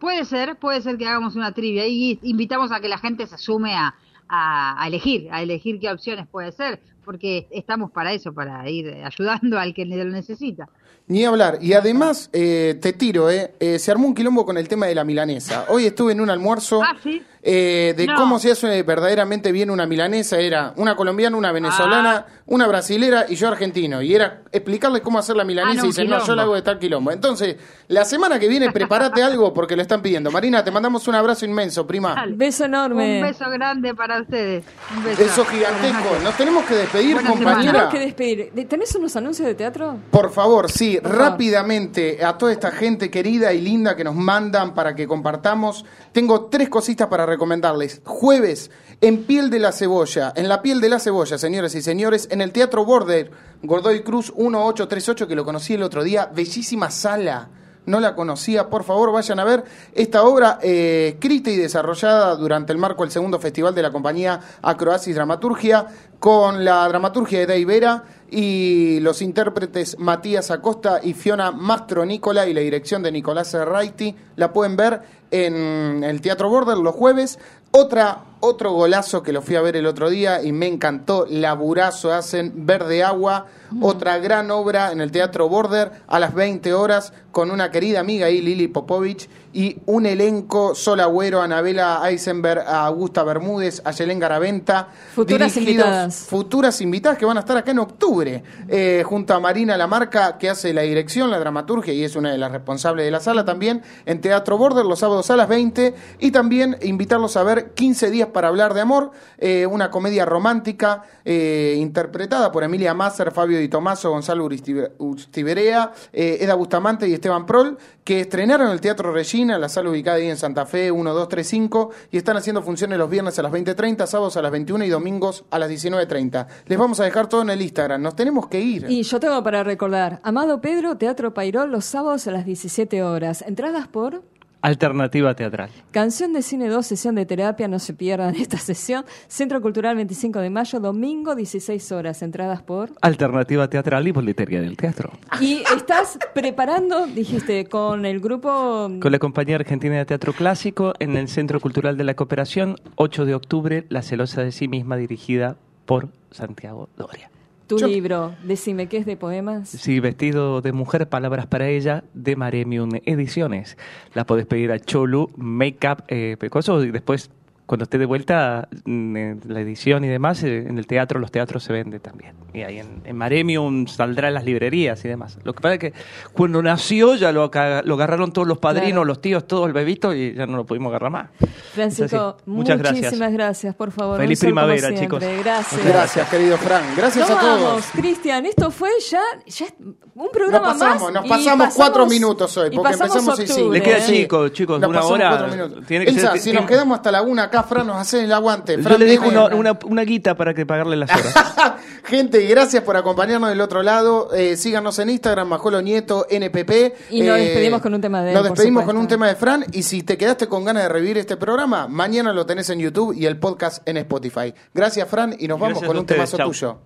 Puede 0.00 0.24
ser, 0.24 0.56
puede 0.56 0.82
ser 0.82 0.98
que 0.98 1.06
hagamos 1.06 1.36
una 1.36 1.52
trivia 1.52 1.86
y 1.86 2.18
invitamos 2.24 2.72
a 2.72 2.80
que 2.80 2.88
la 2.88 2.98
gente 2.98 3.28
se 3.28 3.38
sume 3.38 3.72
a, 3.76 3.94
a- 4.28 4.82
a 4.82 4.88
elegir, 4.88 5.28
a 5.30 5.42
elegir 5.42 5.78
qué 5.78 5.90
opciones 5.92 6.26
puede 6.26 6.50
ser, 6.50 6.80
porque 7.04 7.46
estamos 7.50 7.90
para 7.90 8.12
eso, 8.12 8.32
para 8.32 8.68
ir 8.68 8.94
ayudando 9.04 9.58
al 9.58 9.74
que 9.74 9.84
lo 9.84 10.04
necesita. 10.04 10.68
Ni 11.06 11.22
hablar. 11.26 11.58
Y 11.60 11.74
además, 11.74 12.30
eh, 12.32 12.78
te 12.80 12.94
tiro, 12.94 13.30
eh, 13.30 13.52
eh, 13.60 13.78
se 13.78 13.90
armó 13.90 14.06
un 14.06 14.14
quilombo 14.14 14.46
con 14.46 14.56
el 14.56 14.68
tema 14.68 14.86
de 14.86 14.94
la 14.94 15.04
milanesa. 15.04 15.66
Hoy 15.68 15.84
estuve 15.84 16.12
en 16.12 16.20
un 16.22 16.30
almuerzo 16.30 16.82
Ah, 16.82 16.96
sí. 17.02 17.22
eh, 17.42 17.92
de 17.94 18.06
No. 18.06 18.14
cómo 18.14 18.38
se 18.38 18.52
hace 18.52 18.82
verdaderamente 18.84 19.52
bien 19.52 19.68
una 19.70 19.84
milanesa. 19.86 20.38
Era 20.38 20.72
una 20.78 20.96
colombiana, 20.96 21.36
una 21.36 21.52
venezolana, 21.52 22.24
Ah. 22.26 22.42
una 22.46 22.66
brasilera 22.66 23.26
y 23.28 23.34
yo 23.34 23.48
argentino. 23.48 24.00
Y 24.00 24.14
era 24.14 24.44
explicarles 24.50 25.02
cómo 25.02 25.18
hacer 25.18 25.36
la 25.36 25.44
milanesa 25.44 25.72
Ah, 25.72 25.74
no, 25.74 25.82
y 25.82 25.88
un 25.88 25.90
dice, 25.90 26.04
no, 26.06 26.24
yo 26.26 26.34
la 26.34 26.42
hago 26.44 26.54
de 26.54 26.62
tal 26.62 26.78
quilombo. 26.78 27.10
Entonces, 27.10 27.56
la 27.88 28.06
semana 28.06 28.38
que 28.38 28.48
viene, 28.48 28.72
prepárate 28.72 29.22
algo 29.22 29.52
porque 29.52 29.76
lo 29.76 29.82
están 29.82 30.00
pidiendo. 30.00 30.30
Marina, 30.30 30.64
te 30.64 30.70
mandamos 30.70 31.06
un 31.06 31.16
abrazo 31.16 31.44
inmenso, 31.44 31.86
prima. 31.86 32.14
Dale. 32.14 32.34
Beso 32.34 32.64
enorme. 32.64 33.16
Un 33.20 33.28
beso 33.28 33.50
grande 33.50 33.94
para 33.94 34.22
ustedes. 34.22 34.64
Un 34.96 35.04
beso. 35.04 35.44
Gigantesco. 35.44 36.16
Nos 36.22 36.34
tenemos 36.38 36.64
que 36.64 36.76
despedir, 36.76 36.93
Compañera. 37.26 37.72
Tenemos 37.72 37.92
que 37.92 37.98
despedir. 38.00 38.52
¿De- 38.52 38.64
¿Tenés 38.64 38.94
unos 38.94 39.14
anuncios 39.16 39.46
de 39.48 39.54
teatro? 39.54 39.96
Por 40.10 40.30
favor, 40.30 40.70
sí, 40.70 40.98
Por 41.02 41.10
favor. 41.12 41.26
rápidamente 41.30 42.24
a 42.24 42.36
toda 42.38 42.52
esta 42.52 42.70
gente 42.70 43.10
querida 43.10 43.52
y 43.52 43.60
linda 43.60 43.96
que 43.96 44.04
nos 44.04 44.14
mandan 44.14 44.74
para 44.74 44.94
que 44.94 45.06
compartamos. 45.06 45.84
Tengo 46.12 46.46
tres 46.46 46.68
cositas 46.68 47.08
para 47.08 47.26
recomendarles. 47.26 48.00
Jueves, 48.04 48.70
en 49.00 49.24
Piel 49.24 49.50
de 49.50 49.58
la 49.58 49.72
Cebolla, 49.72 50.32
en 50.36 50.48
la 50.48 50.62
Piel 50.62 50.80
de 50.80 50.88
la 50.88 50.98
Cebolla, 50.98 51.38
señores 51.38 51.74
y 51.74 51.82
señores, 51.82 52.28
en 52.30 52.40
el 52.40 52.52
Teatro 52.52 52.84
Border, 52.84 53.30
Gordoy 53.62 54.02
Cruz 54.02 54.32
1838, 54.36 55.26
que 55.26 55.34
lo 55.34 55.44
conocí 55.44 55.74
el 55.74 55.82
otro 55.82 56.02
día, 56.04 56.30
bellísima 56.34 56.90
sala. 56.90 57.48
No 57.86 58.00
la 58.00 58.14
conocía, 58.14 58.70
por 58.70 58.82
favor 58.82 59.12
vayan 59.12 59.38
a 59.40 59.44
ver 59.44 59.64
esta 59.92 60.22
obra 60.22 60.58
eh, 60.62 61.12
escrita 61.14 61.50
y 61.50 61.56
desarrollada 61.56 62.34
durante 62.36 62.72
el 62.72 62.78
marco 62.78 63.02
del 63.02 63.12
segundo 63.12 63.38
festival 63.38 63.74
de 63.74 63.82
la 63.82 63.92
compañía 63.92 64.40
Acroasis 64.62 65.14
Dramaturgia, 65.14 65.86
con 66.18 66.64
la 66.64 66.88
dramaturgia 66.88 67.40
de 67.40 67.46
Dave 67.46 67.64
Vera 67.66 68.04
y 68.30 69.00
los 69.00 69.20
intérpretes 69.20 69.98
Matías 69.98 70.50
Acosta 70.50 71.00
y 71.02 71.12
Fiona 71.12 71.50
Mastro 71.50 72.06
Nicola 72.06 72.46
y 72.46 72.54
la 72.54 72.62
dirección 72.62 73.02
de 73.02 73.12
Nicolás 73.12 73.48
Serraiti. 73.48 74.16
La 74.36 74.52
pueden 74.52 74.76
ver 74.76 75.02
en 75.30 76.02
el 76.02 76.20
Teatro 76.22 76.48
Border 76.48 76.78
los 76.78 76.94
jueves. 76.94 77.38
Otra, 77.70 78.20
otro 78.38 78.72
golazo 78.72 79.22
que 79.22 79.32
lo 79.32 79.42
fui 79.42 79.56
a 79.56 79.60
ver 79.60 79.74
el 79.74 79.86
otro 79.86 80.08
día 80.08 80.42
y 80.42 80.52
me 80.52 80.68
encantó, 80.68 81.26
laburazo 81.28 82.12
hacen 82.12 82.66
Verde 82.66 83.02
Agua, 83.02 83.46
otra 83.82 84.18
gran 84.18 84.52
obra 84.52 84.92
en 84.92 85.00
el 85.00 85.10
Teatro 85.10 85.48
Border 85.48 85.90
a 86.06 86.20
las 86.20 86.34
20 86.34 86.72
horas 86.72 87.12
con 87.34 87.50
una 87.50 87.70
querida 87.72 87.98
amiga 87.98 88.26
ahí, 88.26 88.40
Lili 88.40 88.68
Popovich, 88.68 89.28
y 89.52 89.76
un 89.86 90.06
elenco, 90.06 90.74
Sol 90.74 91.00
Agüero, 91.00 91.42
Anabela 91.42 92.00
Eisenberg, 92.08 92.64
Augusta 92.66 93.22
Bermúdez, 93.24 93.82
Ayelén 93.84 94.18
Garaventa. 94.20 94.88
Futuras 95.14 95.56
invitadas. 95.56 96.16
Futuras 96.28 96.80
invitadas 96.80 97.18
que 97.18 97.24
van 97.26 97.36
a 97.36 97.40
estar 97.40 97.56
acá 97.56 97.72
en 97.72 97.80
octubre, 97.80 98.42
eh, 98.68 99.02
junto 99.04 99.34
a 99.34 99.40
Marina 99.40 99.76
Lamarca, 99.76 100.38
que 100.38 100.48
hace 100.48 100.72
la 100.72 100.82
dirección, 100.82 101.30
la 101.30 101.38
dramaturgia 101.38 101.92
y 101.92 102.04
es 102.04 102.14
una 102.16 102.30
de 102.30 102.38
las 102.38 102.52
responsables 102.52 103.04
de 103.04 103.10
la 103.10 103.20
sala 103.20 103.44
también, 103.44 103.82
en 104.06 104.20
Teatro 104.20 104.56
Border 104.56 104.84
los 104.84 105.00
sábados 105.00 105.28
a 105.30 105.36
las 105.36 105.48
20, 105.48 105.94
y 106.20 106.30
también 106.30 106.76
invitarlos 106.82 107.36
a 107.36 107.42
ver 107.42 107.72
15 107.74 108.10
días 108.10 108.28
para 108.28 108.48
hablar 108.48 108.74
de 108.74 108.80
amor, 108.80 109.10
eh, 109.38 109.66
una 109.66 109.90
comedia 109.90 110.24
romántica 110.24 111.02
eh, 111.24 111.74
interpretada 111.78 112.52
por 112.52 112.62
Emilia 112.62 112.94
Masser, 112.94 113.32
Fabio 113.32 113.58
Di 113.58 113.68
Tomaso, 113.68 114.10
Gonzalo 114.10 114.44
Uristibe- 114.44 114.92
Ustiberea, 114.98 115.92
eh, 116.12 116.38
Eda 116.40 116.54
Bustamante 116.54 117.08
y 117.08 117.14
Esteban 117.24 117.46
Prol, 117.46 117.78
que 118.04 118.20
estrenaron 118.20 118.66
en 118.66 118.74
el 118.74 118.82
Teatro 118.82 119.10
Regina, 119.10 119.58
la 119.58 119.70
sala 119.70 119.88
ubicada 119.88 120.18
ahí 120.18 120.28
en 120.28 120.36
Santa 120.36 120.66
Fe, 120.66 120.92
1235, 120.92 121.90
y 122.12 122.18
están 122.18 122.36
haciendo 122.36 122.60
funciones 122.60 122.98
los 122.98 123.08
viernes 123.08 123.38
a 123.38 123.42
las 123.42 123.50
20.30, 123.50 124.06
sábados 124.06 124.36
a 124.36 124.42
las 124.42 124.52
21 124.52 124.84
y 124.84 124.90
domingos 124.90 125.46
a 125.50 125.58
las 125.58 125.70
19.30. 125.70 126.46
Les 126.66 126.78
vamos 126.78 127.00
a 127.00 127.04
dejar 127.04 127.26
todo 127.30 127.40
en 127.40 127.48
el 127.48 127.62
Instagram, 127.62 128.02
nos 128.02 128.14
tenemos 128.14 128.46
que 128.48 128.60
ir. 128.60 128.90
Y 128.90 129.04
yo 129.04 129.18
tengo 129.20 129.42
para 129.42 129.64
recordar, 129.64 130.20
Amado 130.22 130.60
Pedro, 130.60 130.98
Teatro 130.98 131.32
Pairol, 131.32 131.72
los 131.72 131.86
sábados 131.86 132.26
a 132.26 132.30
las 132.30 132.44
17 132.44 133.02
horas. 133.02 133.40
Entradas 133.40 133.88
por 133.88 134.22
Alternativa 134.64 135.34
teatral. 135.34 135.68
Canción 135.90 136.32
de 136.32 136.40
Cine 136.40 136.70
2, 136.70 136.86
sesión 136.86 137.16
de 137.16 137.26
terapia, 137.26 137.68
no 137.68 137.78
se 137.78 137.92
pierdan 137.92 138.34
esta 138.36 138.56
sesión. 138.56 139.04
Centro 139.28 139.60
Cultural 139.60 139.94
25 139.94 140.38
de 140.38 140.48
mayo, 140.48 140.80
domingo 140.80 141.34
16 141.34 141.92
horas. 141.92 142.22
Entradas 142.22 142.62
por... 142.62 142.90
Alternativa 143.02 143.68
teatral 143.68 144.08
y 144.08 144.12
boletería 144.12 144.62
del 144.62 144.78
teatro. 144.78 145.12
Y 145.38 145.62
estás 145.76 146.18
preparando, 146.32 147.06
dijiste, 147.06 147.66
con 147.66 148.06
el 148.06 148.20
grupo... 148.20 148.90
Con 149.02 149.12
la 149.12 149.18
Compañía 149.18 149.56
Argentina 149.56 149.96
de 149.96 150.06
Teatro 150.06 150.32
Clásico 150.32 150.94
en 150.98 151.18
el 151.18 151.28
Centro 151.28 151.60
Cultural 151.60 151.98
de 151.98 152.04
la 152.04 152.14
Cooperación, 152.14 152.76
8 152.96 153.26
de 153.26 153.34
octubre, 153.34 153.84
La 153.90 154.00
celosa 154.00 154.42
de 154.44 154.50
sí 154.50 154.66
misma, 154.66 154.96
dirigida 154.96 155.58
por 155.84 156.08
Santiago 156.30 156.88
Doria. 156.96 157.28
Tu 157.66 157.78
libro, 157.78 158.34
decime, 158.44 158.88
¿qué 158.88 158.98
es 158.98 159.06
de 159.06 159.16
poemas? 159.16 159.70
Sí, 159.70 159.98
vestido 159.98 160.60
de 160.60 160.72
mujer, 160.72 161.08
palabras 161.08 161.46
para 161.46 161.68
ella, 161.68 162.04
de 162.12 162.36
Maremium 162.36 162.90
Ediciones. 163.06 163.78
La 164.12 164.26
podés 164.26 164.44
pedir 164.44 164.70
a 164.70 164.78
Cholu, 164.78 165.30
Makeup, 165.36 166.02
eh, 166.08 166.36
Pecoso, 166.38 166.84
y 166.84 166.90
después, 166.90 167.30
cuando 167.66 167.84
esté 167.84 167.96
de 167.98 168.04
vuelta, 168.06 168.68
mm, 168.84 169.16
la 169.48 169.60
edición 169.60 170.04
y 170.04 170.08
demás, 170.08 170.42
eh, 170.42 170.66
en 170.68 170.76
el 170.78 170.86
teatro, 170.86 171.18
los 171.18 171.30
teatros 171.30 171.62
se 171.64 171.72
vende 171.72 171.98
también. 171.98 172.34
Y 172.52 172.62
ahí 172.62 172.78
en, 172.78 173.00
en 173.04 173.16
Maremium 173.16 173.86
saldrá 173.86 174.28
en 174.28 174.34
las 174.34 174.44
librerías 174.44 175.02
y 175.04 175.08
demás. 175.08 175.38
Lo 175.44 175.54
que 175.54 175.60
pasa 175.62 175.74
es 175.74 175.80
que 175.80 175.92
cuando 176.34 176.62
nació 176.62 177.14
ya 177.14 177.32
lo, 177.32 177.50
lo 177.84 177.94
agarraron 177.94 178.32
todos 178.32 178.46
los 178.46 178.58
padrinos, 178.58 178.90
Claro. 178.90 179.04
los 179.06 179.20
tíos, 179.20 179.46
todo 179.46 179.66
el 179.66 179.72
bebito, 179.72 180.12
y 180.14 180.34
ya 180.34 180.46
no 180.46 180.56
lo 180.58 180.66
pudimos 180.66 180.90
agarrar 180.90 181.10
más. 181.10 181.30
Francisco. 181.72 182.36
Muchas 182.46 182.76
muchísimas 182.78 183.02
gracias. 183.12 183.32
gracias. 183.32 183.74
por 183.74 183.90
favor. 183.90 184.18
Feliz 184.20 184.38
primavera, 184.40 184.94
chicos. 184.94 185.22
Gracias. 185.42 185.84
Gracias, 185.84 186.28
querido 186.28 186.56
Fran. 186.58 186.84
Gracias 186.96 187.28
a 187.30 187.40
todos. 187.40 187.62
vamos, 187.62 187.84
Cristian. 187.92 188.44
Esto 188.46 188.70
fue 188.70 188.90
ya, 189.10 189.20
ya 189.46 189.66
un 190.14 190.28
programa 190.30 190.68
Nos 190.68 190.78
pasamos, 190.78 191.02
más. 191.02 191.12
nos 191.14 191.26
y 191.26 191.28
pasamos 191.28 191.74
cuatro 191.74 192.06
minutos 192.06 192.56
hoy, 192.58 192.68
y 192.72 192.76
porque 192.76 192.92
empezamos 192.92 193.36
cinco. 193.44 193.72
Le 193.72 193.82
queda 193.82 193.98
¿eh? 193.98 194.02
chico, 194.06 194.48
chicos, 194.50 194.80
Nos 194.80 194.90
una 194.90 195.00
pasamos 195.00 195.18
hora. 195.18 195.68
Tiene 195.86 196.04
que 196.04 196.10
Elsa, 196.12 196.32
ser- 196.32 196.40
si 196.40 196.52
nos 196.52 196.66
quedamos 196.66 196.96
hasta 196.98 197.10
la 197.10 197.22
una 197.22 197.50
acá, 197.58 197.62
Fran, 197.68 197.86
nos 197.86 197.96
hace 197.96 198.24
el 198.24 198.32
aguante. 198.32 198.76
Yo 198.76 198.82
Fran 198.82 198.98
le 199.00 199.06
dejo 199.06 199.28
una, 199.28 199.46
una, 199.54 199.78
una 199.86 200.02
guita 200.02 200.36
para 200.36 200.54
que 200.54 200.66
pagarle 200.66 200.96
las 200.96 201.10
horas. 201.10 201.34
Gente, 202.04 202.44
gracias 202.46 202.82
por 202.82 202.96
acompañarnos 202.96 203.48
del 203.50 203.60
otro 203.60 203.82
lado. 203.82 204.28
Eh, 204.34 204.56
síganos 204.56 204.98
en 204.98 205.10
Instagram, 205.10 205.48
Majolo 205.48 205.80
Nieto, 205.82 206.26
NPP. 206.28 206.70
Y 207.10 207.22
nos 207.22 207.38
Eh, 207.38 207.42
despedimos 207.44 207.80
con 207.80 207.94
un 207.94 208.00
tema 208.00 208.22
de 208.22 208.32
Nos 208.34 208.44
despedimos 208.44 208.84
con 208.84 208.96
un 208.96 209.08
tema 209.08 209.28
de 209.28 209.34
Fran. 209.36 209.64
Y 209.72 209.82
si 209.82 210.02
te 210.02 210.18
quedaste 210.18 210.46
con 210.48 210.64
ganas 210.64 210.82
de 210.84 210.88
revivir 210.90 211.18
este 211.18 211.36
programa, 211.36 211.88
mañana 211.88 212.32
lo 212.32 212.44
tenés 212.46 212.68
en 212.70 212.78
YouTube 212.80 213.14
y 213.16 213.26
el 213.26 213.38
podcast 213.38 213.86
en 213.88 213.96
Spotify. 213.98 214.52
Gracias, 214.74 215.08
Fran, 215.08 215.34
y 215.38 215.48
nos 215.48 215.58
vamos 215.58 215.80
Gracias 215.80 215.88
con 215.88 215.96
un 215.96 216.00
ustedes, 216.02 216.18
temazo 216.18 216.36
chau. 216.36 216.48
tuyo. 216.50 216.78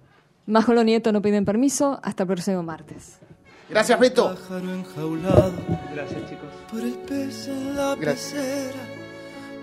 Majolo 0.46 0.82
Nieto 0.84 1.12
no 1.12 1.20
piden 1.20 1.44
permiso. 1.44 1.98
Hasta 2.02 2.22
el 2.22 2.26
próximo 2.28 2.62
martes. 2.62 3.18
Gracias, 3.68 3.98
Beto. 4.00 4.34
Gracias, 5.94 6.20
chicos. 6.30 6.48
por 6.70 6.80
el 6.80 6.92
pez 6.94 7.48
en 7.48 7.76
la 7.76 7.94
Gracias. 7.96 8.32
pecera, 8.32 8.72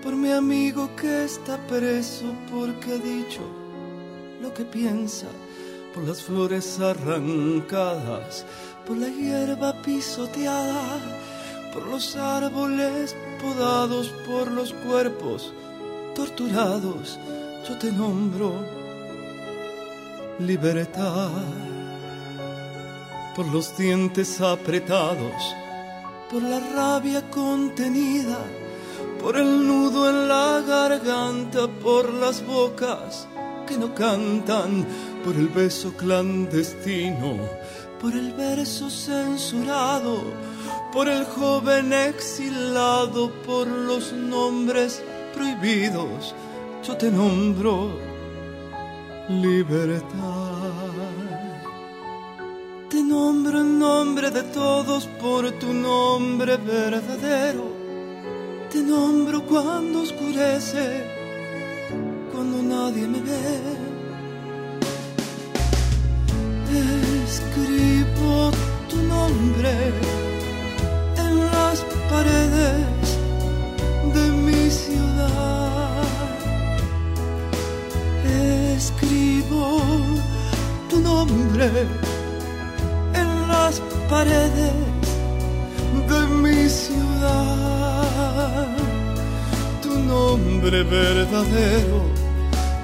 por 0.05 0.15
mi 0.15 0.31
amigo 0.31 0.95
que 0.95 1.23
está 1.23 1.57
preso 1.67 2.25
porque 2.51 2.91
ha 2.91 2.97
dicho 2.97 3.41
lo 4.39 4.53
que 4.53 4.63
piensa, 4.63 5.25
por 5.95 6.03
las 6.03 6.21
flores 6.21 6.79
arrancadas, 6.79 8.45
por 8.85 8.97
la 8.97 9.07
hierba 9.07 9.81
pisoteada, 9.81 10.99
por 11.73 11.87
los 11.87 12.15
árboles 12.15 13.15
podados, 13.41 14.13
por 14.27 14.51
los 14.51 14.73
cuerpos 14.73 15.51
torturados, 16.13 17.17
yo 17.67 17.75
te 17.79 17.91
nombro 17.91 18.63
libertad. 20.37 21.31
Por 23.35 23.47
los 23.47 23.75
dientes 23.75 24.39
apretados, 24.39 25.55
por 26.31 26.43
la 26.43 26.59
rabia 26.59 27.21
contenida, 27.31 28.37
por 29.25 29.37
el 29.37 29.65
nudo 29.65 30.07
en 30.07 30.27
la 30.27 30.61
garganta, 30.61 31.67
por 31.67 32.13
las 32.13 32.45
bocas 32.45 33.27
que 33.65 33.75
no 33.75 33.95
cantan, 33.95 34.85
por 35.23 35.35
el 35.35 35.47
beso 35.47 35.93
clandestino, 35.97 37.39
por 37.99 38.13
el 38.13 38.33
verso 38.33 38.87
censurado, 38.87 40.21
por 40.93 41.09
el 41.09 41.25
joven 41.25 41.91
exilado, 41.91 43.31
por 43.47 43.65
los 43.65 44.13
nombres 44.13 45.01
prohibidos, 45.33 46.35
yo 46.87 46.95
te 46.95 47.09
nombro 47.09 47.97
libertad. 49.27 50.03
Te 52.91 53.01
nombro 53.01 53.61
en 53.61 53.79
nombre 53.79 54.29
de 54.29 54.43
todos 54.43 55.07
por 55.19 55.51
tu 55.53 55.73
nombre 55.73 56.57
verdadero. 56.57 57.74
Te 58.71 58.81
nombro 58.81 59.41
cuando 59.43 60.01
oscurece, 60.01 61.03
cuando 62.31 62.61
nadie 62.61 63.07
me 63.07 63.21
ve. 63.21 63.95
Escribo 67.25 68.51
tu 68.89 68.97
nombre 68.97 69.73
en 71.17 71.39
las 71.53 71.85
paredes 72.09 73.07
de 74.13 74.25
mi 74.45 74.69
ciudad. 74.69 76.03
Escribo 78.75 79.81
tu 80.89 80.99
nombre 80.99 81.69
en 83.13 83.47
las 83.47 83.81
paredes 84.09 84.73
de 86.09 86.27
mi 86.27 86.69
ciudad. 86.69 87.84
Nombre 90.07 90.83
verdadero, 90.83 92.09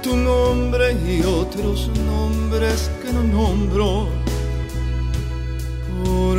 tu 0.02 0.16
nombre 0.16 0.92
y 0.92 1.22
otros 1.22 1.88
nombres 2.06 2.90
que 3.00 3.12
no 3.12 3.22
nombro 3.22 4.08
por 6.04 6.36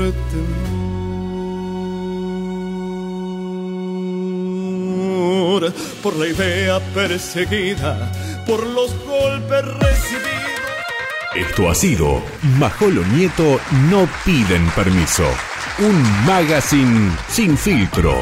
temor, 5.52 5.74
por 6.02 6.16
la 6.18 6.28
idea 6.28 6.80
perseguida, 6.94 8.12
por 8.46 8.66
los 8.68 8.94
golpes 9.06 9.66
recibidos. 9.80 10.34
Esto 11.36 11.70
ha 11.70 11.76
sido 11.76 12.22
Majolo 12.60 13.04
Nieto 13.06 13.60
No 13.90 14.08
Piden 14.24 14.70
Permiso. 14.76 15.26
Un 15.80 16.26
magazine 16.26 17.12
sin 17.30 17.58
filtro. 17.58 18.22